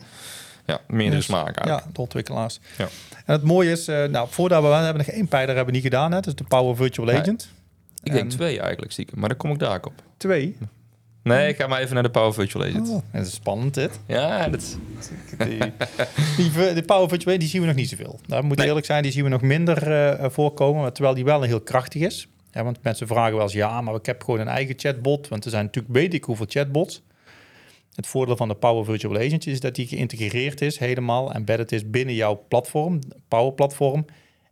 Ja, 0.67 0.79
meerdere 0.87 1.15
Dus, 1.15 1.25
smaak 1.25 1.45
eigenlijk. 1.57 1.85
Ja, 1.85 1.91
de 1.93 2.01
ontwikkelaars. 2.01 2.59
Ja. 2.77 2.87
En 3.25 3.33
het 3.33 3.43
mooie 3.43 3.71
is, 3.71 3.87
eh, 3.87 4.03
nou, 4.03 4.27
voordat 4.31 4.61
we, 4.61 4.67
we 4.67 4.73
hebben 4.73 5.05
nog 5.05 5.15
één 5.15 5.27
pijler 5.27 5.47
hebben 5.55 5.65
we 5.65 5.71
niet 5.71 5.83
gedaan, 5.83 6.11
hè, 6.11 6.19
dus 6.19 6.35
de 6.35 6.43
Power 6.43 6.75
Virtual 6.75 7.07
Nee. 7.07 7.17
Agent. 7.19 7.49
Ik 8.03 8.11
denk 8.11 8.23
En- 8.23 8.37
twee 8.37 8.59
eigenlijk 8.59 8.91
stiekem, 8.91 9.19
maar 9.19 9.29
daar 9.29 9.37
kom 9.37 9.51
ik 9.51 9.59
daar 9.59 9.79
op. 9.85 9.93
Twee. 10.17 10.57
Nee, 11.23 11.47
ik 11.49 11.55
ga 11.55 11.67
maar 11.67 11.79
even 11.79 11.93
naar 11.93 12.03
de 12.03 12.09
Power 12.09 12.33
Virtual 12.33 12.63
Agent. 12.63 12.89
Oh, 12.89 13.01
dat 13.11 13.25
is 13.25 13.33
spannend 13.33 13.73
dit. 13.73 13.99
Ja, 14.05 14.49
dat 14.49 14.61
is... 14.61 14.75
Die, 16.37 16.83
Power 16.83 17.09
Virtual 17.09 17.27
Agent, 17.27 17.39
die 17.39 17.49
zien 17.49 17.61
we 17.61 17.67
nog 17.67 17.75
niet 17.75 17.89
zoveel. 17.89 18.19
Nou, 18.25 18.43
moet 18.43 18.57
Nee. 18.57 18.67
eerlijk 18.67 18.85
zijn, 18.85 19.03
die 19.03 19.11
zien 19.11 19.23
we 19.23 19.29
nog 19.29 19.41
minder 19.41 19.91
eh, 19.91 20.29
voorkomen, 20.29 20.81
maar 20.81 20.91
terwijl 20.91 21.15
die 21.15 21.23
wel 21.25 21.41
heel 21.41 21.61
krachtig 21.61 22.01
is. 22.01 22.27
Ja, 22.51 22.63
want 22.63 22.77
mensen 22.83 23.07
vragen 23.07 23.33
wel 23.33 23.41
eens, 23.43 23.53
ja, 23.53 23.81
maar 23.81 23.95
ik 23.95 24.05
heb 24.05 24.23
gewoon 24.23 24.39
een 24.39 24.47
eigen 24.47 24.73
chatbot, 24.77 25.27
want 25.27 25.45
er 25.45 25.51
zijn 25.51 25.65
natuurlijk 25.65 25.93
weet 25.93 26.13
ik 26.13 26.23
hoeveel 26.23 26.45
chatbots. 26.49 27.01
Het 27.97 28.07
voordeel 28.07 28.35
van 28.35 28.47
de 28.47 28.55
Power 28.55 28.85
Virtual 28.85 29.15
Agent 29.17 29.47
is 29.47 29.59
dat 29.59 29.75
die 29.75 29.87
geïntegreerd 29.87 30.61
is, 30.61 30.77
helemaal 30.77 31.33
embedded 31.33 31.71
is 31.71 31.89
binnen 31.89 32.15
jouw 32.15 32.45
platform, 32.47 32.99
Power 33.27 33.53
Platform, 33.53 34.05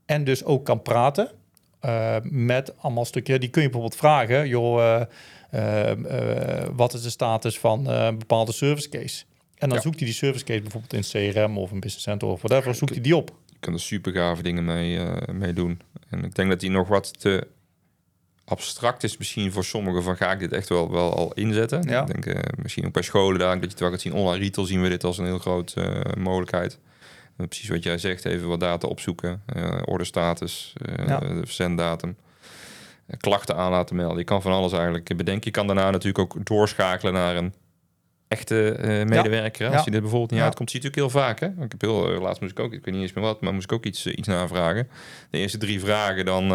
en 0.05 0.23
dus 0.23 0.43
ook 0.43 0.65
kan 0.65 0.81
praten 0.81 1.31
eh, 1.79 2.15
met 2.23 2.73
allemaal 2.77 3.05
stukjes. 3.05 3.39
Die 3.39 3.49
kun 3.49 3.61
je 3.61 3.69
bijvoorbeeld 3.69 3.99
vragen, 3.99 4.47
joh, 4.47 5.05
eh, 5.49 5.91
eh, 5.91 6.67
wat 6.75 6.93
is 6.93 7.01
de 7.01 7.09
status 7.09 7.59
van 7.59 7.87
een 7.87 8.17
bepaalde 8.17 8.51
service 8.51 8.89
case? 8.89 9.23
En 9.57 9.67
dan 9.69 9.77
Ja. 9.77 9.83
zoekt 9.83 9.95
hij 9.97 10.05
die 10.05 10.15
service 10.17 10.45
case 10.45 10.61
bijvoorbeeld 10.61 10.93
in 10.93 11.31
CRM 11.33 11.57
of 11.57 11.71
een 11.71 11.79
Business 11.79 12.03
Center 12.05 12.27
of 12.27 12.41
whatever, 12.41 12.75
zoekt 12.75 12.93
hij 12.93 13.01
die 13.01 13.15
op. 13.15 13.31
Je 13.49 13.55
kan 13.59 13.73
er 13.73 13.79
super 13.79 14.11
gave 14.13 14.43
dingen 14.43 14.65
mee, 14.65 14.97
eh, 14.97 15.33
mee 15.33 15.53
doen. 15.53 15.79
En 16.09 16.23
ik 16.23 16.35
denk 16.35 16.49
dat 16.49 16.59
die 16.59 16.69
nog 16.69 16.87
wat 16.87 17.19
te 17.19 17.47
abstract 18.45 19.03
is 19.03 19.17
misschien 19.17 19.51
voor 19.51 19.63
sommigen 19.63 20.03
van 20.03 20.17
ga 20.17 20.31
ik 20.31 20.39
dit 20.39 20.51
echt 20.51 20.69
wel, 20.69 20.91
wel 20.91 21.15
al 21.15 21.33
inzetten. 21.33 21.81
Ja. 21.89 22.01
Ik 22.01 22.07
denk 22.07 22.25
eh, 22.25 22.41
misschien 22.61 22.85
ook 22.85 22.93
bij 22.93 23.01
scholen 23.01 23.39
daar, 23.39 23.53
dat 23.53 23.63
je 23.63 23.69
het 23.69 23.79
wel 23.79 23.89
gaat 23.89 24.01
zien. 24.01 24.13
Online 24.13 24.43
retail 24.43 24.67
zien 24.67 24.81
we 24.81 24.89
dit 24.89 25.03
als 25.03 25.17
een 25.17 25.25
heel 25.25 25.39
grote 25.39 25.81
eh, 25.81 26.23
mogelijkheid. 26.23 26.79
Eh, 27.37 27.47
precies 27.47 27.69
wat 27.69 27.83
jij 27.83 27.97
zegt, 27.97 28.25
even 28.25 28.47
wat 28.47 28.59
data 28.59 28.87
opzoeken. 28.87 29.43
orderstatus, 29.85 30.73
Ja. 31.07 31.19
de 31.19 31.41
verzenddatum. 31.43 32.15
klachten 33.17 33.55
aan 33.55 33.71
laten 33.71 33.95
melden. 33.95 34.17
Je 34.17 34.23
kan 34.23 34.41
van 34.41 34.51
alles 34.51 34.71
eigenlijk 34.71 35.17
bedenken. 35.17 35.45
Je 35.45 35.51
kan 35.51 35.67
daarna 35.67 35.89
natuurlijk 35.89 36.19
ook 36.19 36.45
doorschakelen 36.45 37.13
naar 37.13 37.35
een 37.35 37.53
echte 38.27 38.75
medewerker. 39.07 39.73
Als 39.75 39.85
je 39.85 39.91
dit 39.91 40.01
bijvoorbeeld 40.01 40.31
niet 40.31 40.41
uitkomt, 40.41 40.71
zie 40.71 40.81
je 40.81 40.85
natuurlijk 40.85 41.13
heel 41.13 41.21
vaak. 41.21 41.39
Hè? 41.39 41.47
Ik 41.63 41.71
heb 41.71 41.81
heel 41.81 42.21
laatst 42.21 42.41
moest 42.41 42.51
ik 42.53 42.59
ook, 42.59 42.73
ik 42.73 42.85
weet 42.85 42.93
niet 42.93 43.03
eens 43.03 43.13
meer 43.13 43.23
wat, 43.23 43.41
maar 43.41 43.53
moest 43.53 43.71
ik 43.71 43.71
ook 43.71 43.85
iets, 43.85 44.07
iets 44.07 44.27
navragen. 44.27 44.89
De 45.29 45.37
eerste 45.37 45.57
drie 45.57 45.79
vragen, 45.79 46.25
dan 46.25 46.51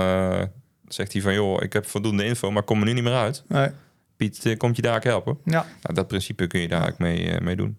zegt 0.94 1.12
hij 1.12 1.22
van 1.22 1.34
joh, 1.34 1.62
ik 1.62 1.72
heb 1.72 1.86
voldoende 1.86 2.24
info, 2.24 2.50
maar 2.50 2.62
kom 2.62 2.78
er 2.80 2.86
nu 2.86 2.92
niet 2.92 3.04
meer 3.04 3.12
uit. 3.14 3.42
Nee. 3.48 3.68
Piet, 4.16 4.46
eh, 4.46 4.56
komt 4.56 4.76
je 4.76 4.82
daar 4.82 4.96
ook 4.96 5.04
helpen? 5.04 5.38
Ja, 5.44 5.66
Nou, 5.82 5.94
dat 5.94 6.08
principe 6.08 6.46
kun 6.46 6.60
je 6.60 6.68
daar 6.68 6.88
ook 6.88 6.98
mee, 6.98 7.30
eh, 7.30 7.40
mee 7.40 7.56
doen. 7.56 7.78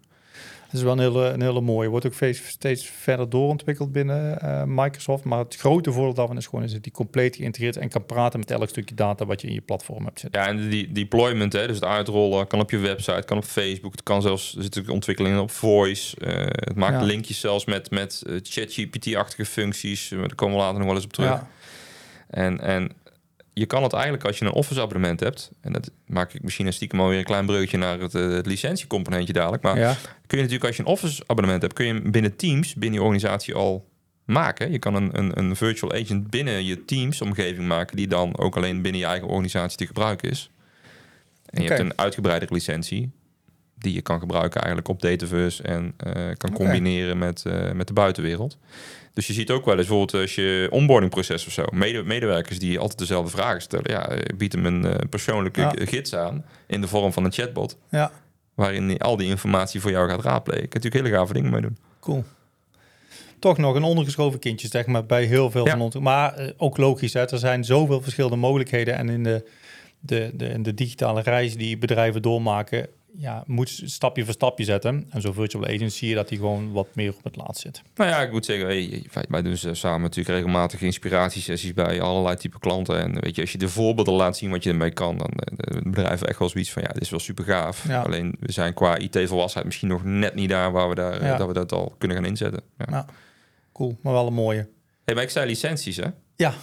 het 0.62 0.80
is 0.80 0.82
wel 0.82 0.92
een 0.92 0.98
hele, 1.12 1.28
een 1.28 1.42
hele 1.42 1.60
mooie. 1.60 1.88
Wordt 1.88 2.06
ook 2.06 2.14
steeds, 2.14 2.46
steeds 2.48 2.86
verder 2.86 3.30
doorontwikkeld 3.30 3.92
binnen 3.92 4.40
eh, 4.40 4.62
Microsoft. 4.66 5.24
Maar 5.24 5.38
het 5.38 5.56
grote 5.56 5.92
voordeel 5.92 6.14
daarvan 6.14 6.36
is 6.36 6.46
gewoon 6.46 6.64
is 6.64 6.72
dat 6.72 6.82
die 6.82 6.92
compleet 6.92 7.36
geïntegreerd 7.36 7.76
en 7.76 7.88
kan 7.88 8.06
praten 8.06 8.38
met 8.38 8.50
elk 8.50 8.68
stukje 8.68 8.94
data 8.94 9.26
wat 9.26 9.40
je 9.40 9.46
in 9.46 9.52
je 9.54 9.60
platform 9.60 10.04
hebt 10.04 10.20
zitten. 10.20 10.40
Ja, 10.40 10.46
en 10.48 10.68
die 10.68 10.92
deployment, 10.92 11.52
hè, 11.52 11.66
dus 11.66 11.76
het 11.76 11.84
uitrollen, 11.84 12.46
kan 12.46 12.60
op 12.60 12.70
je 12.70 12.78
website, 12.78 13.22
kan 13.26 13.36
op 13.36 13.44
Facebook, 13.44 13.92
het 13.92 14.02
kan 14.02 14.22
zelfs, 14.22 14.56
er 14.56 14.62
zitten 14.62 14.88
ontwikkelingen 14.88 15.40
op 15.40 15.50
voice. 15.50 16.16
het 16.50 16.76
maakt 16.76 17.00
Ja. 17.00 17.06
linkjes 17.06 17.40
zelfs 17.40 17.64
met, 17.64 17.90
met 17.90 18.22
ChatGPT-achtige 18.42 19.44
functies. 19.44 20.08
Daar 20.08 20.34
komen 20.34 20.56
we 20.56 20.62
later 20.62 20.78
nog 20.78 20.86
wel 20.86 20.94
eens 20.96 21.04
op 21.04 21.12
terug. 21.12 21.28
Ja, 21.30 21.48
En, 22.30 22.60
en 22.60 22.92
je 23.52 23.66
kan 23.66 23.82
het 23.82 23.92
eigenlijk 23.92 24.24
als 24.24 24.38
je 24.38 24.44
een 24.44 24.52
Office 24.52 24.80
abonnement 24.80 25.20
hebt, 25.20 25.50
en 25.60 25.72
dat 25.72 25.90
maak 26.06 26.32
ik 26.32 26.42
misschien 26.42 26.66
een 26.66 26.72
stiekem 26.72 27.00
alweer 27.00 27.18
een 27.18 27.24
klein 27.24 27.46
breukje 27.46 27.76
naar 27.76 28.00
het, 28.00 28.14
eh, 28.14 28.28
het 28.28 28.46
licentiecomponentje 28.46 29.32
dadelijk, 29.32 29.62
maar 29.62 29.78
ja. 29.78 29.96
kun 30.26 30.38
je 30.38 30.44
natuurlijk 30.44 30.64
als 30.64 30.76
je 30.76 30.82
een 30.82 30.88
Office 30.88 31.22
abonnement 31.26 31.62
hebt, 31.62 31.74
kun 31.74 31.86
je 31.86 31.92
hem 31.92 32.10
binnen 32.10 32.36
Teams, 32.36 32.74
binnen 32.74 32.98
je 32.98 33.04
organisatie 33.04 33.54
al 33.54 33.90
maken. 34.24 34.72
Je 34.72 34.78
kan 34.78 34.94
een, 34.94 35.18
een, 35.18 35.38
een 35.38 35.56
virtual 35.56 35.92
agent 35.92 36.30
binnen 36.30 36.64
je 36.64 36.84
Teams 36.84 37.20
omgeving 37.20 37.68
maken, 37.68 37.96
die 37.96 38.06
dan 38.06 38.38
ook 38.38 38.56
alleen 38.56 38.82
binnen 38.82 39.00
je 39.00 39.06
eigen 39.06 39.28
organisatie 39.28 39.78
te 39.78 39.86
gebruiken 39.86 40.30
is. 40.30 40.50
En 41.46 41.62
je 41.62 41.68
hebt 41.68 41.80
een 41.80 41.98
uitgebreide 41.98 42.46
licentie 42.48 43.10
die 43.82 43.94
je 43.94 44.02
kan 44.02 44.18
gebruiken 44.18 44.60
eigenlijk 44.60 44.88
op 44.88 45.02
Dataverse 45.02 45.62
en 45.62 45.94
eh, 45.96 46.12
kan 46.36 46.52
combineren 46.52 47.18
met, 47.18 47.44
eh, 47.46 47.72
met 47.72 47.86
de 47.86 47.92
buitenwereld. 47.92 48.58
Dus 49.14 49.26
je 49.26 49.32
ziet 49.32 49.50
ook 49.50 49.64
wel 49.64 49.78
eens 49.78 49.86
bijvoorbeeld 49.86 50.22
als 50.22 50.34
je 50.34 50.68
onboardingproces 50.70 51.46
of 51.46 51.52
zo, 51.52 51.64
mede, 51.72 52.02
medewerkers 52.02 52.58
die 52.58 52.78
altijd 52.78 52.98
dezelfde 52.98 53.30
vragen 53.30 53.62
stellen, 53.62 53.90
ja, 53.90 54.08
eh, 54.08 54.36
bied 54.36 54.52
hem 54.52 54.66
een 54.66 54.84
eh, 54.84 54.94
persoonlijke 55.10 55.60
Ja. 55.60 55.72
gids 55.76 56.14
aan 56.14 56.44
in 56.66 56.80
de 56.80 56.88
vorm 56.88 57.12
van 57.12 57.24
een 57.24 57.32
chatbot, 57.32 57.78
ja, 57.90 58.10
waarin 58.54 58.88
die 58.88 59.02
al 59.02 59.16
die 59.16 59.28
informatie 59.28 59.80
voor 59.80 59.90
jou 59.90 60.08
gaat 60.08 60.22
raadplegen. 60.24 60.62
Je 60.62 60.68
kunt 60.68 60.82
natuurlijk 60.84 61.04
hele 61.12 61.22
gave 61.24 61.32
dingen 61.32 61.50
mee 61.50 61.60
doen. 61.60 61.76
cool. 62.00 62.24
Toch 63.38 63.58
nog 63.58 63.74
een 63.74 63.82
ondergeschoven 63.82 64.38
kindje, 64.38 64.68
zeg 64.68 64.86
maar, 64.86 65.06
bij 65.06 65.24
heel 65.24 65.50
veel 65.50 65.64
Ja. 65.64 65.70
van 65.70 65.80
ons. 65.80 65.94
Maar 65.98 66.34
eh, 66.34 66.48
ook 66.56 66.76
logisch, 66.76 67.12
hè, 67.12 67.30
er 67.30 67.38
zijn 67.38 67.64
zoveel 67.64 68.00
verschillende 68.02 68.36
mogelijkheden. 68.36 68.94
En 68.94 69.08
in 69.08 69.22
de, 69.22 69.44
de, 70.00 70.30
de, 70.34 70.46
in 70.48 70.62
de 70.62 70.74
digitale 70.74 71.20
reis 71.22 71.56
die 71.56 71.78
bedrijven 71.78 72.22
doormaken, 72.22 72.86
ja, 73.16 73.44
moet 73.46 73.70
je 73.76 73.88
stapje 73.88 74.24
voor 74.24 74.32
stapje 74.34 74.64
zetten. 74.64 75.06
En 75.10 75.20
zo'n 75.20 75.34
virtual 75.34 75.64
agent 75.66 75.92
zie 75.92 76.08
je 76.08 76.14
dat 76.14 76.28
die 76.28 76.38
gewoon 76.38 76.72
wat 76.72 76.88
meer 76.94 77.14
op 77.16 77.24
het 77.24 77.36
laatst 77.36 77.62
zit. 77.62 77.82
Nou 77.94 78.10
ja, 78.10 78.20
ik 78.22 78.30
moet 78.32 78.44
zeggen, 78.44 78.66
hey, 78.66 79.04
wij- 79.28 79.42
doen 79.42 79.56
ze 79.56 79.74
samen 79.74 80.00
natuurlijk 80.00 80.36
regelmatig 80.36 80.80
inspiratiesessies 80.80 81.74
bij 81.74 82.00
allerlei 82.00 82.36
type 82.36 82.58
klanten. 82.58 83.00
En 83.00 83.20
weet 83.20 83.34
je, 83.34 83.40
als 83.40 83.52
je 83.52 83.58
de 83.58 83.68
voorbeelden 83.68 84.14
laat 84.14 84.36
zien 84.36 84.50
wat 84.50 84.62
je 84.64 84.70
ermee 84.70 84.92
kan, 84.92 85.18
dan 85.18 85.30
eh, 85.30 85.80
bedrijven 85.82 86.28
echt 86.28 86.38
wel 86.38 86.48
zoiets 86.48 86.72
van, 86.72 86.82
ja, 86.82 86.88
dit 86.88 87.02
is 87.02 87.10
wel 87.10 87.20
super 87.20 87.44
gaaf. 87.44 87.88
Ja. 87.88 88.02
Alleen 88.02 88.36
we 88.40 88.52
zijn 88.52 88.74
qua 88.74 88.96
IT-volwassenheid 88.98 89.64
misschien 89.66 89.88
nog 89.88 90.04
net 90.04 90.34
niet 90.34 90.48
daar 90.48 90.72
waar 90.72 90.88
we, 90.88 90.94
daar, 90.94 91.12
eh, 91.20 91.26
Ja. 91.26 91.36
dat, 91.36 91.46
we 91.46 91.52
dat 91.52 91.72
al 91.72 91.94
kunnen 91.98 92.16
gaan 92.16 92.26
inzetten. 92.26 92.62
Ja. 92.78 92.86
Ja. 92.90 93.06
Cool, 93.72 93.98
maar 94.02 94.12
wel 94.12 94.26
een 94.26 94.32
mooie. 94.34 94.68
Hey, 95.04 95.14
maar 95.14 95.24
ik 95.24 95.30
zei 95.30 95.46
licenties, 95.46 95.96
hè? 95.96 96.06
Ja, 96.36 96.54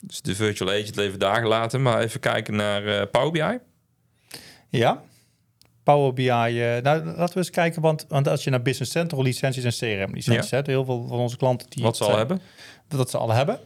Dus 0.00 0.20
de 0.22 0.34
virtual 0.34 0.70
agent 0.70 0.96
even 0.98 1.18
daar 1.18 1.40
gelaten, 1.40 1.82
maar 1.82 2.00
even 2.00 2.20
kijken 2.20 2.56
naar 2.56 2.86
eh 2.86 3.06
Power 3.10 3.30
BI. 3.32 3.58
Ja. 4.70 5.02
Power 5.82 6.12
BI. 6.12 6.28
eh, 6.28 6.82
nou, 6.82 7.04
laten 7.04 7.28
we 7.32 7.36
eens 7.36 7.50
kijken, 7.50 7.82
want, 7.82 8.06
want 8.08 8.28
als 8.28 8.44
je 8.44 8.50
naar 8.50 8.62
Business 8.62 8.92
Central 8.92 9.22
licenties 9.22 9.64
en 9.64 9.70
CRM 9.70 10.14
licenties 10.14 10.50
Ja. 10.50 10.56
hebt, 10.56 10.68
heel 10.68 10.84
veel 10.84 11.06
van 11.08 11.18
onze 11.18 11.36
klanten 11.36 11.70
die 11.70 11.82
Wat 11.82 11.96
ze 11.96 12.04
al 12.04 12.16
hebben. 12.16 12.40
dat 12.88 13.10
ze 13.10 13.18
al 13.18 13.30
hebben. 13.30 13.58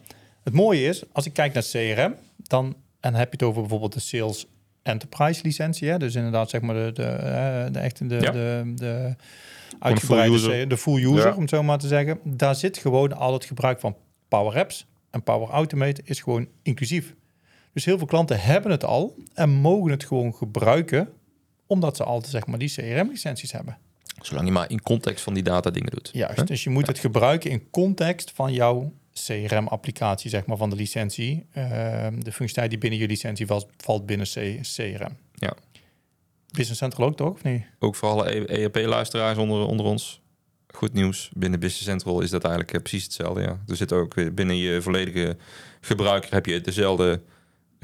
Het 0.44 0.52
mooie 0.54 0.84
is, 0.88 1.02
als 1.12 1.26
ik 1.26 1.32
kijk 1.32 1.52
naar 1.54 1.62
CRM, 1.62 2.14
dan 2.36 2.64
en 3.00 3.10
dan 3.10 3.14
heb 3.20 3.26
je 3.32 3.36
het 3.36 3.42
over 3.42 3.60
bijvoorbeeld 3.60 3.92
de 3.92 4.00
Sales 4.00 4.46
Enterprise 4.82 5.40
licentie, 5.42 5.88
hè? 5.88 5.98
dus 5.98 6.14
inderdaad 6.14 6.50
zeg 6.50 6.60
maar 6.60 6.74
de, 6.74 6.90
de, 6.94 7.02
eh, 7.04 7.72
de 7.72 7.78
echte 7.78 8.06
de, 8.06 8.14
Ja. 8.20 8.30
de, 8.30 8.72
de 8.74 9.14
uitgebreide 9.78 10.38
full 10.38 10.50
user. 10.52 10.68
De 10.68 10.76
full 10.76 11.02
user, 11.04 11.26
Ja. 11.28 11.34
om 11.34 11.40
het 11.40 11.50
zo 11.50 11.62
maar 11.62 11.78
te 11.78 11.86
zeggen. 11.88 12.18
Daar 12.24 12.54
zit 12.54 12.78
gewoon 12.78 13.12
al 13.16 13.32
het 13.32 13.44
gebruik 13.44 13.80
van 13.80 13.96
Power 14.28 14.58
Apps 14.58 14.86
en 15.10 15.22
Power 15.22 15.48
Automate 15.48 16.00
is 16.04 16.20
gewoon 16.20 16.48
inclusief. 16.62 17.14
Dus 17.74 17.84
heel 17.84 17.98
veel 17.98 18.06
klanten 18.06 18.40
hebben 18.40 18.70
het 18.70 18.84
al 18.84 19.16
en 19.34 19.50
mogen 19.50 19.90
het 19.90 20.04
gewoon 20.04 20.34
gebruiken, 20.34 21.08
omdat 21.66 21.96
ze 21.96 22.04
al 22.04 22.22
zeg 22.24 22.46
maar 22.46 22.58
die 22.58 22.72
CRM 22.72 23.08
licenties 23.08 23.52
hebben. 23.52 23.78
Zolang 24.22 24.46
je 24.46 24.52
maar 24.52 24.70
in 24.70 24.82
context 24.82 25.24
van 25.24 25.34
die 25.34 25.42
data 25.42 25.70
dingen 25.70 25.90
doet. 25.90 26.10
Juist, 26.12 26.46
dus 26.46 26.64
je 26.64 26.70
moet 26.70 26.86
het 26.86 26.98
gebruiken 26.98 27.50
in 27.50 27.70
context 27.70 28.30
van 28.30 28.52
jouw 28.52 28.92
CRM-applicatie, 29.12 30.30
zeg 30.30 30.46
maar, 30.46 30.56
van 30.56 30.70
de 30.70 30.76
licentie. 30.76 31.46
Ehm, 31.52 32.20
de 32.20 32.32
functionaliteit 32.32 32.70
die 32.70 32.78
binnen 32.78 32.98
je 32.98 33.06
licentie 33.06 33.46
valt, 33.46 33.66
valt 33.76 34.06
binnen 34.06 34.26
C- 34.26 34.60
CRM. 34.62 35.16
Ja. 35.34 35.52
Business 36.50 36.78
Central 36.80 37.06
ook 37.06 37.16
toch, 37.16 37.32
of 37.32 37.42
niet? 37.42 37.64
Ook 37.78 37.94
voor 37.94 38.08
alle 38.08 38.46
ERP-luisteraars 38.48 39.38
onder, 39.38 39.66
onder 39.66 39.86
ons. 39.86 40.22
Goed 40.68 40.92
nieuws. 40.92 41.30
Binnen 41.36 41.60
Business 41.60 41.84
Central 41.84 42.20
is 42.20 42.30
dat 42.30 42.42
eigenlijk 42.44 42.74
eh, 42.74 42.80
precies 42.80 43.04
hetzelfde. 43.04 43.40
Ja. 43.42 43.60
Er 43.66 43.76
zit 43.76 43.92
ook 43.92 44.14
weer 44.14 44.34
binnen 44.34 44.56
je 44.56 44.82
volledige 44.82 45.36
gebruiker 45.80 46.32
heb 46.32 46.46
je 46.46 46.60
dezelfde 46.60 47.22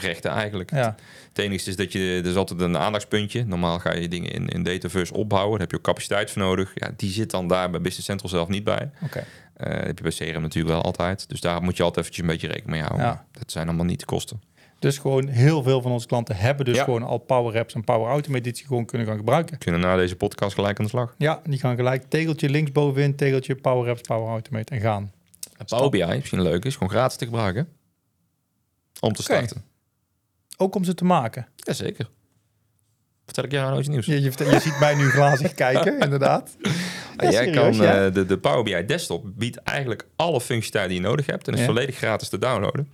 rechten 0.01 0.31
eigenlijk. 0.31 0.71
Ja, 0.71 0.95
Het 1.29 1.39
enige 1.39 1.69
is 1.71 1.77
dat 1.77 1.93
je, 1.93 2.21
er 2.25 2.31
is 2.31 2.37
altijd 2.37 2.61
een 2.61 2.77
aandachtspuntje. 2.77 3.45
Normaal 3.45 3.79
ga 3.79 3.95
je 3.95 4.09
dingen 4.09 4.31
in, 4.31 4.49
in 4.49 4.63
Dataverse 4.63 5.15
opbouwen. 5.15 5.51
Daar 5.51 5.61
heb 5.61 5.71
je 5.71 5.77
ook 5.77 5.83
capaciteit 5.83 6.31
voor 6.31 6.43
nodig. 6.43 6.71
Ja, 6.75 6.90
die 6.96 7.11
zit 7.11 7.31
dan 7.31 7.48
daar 7.48 7.71
bij 7.71 7.81
Business 7.81 8.07
Central 8.07 8.31
zelf 8.31 8.48
niet 8.48 8.65
bij. 8.65 8.90
oké. 9.03 9.25
Eh, 9.55 9.71
dat 9.77 9.87
heb 9.87 9.96
je 9.98 10.03
bij 10.03 10.13
CRM 10.33 10.42
natuurlijk 10.42 10.75
wel 10.75 10.83
altijd. 10.83 11.29
Dus 11.29 11.40
daar 11.40 11.63
moet 11.63 11.77
je 11.77 11.83
altijd 11.83 12.05
eventjes 12.07 12.27
een 12.27 12.33
beetje 12.33 12.46
rekening 12.46 12.71
mee 12.71 12.83
houden. 12.83 13.07
Ja. 13.07 13.25
Dat 13.33 13.53
zijn 13.53 13.67
allemaal 13.69 13.85
niet 13.87 14.01
de 14.01 14.07
kosten. 14.07 14.42
Dus 14.79 14.98
gewoon 14.98 15.27
heel 15.29 15.63
veel 15.63 15.83
van 15.83 15.90
onze 15.92 16.07
klanten 16.07 16.37
hebben 16.37 16.65
dus 16.65 16.77
Ja. 16.77 16.85
gewoon 16.85 17.03
al 17.03 17.19
Power 17.19 17.59
Apps 17.59 17.75
en 17.75 17.85
Power 17.85 18.09
Automate 18.09 18.42
die 18.42 18.57
ze 18.57 18.67
gewoon 18.67 18.85
kunnen 18.85 19.07
gaan 19.07 19.17
gebruiken. 19.17 19.59
Kunnen 19.59 19.81
na 19.81 19.96
deze 19.96 20.17
podcast 20.17 20.55
gelijk 20.55 20.79
aan 20.79 20.85
de 20.85 20.90
slag. 20.90 21.15
Ja, 21.19 21.40
die 21.44 21.59
gaan 21.59 21.77
gelijk 21.77 22.05
tegeltje 22.09 22.48
linksbovenin, 22.48 23.17
tegeltje 23.17 23.55
Power 23.55 23.90
Apps, 23.90 24.01
Power 24.01 24.29
Automate 24.29 24.75
en 24.75 24.81
gaan. 24.81 25.13
Power 25.67 25.90
BI, 25.90 26.05
misschien 26.07 26.42
leuk 26.42 26.65
is, 26.65 26.73
gewoon 26.75 26.88
gratis 26.90 27.17
te 27.17 27.25
gebruiken. 27.25 27.69
Om 29.01 29.13
te 29.13 29.23
starten. 29.23 29.65
Ook 30.61 30.75
om 30.75 30.85
ze 30.85 30.94
te 30.94 31.04
maken. 31.04 31.46
Jazeker. 31.56 32.08
Vertel 33.25 33.44
ik 33.44 33.52
jou 33.52 33.67
nou 33.67 33.79
iets 33.79 33.88
nieuws? 33.88 34.06
Je, 34.06 34.21
je, 34.21 34.33
je 34.50 34.61
ziet 34.61 34.79
mij 34.81 34.94
nu 34.94 35.08
glazig 35.08 35.54
kijken, 35.65 35.98
inderdaad. 35.98 36.56
Ja, 36.61 36.71
jij 37.17 37.33
serieus, 37.33 37.77
kan, 37.77 37.87
ja. 37.87 38.06
eh, 38.06 38.13
de, 38.15 38.27
de 38.27 38.38
Power 38.38 38.63
BI 38.63 38.85
desktop 38.85 39.25
biedt 39.37 39.56
eigenlijk 39.56 40.06
alle 40.17 40.40
functionaliteiten 40.40 40.88
die 40.88 41.00
je 41.00 41.08
nodig 41.08 41.27
hebt 41.27 41.48
en 41.48 41.54
is 41.54 41.61
Ja. 41.61 41.67
volledig 41.67 41.96
gratis 41.96 42.29
te 42.29 42.38
downloaden. 42.38 42.88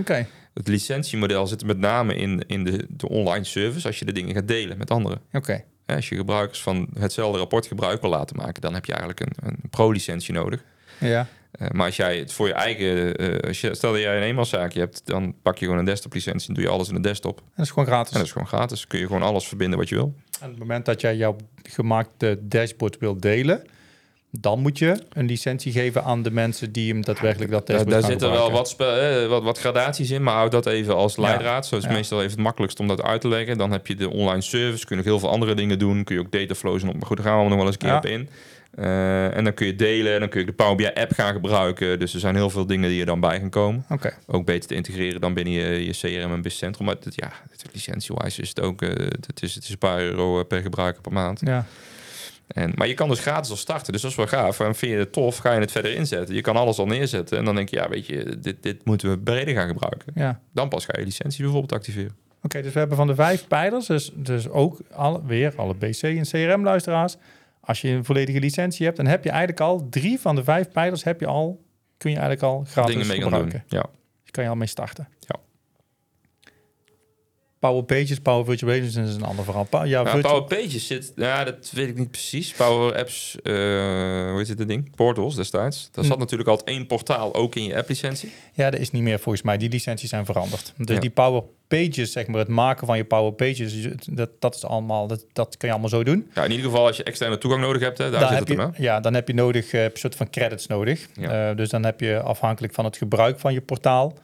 Oké. 0.00 0.26
Het 0.54 0.68
licentiemodel 0.68 1.46
zit 1.46 1.64
met 1.64 1.78
name 1.78 2.14
in, 2.14 2.44
in 2.46 2.64
de, 2.64 2.86
de 2.88 3.08
online 3.08 3.44
service 3.44 3.86
als 3.86 3.98
je 3.98 4.04
de 4.04 4.12
dingen 4.12 4.34
gaat 4.34 4.48
delen 4.48 4.78
met 4.78 4.90
anderen. 4.90 5.20
Oké. 5.32 5.64
Als 5.86 6.08
je 6.08 6.16
gebruikers 6.16 6.62
van 6.62 6.88
hetzelfde 6.98 7.38
rapport 7.38 7.66
gebruik 7.66 8.00
wil 8.00 8.10
laten 8.10 8.36
maken, 8.36 8.60
dan 8.62 8.74
heb 8.74 8.84
je 8.84 8.92
eigenlijk 8.92 9.20
een, 9.20 9.48
een 9.48 9.58
pro-licentie 9.70 10.34
nodig. 10.34 10.64
Ja. 11.00 11.26
Eh, 11.58 11.68
maar 11.70 11.86
als 11.86 11.96
jij 11.96 12.18
het 12.18 12.32
voor 12.32 12.46
je 12.46 12.52
eigen, 12.52 13.16
eh, 13.16 13.48
als 13.48 13.60
je, 13.60 13.74
stel 13.74 13.92
dat 13.92 14.00
jij 14.00 14.16
een 14.16 14.22
eenmanszaakje 14.22 14.80
hebt, 14.80 15.00
dan 15.04 15.34
pak 15.42 15.58
je 15.58 15.64
gewoon 15.64 15.78
een 15.80 15.84
desktop 15.86 16.12
licentie 16.12 16.48
en 16.48 16.54
doe 16.54 16.62
je 16.62 16.68
alles 16.70 16.88
in 16.88 16.94
de 16.94 17.00
desktop. 17.00 17.38
En 17.38 17.44
dat 17.56 17.64
is 17.64 17.70
gewoon 17.72 17.88
gratis. 17.88 18.12
En 18.12 18.16
dat 18.18 18.26
is 18.26 18.32
gewoon 18.32 18.48
gratis. 18.48 18.86
Kun 18.86 18.98
je 18.98 19.06
gewoon 19.06 19.22
alles 19.22 19.48
verbinden 19.48 19.78
wat 19.78 19.88
je 19.88 19.94
wil. 19.94 20.14
En 20.40 20.44
op 20.46 20.50
het 20.50 20.58
moment 20.58 20.84
dat 20.86 21.00
jij 21.00 21.16
jouw 21.16 21.36
gemaakte 21.62 22.38
dashboard 22.42 22.98
wil 22.98 23.16
delen, 23.20 23.62
dan 24.30 24.60
moet 24.60 24.78
je 24.78 25.02
een 25.12 25.26
licentie 25.26 25.72
geven 25.72 26.04
aan 26.04 26.22
de 26.22 26.30
mensen 26.30 26.72
die 26.72 26.92
hem 26.92 27.04
daadwerkelijk 27.04 27.50
dat 27.50 27.66
dashboard 27.66 27.90
daar 27.90 28.02
zitten 28.10 28.30
wel 28.30 28.50
wat, 28.50 28.74
eh, 28.78 29.26
wat, 29.26 29.42
wat 29.42 29.58
gradaties 29.58 30.10
in, 30.10 30.22
maar 30.22 30.34
houd 30.34 30.50
dat 30.52 30.66
even 30.66 30.94
als 30.96 31.16
leidraad. 31.16 31.66
Zo 31.66 31.76
is 31.76 31.84
Ja. 31.84 31.92
meestal 31.92 32.18
even 32.18 32.30
het 32.32 32.40
makkelijkst 32.40 32.80
om 32.80 32.88
dat 32.88 33.02
uit 33.02 33.20
te 33.20 33.28
leggen. 33.28 33.58
Dan 33.58 33.70
heb 33.72 33.86
je 33.86 33.94
de 33.94 34.10
online 34.10 34.40
service, 34.40 34.86
kun 34.86 34.96
je 34.96 35.02
nog 35.02 35.10
heel 35.12 35.20
veel 35.20 35.30
andere 35.30 35.54
dingen 35.54 35.78
doen. 35.78 36.04
Kun 36.04 36.14
je 36.14 36.20
ook 36.20 36.32
dataflows 36.32 36.82
en 36.82 36.88
op. 36.88 36.94
Maar 36.96 37.06
goed, 37.06 37.16
daar 37.16 37.26
gaan 37.26 37.42
we 37.42 37.48
nog 37.48 37.56
wel 37.56 37.66
eens 37.66 37.74
een 37.74 37.80
keer 37.80 37.90
Ja. 37.90 37.96
op 37.96 38.06
in. 38.06 38.28
Eh, 38.78 39.36
en 39.36 39.44
dan 39.44 39.54
kun 39.54 39.66
je 39.66 39.76
delen, 39.76 40.14
en 40.14 40.20
dan 40.20 40.28
kun 40.28 40.40
je 40.40 40.46
de 40.46 40.52
Power 40.52 40.76
BI 40.76 40.90
app 40.94 41.12
gaan 41.12 41.32
gebruiken. 41.32 41.98
Dus 41.98 42.14
er 42.14 42.20
zijn 42.20 42.34
heel 42.34 42.50
veel 42.50 42.66
dingen 42.66 42.88
die 42.88 43.00
er 43.00 43.06
dan 43.06 43.20
bij 43.20 43.40
gaan 43.40 43.50
komen. 43.50 43.84
Oké. 43.88 44.14
Ook 44.26 44.44
beter 44.44 44.68
te 44.68 44.74
integreren 44.74 45.20
dan 45.20 45.34
binnen 45.34 45.52
je, 45.52 45.84
je 45.84 45.92
CRM 45.92 46.32
en 46.32 46.42
business 46.42 46.58
centrum. 46.58 46.86
Maar 46.86 46.96
ja, 47.10 47.32
licentie-wise 47.72 48.42
is 48.42 48.48
het 48.48 48.60
ook, 48.60 48.82
eh, 48.82 48.88
het, 49.26 49.42
is, 49.42 49.54
het 49.54 49.64
is 49.64 49.70
een 49.70 49.78
paar 49.78 50.00
euro 50.00 50.38
eh, 50.38 50.46
per 50.46 50.60
gebruiker 50.60 51.02
per 51.02 51.12
maand. 51.12 51.40
Ja. 51.44 51.66
En, 52.46 52.72
maar 52.74 52.88
je 52.88 52.94
kan 52.94 53.08
dus 53.08 53.20
gratis 53.20 53.50
al 53.50 53.56
starten, 53.56 53.92
dus 53.92 54.02
dat 54.02 54.10
is 54.10 54.16
wel 54.16 54.26
gaaf. 54.26 54.60
En 54.60 54.74
vind 54.74 54.92
je 54.92 54.98
het 54.98 55.12
tof, 55.12 55.36
ga 55.36 55.52
je 55.52 55.60
het 55.60 55.72
verder 55.72 55.94
inzetten. 55.94 56.34
Je 56.34 56.40
kan 56.40 56.56
alles 56.56 56.78
al 56.78 56.86
neerzetten 56.86 57.38
en 57.38 57.44
dan 57.44 57.54
denk 57.54 57.68
je, 57.68 57.76
ja, 57.76 57.88
weet 57.88 58.06
je, 58.06 58.38
dit, 58.38 58.62
dit 58.62 58.84
moeten 58.84 59.10
we 59.10 59.18
breder 59.18 59.54
gaan 59.54 59.68
gebruiken. 59.68 60.12
ja. 60.14 60.40
Dan 60.52 60.68
pas 60.68 60.84
ga 60.84 60.98
je 60.98 61.04
licentie 61.04 61.42
bijvoorbeeld 61.42 61.72
activeren. 61.72 62.16
Oké, 62.42 62.62
dus 62.62 62.72
we 62.72 62.78
hebben 62.78 62.96
van 62.96 63.06
de 63.06 63.14
vijf 63.14 63.46
pijlers, 63.46 63.86
dus, 63.86 64.10
dus 64.14 64.48
ook 64.48 64.78
alle, 64.92 65.20
weer 65.26 65.52
alle 65.56 65.74
BC 65.74 66.02
en 66.02 66.22
CRM-luisteraars. 66.22 67.16
Als 67.68 67.80
je 67.80 67.88
een 67.88 68.04
volledige 68.04 68.40
licentie 68.40 68.84
hebt, 68.84 68.96
dan 68.96 69.06
heb 69.06 69.24
je 69.24 69.30
eigenlijk 69.30 69.60
al 69.60 69.88
drie 69.88 70.20
van 70.20 70.34
de 70.34 70.44
vijf 70.44 70.70
pijlers 70.70 71.04
heb 71.04 71.20
je 71.20 71.26
al, 71.26 71.64
kun 71.96 72.10
je 72.10 72.16
eigenlijk 72.16 72.46
al 72.46 72.64
gratis 72.64 72.92
Dingen 72.92 73.06
mee 73.06 73.22
gebruiken. 73.22 73.64
doen. 73.68 73.78
Ja. 73.78 73.86
Dus 74.22 74.30
kan 74.30 74.44
je 74.44 74.50
al 74.50 74.56
mee 74.56 74.68
starten. 74.68 75.08
Power 77.58 77.82
Pages, 77.84 78.18
Power 78.20 78.44
Virtual 78.44 78.72
Agents 78.72 78.96
is 78.96 79.14
een 79.14 79.22
ander 79.24 79.44
verhaal. 79.44 79.64
Pa- 79.64 79.84
ja, 79.84 80.02
Nou, 80.02 80.14
virtual- 80.14 80.42
Power 80.42 80.62
Pages 80.64 80.86
zit, 80.86 81.12
ja, 81.16 81.44
dat 81.44 81.70
weet 81.74 81.88
ik 81.88 81.98
niet 81.98 82.10
precies. 82.10 82.52
Power 82.52 82.96
Apps, 82.96 83.36
eh, 83.42 83.52
hoe 84.30 84.34
heet 84.36 84.48
het 84.58 84.68
ding? 84.68 84.94
Portals 84.96 85.34
destijds. 85.36 85.88
Daar 85.92 86.04
Hm. 86.04 86.10
zat 86.10 86.18
natuurlijk 86.18 86.48
altijd 86.48 86.68
één 86.68 86.86
portaal 86.86 87.34
ook 87.34 87.54
in 87.54 87.64
je 87.64 87.76
app-licentie. 87.76 88.32
Ja, 88.54 88.70
dat 88.70 88.80
is 88.80 88.90
niet 88.90 89.02
meer 89.02 89.18
volgens 89.18 89.44
mij. 89.44 89.56
Die 89.56 89.68
licenties 89.68 90.10
zijn 90.10 90.24
veranderd. 90.24 90.72
Dus 90.76 90.94
Ja. 90.94 91.00
die 91.00 91.10
Power 91.10 91.42
Pages, 91.68 92.12
zeg 92.12 92.26
maar, 92.26 92.38
het 92.38 92.48
maken 92.48 92.86
van 92.86 92.96
je 92.96 93.04
Power 93.04 93.32
Pages, 93.32 93.88
dat, 94.10 94.30
dat 94.38 94.54
is 94.54 94.64
allemaal, 94.64 95.06
dat, 95.06 95.24
dat 95.32 95.56
kan 95.56 95.68
je 95.68 95.70
allemaal 95.74 95.90
zo 95.90 96.04
doen. 96.04 96.30
Ja, 96.34 96.44
in 96.44 96.50
ieder 96.50 96.66
geval 96.66 96.86
als 96.86 96.96
je 96.96 97.02
externe 97.02 97.38
toegang 97.38 97.62
nodig 97.62 97.82
hebt, 97.82 97.98
hè, 97.98 98.10
daar 98.10 98.20
Dan 98.20 98.28
zit 98.28 98.38
het 98.38 98.48
je, 98.48 98.56
hem. 98.56 98.72
ja, 98.76 99.00
dan 99.00 99.14
heb 99.14 99.28
je 99.28 99.34
nodig 99.34 99.72
eh, 99.72 99.82
een 99.84 99.90
soort 99.94 100.14
van 100.16 100.30
credits 100.30 100.66
nodig. 100.66 101.06
Ja. 101.14 101.50
Eh, 101.50 101.56
dus 101.56 101.68
dan 101.68 101.84
heb 101.84 102.00
je 102.00 102.20
afhankelijk 102.22 102.74
van 102.74 102.84
het 102.84 102.96
gebruik 102.96 103.38
van 103.38 103.52
je 103.52 103.60
portaal, 103.60 104.14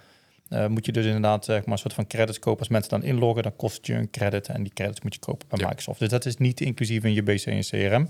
eh, 0.49 0.67
moet 0.67 0.87
je 0.87 0.93
dus 0.93 1.05
inderdaad 1.05 1.45
zeg 1.45 1.65
maar, 1.65 1.73
een 1.73 1.79
soort 1.79 1.95
van 1.95 2.07
credits 2.07 2.39
kopen. 2.39 2.59
Als 2.59 2.69
mensen 2.69 2.91
dan 2.91 3.03
inloggen, 3.03 3.43
dan 3.43 3.57
kost 3.57 3.87
je 3.87 3.95
een 3.95 4.11
credit 4.11 4.49
en 4.49 4.63
die 4.63 4.73
credits 4.73 5.01
moet 5.01 5.15
je 5.15 5.21
kopen 5.21 5.49
bij 5.49 5.59
Ja. 5.59 5.67
Microsoft. 5.67 5.99
Dus 5.99 6.09
dat 6.09 6.25
is 6.27 6.37
niet 6.37 6.61
inclusief 6.61 7.05
in 7.05 7.13
je 7.13 7.23
BC 7.23 7.45
en 7.47 7.61
CRM. 7.61 8.09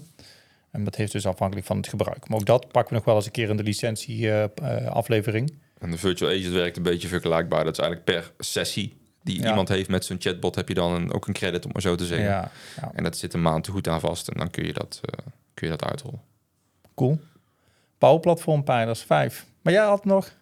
En 0.70 0.84
dat 0.84 0.96
heeft 0.96 1.12
dus 1.12 1.26
afhankelijk 1.26 1.66
van 1.66 1.76
het 1.76 1.88
gebruik. 1.88 2.28
Maar 2.28 2.38
ook 2.38 2.46
dat 2.46 2.68
pakken 2.68 2.88
we 2.90 2.94
nog 2.94 3.04
wel 3.04 3.14
eens 3.16 3.26
een 3.26 3.30
keer 3.32 3.48
in 3.48 3.56
de 3.56 3.62
licentie 3.62 4.30
eh, 4.30 4.42
eh, 4.44 4.86
aflevering. 4.86 5.52
En 5.78 5.90
de 5.90 5.98
virtual 5.98 6.30
agent 6.30 6.52
werkt 6.52 6.76
een 6.76 6.82
beetje 6.82 7.08
vergelijkbaar. 7.08 7.64
Dat 7.64 7.72
is 7.72 7.84
eigenlijk 7.84 8.10
per 8.10 8.32
sessie 8.44 8.96
die 9.22 9.40
Ja. 9.42 9.48
iemand 9.48 9.68
heeft 9.68 9.88
met 9.88 10.04
zo'n 10.04 10.16
chatbot, 10.20 10.54
heb 10.54 10.68
je 10.68 10.74
dan 10.74 10.92
een, 10.92 11.12
ook 11.12 11.26
een 11.26 11.32
credit, 11.34 11.64
om 11.64 11.70
maar 11.72 11.82
zo 11.82 11.94
te 11.94 12.06
zeggen. 12.06 12.26
Ja, 12.26 12.50
En 12.94 13.02
dat 13.02 13.16
zit 13.16 13.34
een 13.34 13.42
maand 13.42 13.64
te 13.64 13.70
goed 13.70 13.88
aan 13.88 14.00
vast 14.00 14.28
en 14.28 14.38
dan 14.38 14.50
kun 14.50 14.66
je 14.66 14.72
dat, 14.72 15.00
eh, 15.02 15.26
kun 15.54 15.68
je 15.70 15.76
dat 15.76 15.88
uitrollen. 15.90 16.20
cool. 16.94 17.18
Power 17.98 18.20
Platform 18.20 18.64
pijlers 18.64 19.02
5. 19.02 19.46
Maar 19.62 19.72
jij 19.72 19.84
had 19.84 20.04
nog... 20.04 20.32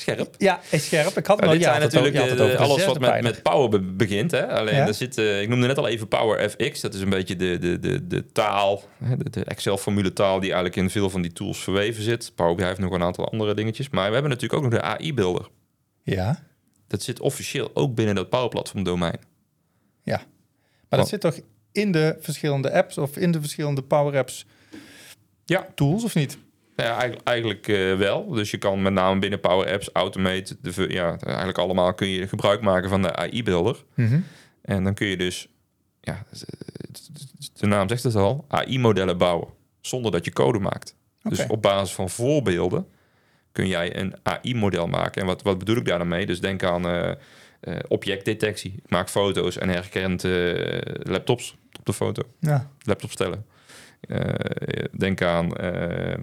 Scherp. 0.00 0.34
Ja, 0.38 0.60
is 0.70 0.84
scherp. 0.86 1.16
Ik 1.18 1.26
had 1.26 1.40
nog... 1.40 1.50
dit 1.52 1.60
ja, 1.60 1.66
zijn 1.72 1.76
ook- 1.82 1.92
natuurlijk 1.92 2.28
de- 2.28 2.34
de 2.34 2.56
alles 2.56 2.84
wat 2.84 2.98
met, 3.00 3.22
met 3.22 3.42
Power 3.42 3.68
be- 3.68 3.80
begint. 3.92 4.30
Hè? 4.30 4.48
Alleen 4.48 4.74
Ja? 4.74 4.86
er 4.86 4.94
zit, 4.94 5.18
eh, 5.18 5.42
ik 5.42 5.48
noemde 5.48 5.66
net 5.66 5.78
al 5.78 5.88
even 5.88 6.08
Power 6.08 6.50
FX. 6.50 6.80
Dat 6.80 6.94
is 6.94 7.00
een 7.00 7.10
beetje 7.10 7.36
de, 7.36 7.58
de, 7.58 7.78
de, 7.78 8.06
de 8.06 8.26
taal, 8.32 8.82
de, 9.18 9.30
de 9.30 9.44
Excel-formule 9.44 10.12
taal 10.12 10.40
die 10.40 10.52
eigenlijk 10.52 10.76
in 10.76 10.90
veel 10.90 11.10
van 11.10 11.22
die 11.22 11.32
tools 11.32 11.58
verweven 11.62 12.02
zit. 12.02 12.32
Power 12.34 12.54
BI 12.54 12.64
heeft 12.64 12.78
nog 12.78 12.92
een 12.92 13.02
aantal 13.02 13.30
andere 13.30 13.54
dingetjes. 13.54 13.88
Maar 13.88 14.06
we 14.06 14.12
hebben 14.12 14.30
natuurlijk 14.30 14.62
ook 14.64 14.70
nog 14.70 14.80
de 14.80 14.86
AI-builder. 14.86 15.48
Ja, 16.02 16.42
Dat 16.86 17.02
zit 17.02 17.20
officieel 17.20 17.70
ook 17.74 17.94
binnen 17.94 18.14
dat 18.14 18.28
Power 18.28 18.48
Platform 18.48 18.82
domein. 18.84 19.18
ja. 20.02 20.22
Maar 20.88 20.98
dat 20.98 21.08
zit 21.08 21.20
toch 21.20 21.40
in 21.72 21.92
de 21.92 22.16
verschillende 22.20 22.72
apps 22.72 22.98
of 22.98 23.16
in 23.16 23.30
de 23.32 23.40
verschillende 23.40 23.82
Power 23.82 24.16
Apps 24.18 24.46
Ja. 25.44 25.66
tools, 25.74 26.04
of 26.04 26.14
niet? 26.14 26.38
Nou 26.80 26.92
Ja, 26.92 26.98
eigenlijk, 26.98 27.28
eigenlijk 27.28 27.68
eh, 27.68 27.96
wel. 27.96 28.28
Dus 28.28 28.50
je 28.50 28.58
kan 28.58 28.82
met 28.82 28.92
name 28.92 29.20
binnen 29.20 29.40
Power 29.40 29.72
Apps, 29.72 29.90
Automate, 29.92 30.56
de, 30.60 30.84
ja, 30.88 31.18
eigenlijk 31.18 31.58
allemaal 31.58 31.94
kun 31.94 32.08
je 32.08 32.28
gebruik 32.28 32.60
maken 32.60 32.88
van 32.88 33.02
de 33.02 33.16
AI-builder. 33.16 33.84
En 34.62 34.84
dan 34.84 34.94
kun 34.94 35.06
je 35.06 35.16
dus, 35.16 35.48
ja, 36.00 36.24
de 37.52 37.66
naam 37.66 37.88
zegt 37.88 38.02
het 38.02 38.14
al, 38.14 38.44
AI-modellen 38.48 39.18
bouwen. 39.18 39.48
Zonder 39.80 40.12
dat 40.12 40.24
je 40.24 40.32
code 40.32 40.58
maakt. 40.58 40.96
Dus 41.22 41.46
op 41.46 41.62
basis 41.62 41.94
van 41.94 42.10
voorbeelden 42.10 42.86
kun 43.52 43.66
jij 43.68 43.96
een 43.96 44.14
AI-model 44.22 44.86
maken. 44.86 45.20
En 45.20 45.26
wat, 45.26 45.42
wat 45.42 45.58
bedoel 45.58 45.76
ik 45.76 45.84
daar 45.84 45.98
dan 45.98 46.08
mee? 46.08 46.26
Dus 46.26 46.40
denk 46.40 46.62
aan 46.62 46.86
eh, 46.86 47.12
objectdetectie. 47.88 48.74
Ik 48.84 48.90
maak 48.90 49.08
foto's 49.08 49.58
en 49.58 49.68
herkent 49.68 50.22
laptops 51.02 51.56
op 51.78 51.86
de 51.86 51.92
foto. 51.92 52.22
Ja. 52.38 52.70
Laptop 52.82 53.10
stellen. 53.10 53.38
Eh, 53.38 53.49
denk 54.98 55.22
aan 55.22 55.56
eh, 55.56 56.12
eh, 56.12 56.18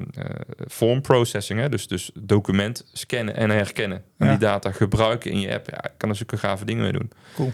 form 0.67 1.01
processing, 1.01 1.59
hè? 1.59 1.69
Dus, 1.69 1.87
dus 1.87 2.11
document 2.19 2.85
scannen 2.93 3.35
en 3.35 3.49
herkennen. 3.49 4.03
En 4.17 4.25
Ja. 4.25 4.31
die 4.31 4.39
data 4.39 4.71
gebruiken 4.71 5.31
in 5.31 5.39
je 5.39 5.53
app. 5.53 5.69
Ja, 5.69 5.83
ik 5.85 5.91
kan 5.97 6.09
er 6.09 6.15
zulke 6.15 6.37
gave 6.37 6.65
dingen 6.65 6.83
mee 6.83 6.91
doen. 6.91 7.11
Cool. 7.35 7.51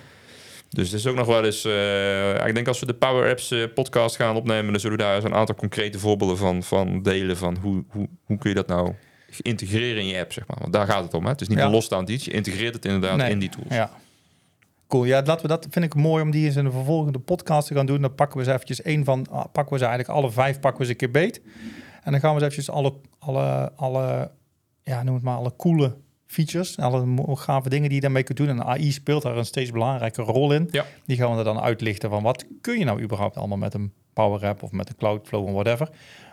Dus 0.70 0.92
het 0.92 1.00
is 1.00 1.08
ook 1.08 1.16
nog 1.16 1.28
wel 1.28 1.44
eens... 1.46 1.66
eh, 1.66 2.48
ik 2.48 2.54
denk 2.54 2.68
als 2.68 2.80
we 2.80 2.86
de 2.86 2.94
Power 2.94 3.30
Apps 3.30 3.52
eh, 3.52 3.64
podcast 3.74 4.16
gaan 4.16 4.36
opnemen... 4.36 4.72
dan 4.72 4.80
zullen 4.82 4.98
we 4.98 5.04
daar 5.04 5.16
eens 5.16 5.24
een 5.24 5.34
aantal 5.36 5.56
concrete 5.56 6.00
voorbeelden 6.00 6.38
van, 6.38 6.64
van 6.64 7.02
delen... 7.04 7.38
van 7.38 7.58
hoe, 7.62 7.84
hoe, 7.90 8.08
hoe 8.24 8.38
kun 8.38 8.50
je 8.50 8.56
dat 8.56 8.68
nou 8.68 8.94
integreren 9.42 10.02
in 10.02 10.08
je 10.08 10.20
app, 10.20 10.32
zeg 10.34 10.48
maar. 10.48 10.58
Want 10.60 10.74
daar 10.74 10.88
gaat 10.88 11.04
het 11.04 11.14
om, 11.14 11.24
hè? 11.24 11.30
Het 11.32 11.42
is 11.42 11.48
niet 11.48 11.58
Ja. 11.58 11.66
een 11.66 11.72
losstaand 11.72 12.10
iets. 12.10 12.26
Je 12.26 12.32
integreert 12.32 12.74
het 12.74 12.86
inderdaad 12.86 13.18
Nee. 13.18 13.30
in 13.32 13.40
die 13.40 13.50
tools. 13.50 13.68
Ja. 13.74 13.92
Cool. 14.94 15.06
Ja, 15.06 15.22
laten 15.26 15.41
we 15.41 15.48
dat 15.48 15.68
vind 15.70 15.86
ik 15.86 15.96
mooi 15.96 16.24
om 16.24 16.32
die 16.32 16.46
eens 16.46 16.56
in 16.56 16.64
de 16.64 16.72
vervolgende 16.72 17.20
podcast 17.20 17.68
te 17.68 17.74
gaan 17.74 17.86
doen. 17.86 18.02
Dan 18.02 18.16
pakken 18.16 18.38
we 18.38 18.44
eens 18.44 18.54
eventjes 18.54 18.82
één 18.82 19.04
van, 19.04 19.26
ah, 19.30 19.46
pakken 19.52 19.74
we 19.74 19.80
ze 19.80 19.86
eigenlijk 19.86 20.18
alle 20.18 20.32
vijf 20.32 20.60
pakken 20.60 20.80
we 20.80 20.86
ze 20.86 20.91
een 20.91 20.98
keer 20.98 21.12
beet. 21.12 21.41
En 22.04 22.12
dan 22.12 22.20
gaan 22.20 22.36
we 22.36 22.41
eens 22.41 22.52
eventjes 22.52 22.70
alle, 22.70 22.94
alle, 23.20 23.72
alle, 23.76 24.32
ja, 24.84 25.04
noem 25.04 25.16
het 25.16 25.24
maar, 25.24 25.36
alle 25.36 25.56
coole 25.56 25.96
features, 26.26 26.78
alle 26.78 27.36
gave 27.36 27.70
dingen 27.70 27.86
die 27.86 27.96
je 27.96 28.02
daarmee 28.02 28.24
kunt 28.24 28.38
doen. 28.38 28.48
En 28.48 28.64
AI 28.64 28.91
speelt 28.91 29.22
daar 29.22 29.38
een 29.38 29.46
steeds 29.46 29.72
belangrijke 29.72 30.22
rol 30.22 30.54
in. 30.54 30.68
Ja. 30.72 30.86
Die 31.06 31.18
gaan 31.18 31.32
we 31.32 31.38
er 31.38 31.44
dan 31.44 31.60
uitlichten 31.60 32.10
van 32.10 32.24
wat 32.24 32.46
kun 32.62 32.80
je 32.80 32.86
nou 32.86 33.02
überhaupt 33.02 33.38
allemaal 33.38 33.58
met 33.58 33.74
een 33.74 33.94
Power 34.14 34.46
App 34.46 34.64
of 34.64 34.72
met 34.72 34.89
een 34.89 34.96
Cloudflow 34.96 35.48
en 35.48 35.54
whatever. 35.54 35.89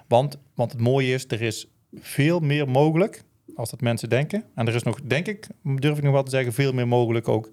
Want, 0.08 0.38
want 0.54 0.72
het 0.72 0.80
mooie 0.80 1.14
is, 1.14 1.24
er 1.28 1.42
is 1.42 1.66
veel 1.94 2.40
meer 2.40 2.68
mogelijk 2.68 3.24
als 3.54 3.70
dat 3.70 3.80
mensen 3.80 4.08
denken. 4.08 4.44
En 4.54 4.66
er 4.68 4.74
is 4.74 4.82
nog, 4.82 5.00
denk 5.02 5.26
ik, 5.26 5.46
durf 5.62 5.96
ik 5.96 6.02
nog 6.02 6.12
wel 6.12 6.22
te 6.22 6.30
zeggen, 6.30 6.52
veel 6.52 6.72
meer 6.72 6.88
mogelijk 6.88 7.28
ook 7.28 7.50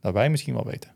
dat 0.00 0.12
wij 0.12 0.30
misschien 0.30 0.54
wel 0.54 0.66
weten. 0.66 0.94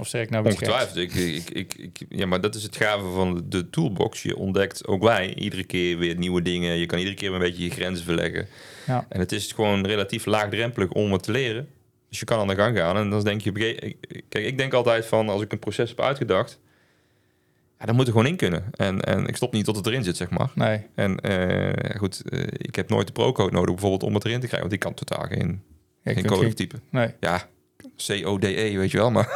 Of 0.00 0.08
zeg 0.08 0.22
ik 0.22 0.30
nou? 0.30 0.44
Ongetwijfeld. 0.44 0.96
Ik, 0.96 1.14
ik, 1.14 1.50
ik, 1.50 1.74
ik, 1.74 2.06
ja, 2.08 2.26
maar 2.26 2.40
dat 2.40 2.54
is 2.54 2.62
het 2.62 2.76
gave 2.76 3.10
van 3.10 3.44
de, 3.48 3.70
toolbox. 3.70 4.22
Je 4.22 4.36
ontdekt, 4.36 4.86
ook 4.86 5.02
wij, 5.02 5.34
iedere 5.34 5.64
keer 5.64 5.98
weer 5.98 6.16
nieuwe 6.16 6.42
dingen. 6.42 6.76
Je 6.78 6.86
kan 6.86 6.98
iedere 6.98 7.16
keer 7.16 7.32
een 7.32 7.38
beetje 7.38 7.64
je 7.64 7.70
grenzen 7.70 8.04
verleggen. 8.04 8.48
Ja. 8.86 9.06
En 9.08 9.20
het 9.20 9.32
is 9.32 9.52
gewoon 9.52 9.86
relatief 9.86 10.26
laagdrempelig 10.26 10.90
om 10.90 11.12
het 11.12 11.22
te 11.22 11.32
leren. 11.32 11.68
Dus 12.08 12.18
je 12.18 12.24
kan 12.24 12.38
aan 12.38 12.48
de 12.48 12.54
gang 12.54 12.76
gaan. 12.76 12.96
En 12.96 13.10
dan 13.10 13.24
denk 13.24 13.40
je... 13.40 13.52
Kijk, 14.28 14.46
ik 14.46 14.58
denk 14.58 14.72
altijd 14.72 15.06
van, 15.06 15.28
als 15.28 15.42
ik 15.42 15.52
een 15.52 15.58
proces 15.58 15.88
heb 15.88 16.00
uitgedacht... 16.00 16.58
Ja, 17.78 17.86
dan 17.86 17.94
moet 17.94 18.06
er 18.06 18.12
gewoon 18.12 18.26
in 18.26 18.36
kunnen. 18.36 18.64
En, 18.72 19.00
en 19.00 19.26
ik 19.26 19.36
stop 19.36 19.52
niet 19.52 19.64
tot 19.64 19.76
het 19.76 19.86
erin 19.86 20.04
zit, 20.04 20.16
zeg 20.16 20.30
maar. 20.30 20.50
Nee, 20.54 20.86
En 20.94 21.20
eh, 21.20 21.98
goed, 21.98 22.22
eh, 22.28 22.42
ik 22.50 22.76
heb 22.76 22.88
nooit 22.88 23.06
de 23.06 23.12
pro-code 23.12 23.52
nodig 23.52 23.70
bijvoorbeeld 23.70 24.02
om 24.02 24.14
het 24.14 24.24
erin 24.24 24.40
te 24.40 24.46
krijgen. 24.46 24.68
Want 24.68 24.72
ik 24.72 24.80
kan 24.80 24.94
totaal 24.94 25.26
geen, 25.26 25.62
je 26.14 26.20
geen 26.20 26.22
kunt 26.22 26.34
code 26.34 26.46
geen- 26.46 26.54
typen. 26.54 26.82
nee. 26.90 27.08
Ja, 27.20 27.48
C-O-D-E, 28.06 28.76
weet 28.76 28.90
je 28.90 28.96
wel. 28.96 29.10
Maar 29.10 29.28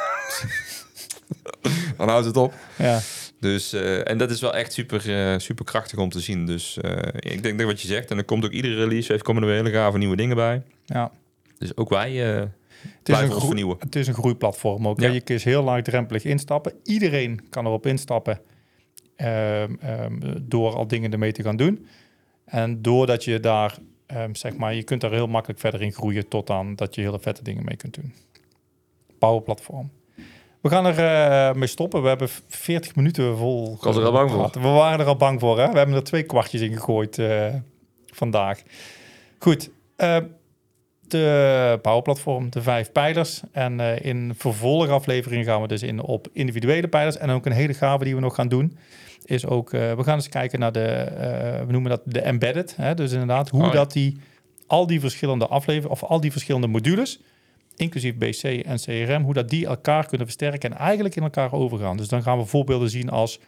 dan 1.97 2.09
houdt 2.09 2.27
het 2.27 2.37
op. 2.37 2.55
Ja. 2.79 3.01
Dus, 3.41 3.73
eh, 3.73 4.09
en 4.11 4.18
dat 4.18 4.31
is 4.31 4.41
wel 4.41 4.55
echt 4.55 4.73
super, 4.73 5.31
eh, 5.33 5.39
super 5.39 5.64
krachtig 5.64 5.99
om 5.99 6.09
te 6.11 6.21
zien. 6.21 6.47
Dus 6.47 6.79
eh, 6.79 7.33
ik 7.33 7.43
denk 7.43 7.59
dat 7.59 7.66
wat 7.66 7.81
je 7.81 7.89
zegt. 7.89 8.11
En 8.11 8.18
er 8.18 8.25
komt 8.25 8.45
ook 8.45 8.51
iedere 8.51 8.75
release, 8.75 9.12
heeft 9.12 9.25
komen 9.25 9.43
er 9.43 9.49
weer 9.49 9.57
hele 9.59 9.71
gave 9.71 9.99
nieuwe 9.99 10.16
dingen 10.16 10.37
bij. 10.37 10.62
ja. 10.87 11.12
Dus 11.59 11.77
ook 11.77 11.89
wij 11.89 12.12
Het 12.12 13.09
is, 13.09 13.18
een 13.18 13.68
het 13.79 13.97
is 13.97 14.07
een 14.07 14.14
groeiplatform 14.14 14.89
ook. 14.89 15.01
Ja. 15.01 15.09
Je 15.09 15.21
kunt 15.21 15.43
heel 15.43 15.62
laagdrempelig 15.62 16.25
instappen. 16.25 16.73
Iedereen 16.85 17.41
kan 17.51 17.66
erop 17.66 17.87
instappen 17.87 18.41
ehm, 19.16 19.75
ehm, 19.81 20.21
door 20.43 20.75
al 20.75 20.87
dingen 20.87 21.12
ermee 21.12 21.33
te 21.33 21.43
gaan 21.43 21.57
doen. 21.57 21.87
En 22.45 22.83
doordat 22.83 23.25
je 23.25 23.41
daar 23.41 23.77
ehm, 24.11 24.35
zeg 24.35 24.57
maar, 24.57 24.75
je 24.75 24.83
kunt 24.83 25.01
daar 25.01 25.11
heel 25.11 25.27
makkelijk 25.27 25.61
verder 25.61 25.83
in 25.83 25.93
groeien 25.93 26.29
tot 26.29 26.51
aan 26.51 26.75
dat 26.75 26.95
je 26.95 27.01
hele 27.01 27.21
vette 27.21 27.43
dingen 27.43 27.65
mee 27.65 27.77
kunt 27.77 27.95
doen. 27.95 28.15
Power 29.19 29.43
Platform. 29.43 29.91
We 30.61 30.69
gaan 30.69 30.87
er 30.87 30.99
eh, 30.99 31.55
mee 31.55 31.69
stoppen. 31.69 32.03
We 32.03 32.09
hebben 32.09 32.29
40 32.49 32.97
minuten 32.97 33.37
vol. 33.37 33.77
was 33.81 33.97
er 33.97 34.05
al 34.05 34.13
bang 34.13 34.31
voor. 34.31 34.51
We 34.53 34.69
waren 34.69 35.01
er 35.01 35.07
al 35.07 35.17
bang 35.17 35.41
voor. 35.41 35.59
Hè? 35.59 35.71
We 35.71 35.77
hebben 35.77 35.97
er 35.97 36.05
twee 36.05 36.23
kwartjes 36.23 36.61
in 36.61 36.73
gegooid 36.73 37.19
eh, 37.19 37.55
vandaag. 38.07 38.63
Goed. 39.39 39.71
eh, 39.97 40.17
de 41.11 41.79
Power 41.83 42.03
Platform, 42.03 42.51
de 42.51 42.63
vijf 42.63 42.93
pijlers. 42.93 43.41
En 43.53 43.81
eh, 43.81 44.05
in 44.05 44.35
vervolgafleveringen 44.37 45.45
gaan 45.45 45.61
we 45.61 45.69
dus 45.69 45.83
in 45.83 46.03
op 46.03 46.29
individuele 46.33 46.89
pijlers. 46.89 47.17
En 47.17 47.31
ook 47.31 47.47
een 47.47 47.53
hele 47.53 47.75
gave 47.75 48.05
die 48.05 48.15
we 48.15 48.21
nog 48.21 48.35
gaan 48.35 48.49
doen. 48.49 48.77
Is 49.25 49.47
ook, 49.47 49.73
eh, 49.73 49.93
we 49.93 50.03
gaan 50.03 50.15
eens 50.15 50.29
kijken 50.29 50.59
naar 50.59 50.73
de, 50.73 50.87
eh, 50.87 51.67
we 51.67 51.73
noemen 51.73 51.91
dat 51.91 52.01
de 52.05 52.21
embedded. 52.21 52.77
Hè? 52.77 52.95
Dus 52.95 53.13
inderdaad, 53.13 53.49
hoe 53.49 53.61
Oh 53.61 53.67
ja. 53.67 53.73
dat 53.73 53.93
die, 53.93 54.19
al 54.67 54.87
die 54.87 55.01
verschillende 55.01 55.47
afleveringen, 55.47 55.91
of 55.91 56.05
al 56.05 56.21
die 56.21 56.33
verschillende 56.33 56.67
modules, 56.67 57.21
inclusief 57.77 58.15
BC 58.15 58.43
en 58.43 58.77
CRM, 58.77 59.23
hoe 59.23 59.35
dat 59.35 59.49
die 59.49 59.67
elkaar 59.67 60.07
kunnen 60.07 60.27
versterken 60.27 60.71
en 60.71 60.79
eigenlijk 60.79 61.17
in 61.17 61.23
elkaar 61.23 61.53
overgaan. 61.53 61.97
Dus 61.97 62.09
dan 62.09 62.23
gaan 62.23 62.39
we 62.39 62.45
voorbeelden 62.45 62.91
zien 62.91 63.11
als 63.11 63.41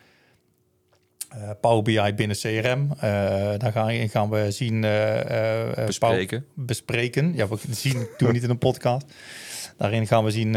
eh, 1.32 1.50
Power 1.60 1.82
BI 1.82 2.14
binnen 2.14 2.36
CRM. 2.36 2.88
Eh, 3.00 3.58
dan 3.58 3.72
gaan, 3.72 4.08
gaan 4.08 4.30
we 4.30 4.50
zien... 4.50 4.80
Power- 4.80 5.84
Bespreken. 5.86 6.44
bespreken. 6.54 7.34
Ja, 7.34 7.48
we 7.48 7.56
zien 7.70 7.92
doen 8.18 8.28
we 8.28 8.32
niet 8.32 8.42
in 8.42 8.50
een 8.50 8.58
podcast. 8.58 9.06
Daarin 9.76 10.06
gaan 10.06 10.24
we 10.24 10.30
zien, 10.30 10.54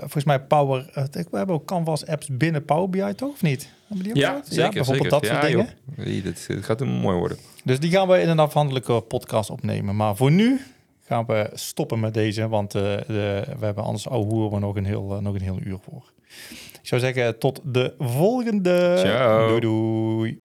volgens 0.00 0.24
mij 0.24 0.40
Power... 0.40 0.90
we 1.10 1.36
hebben 1.36 1.54
ook 1.54 1.64
Canvas 1.66 2.06
apps 2.06 2.28
binnen 2.30 2.64
Power 2.64 2.90
BI, 2.90 3.14
toch? 3.14 3.32
Of 3.32 3.42
niet? 3.42 3.68
Die 3.88 4.10
ook 4.10 4.16
Ja, 4.16 4.32
wat? 4.32 4.46
zeker. 4.48 4.72
bijvoorbeeld 4.72 5.10
zeker. 5.12 5.20
dat 5.20 5.26
soort 5.26 5.42
ja, 5.42 5.46
dingen. 5.48 5.68
dit, 6.22 6.46
dit 6.46 6.64
gaat 6.64 6.80
een 6.80 6.88
mooi 6.88 7.16
worden. 7.18 7.38
Dus 7.64 7.80
die 7.80 7.90
gaan 7.90 8.08
we 8.08 8.20
in 8.20 8.28
een 8.28 8.38
afhandelijke 8.38 9.00
podcast 9.00 9.50
opnemen. 9.50 9.96
Maar 9.96 10.16
voor 10.16 10.30
nu 10.30 10.60
gaan 11.02 11.26
we 11.26 11.50
stoppen 11.54 12.00
met 12.00 12.14
deze, 12.14 12.48
want 12.48 12.70
de, 12.70 13.04
we 13.58 13.64
hebben 13.64 13.84
anders 13.84 14.08
ouwe 14.08 14.50
we 14.50 14.58
nog 14.58 14.76
een, 14.76 14.84
heel, 14.84 15.18
nog 15.20 15.34
een 15.34 15.42
heel 15.42 15.58
uur 15.62 15.78
voor. 15.82 16.12
Ik 16.84 16.90
zou 16.90 17.00
zeggen, 17.00 17.38
tot 17.38 17.60
de 17.64 17.94
volgende. 17.98 18.94
Ciao. 18.98 19.48
Doei 19.48 19.60
doei. 19.60 20.43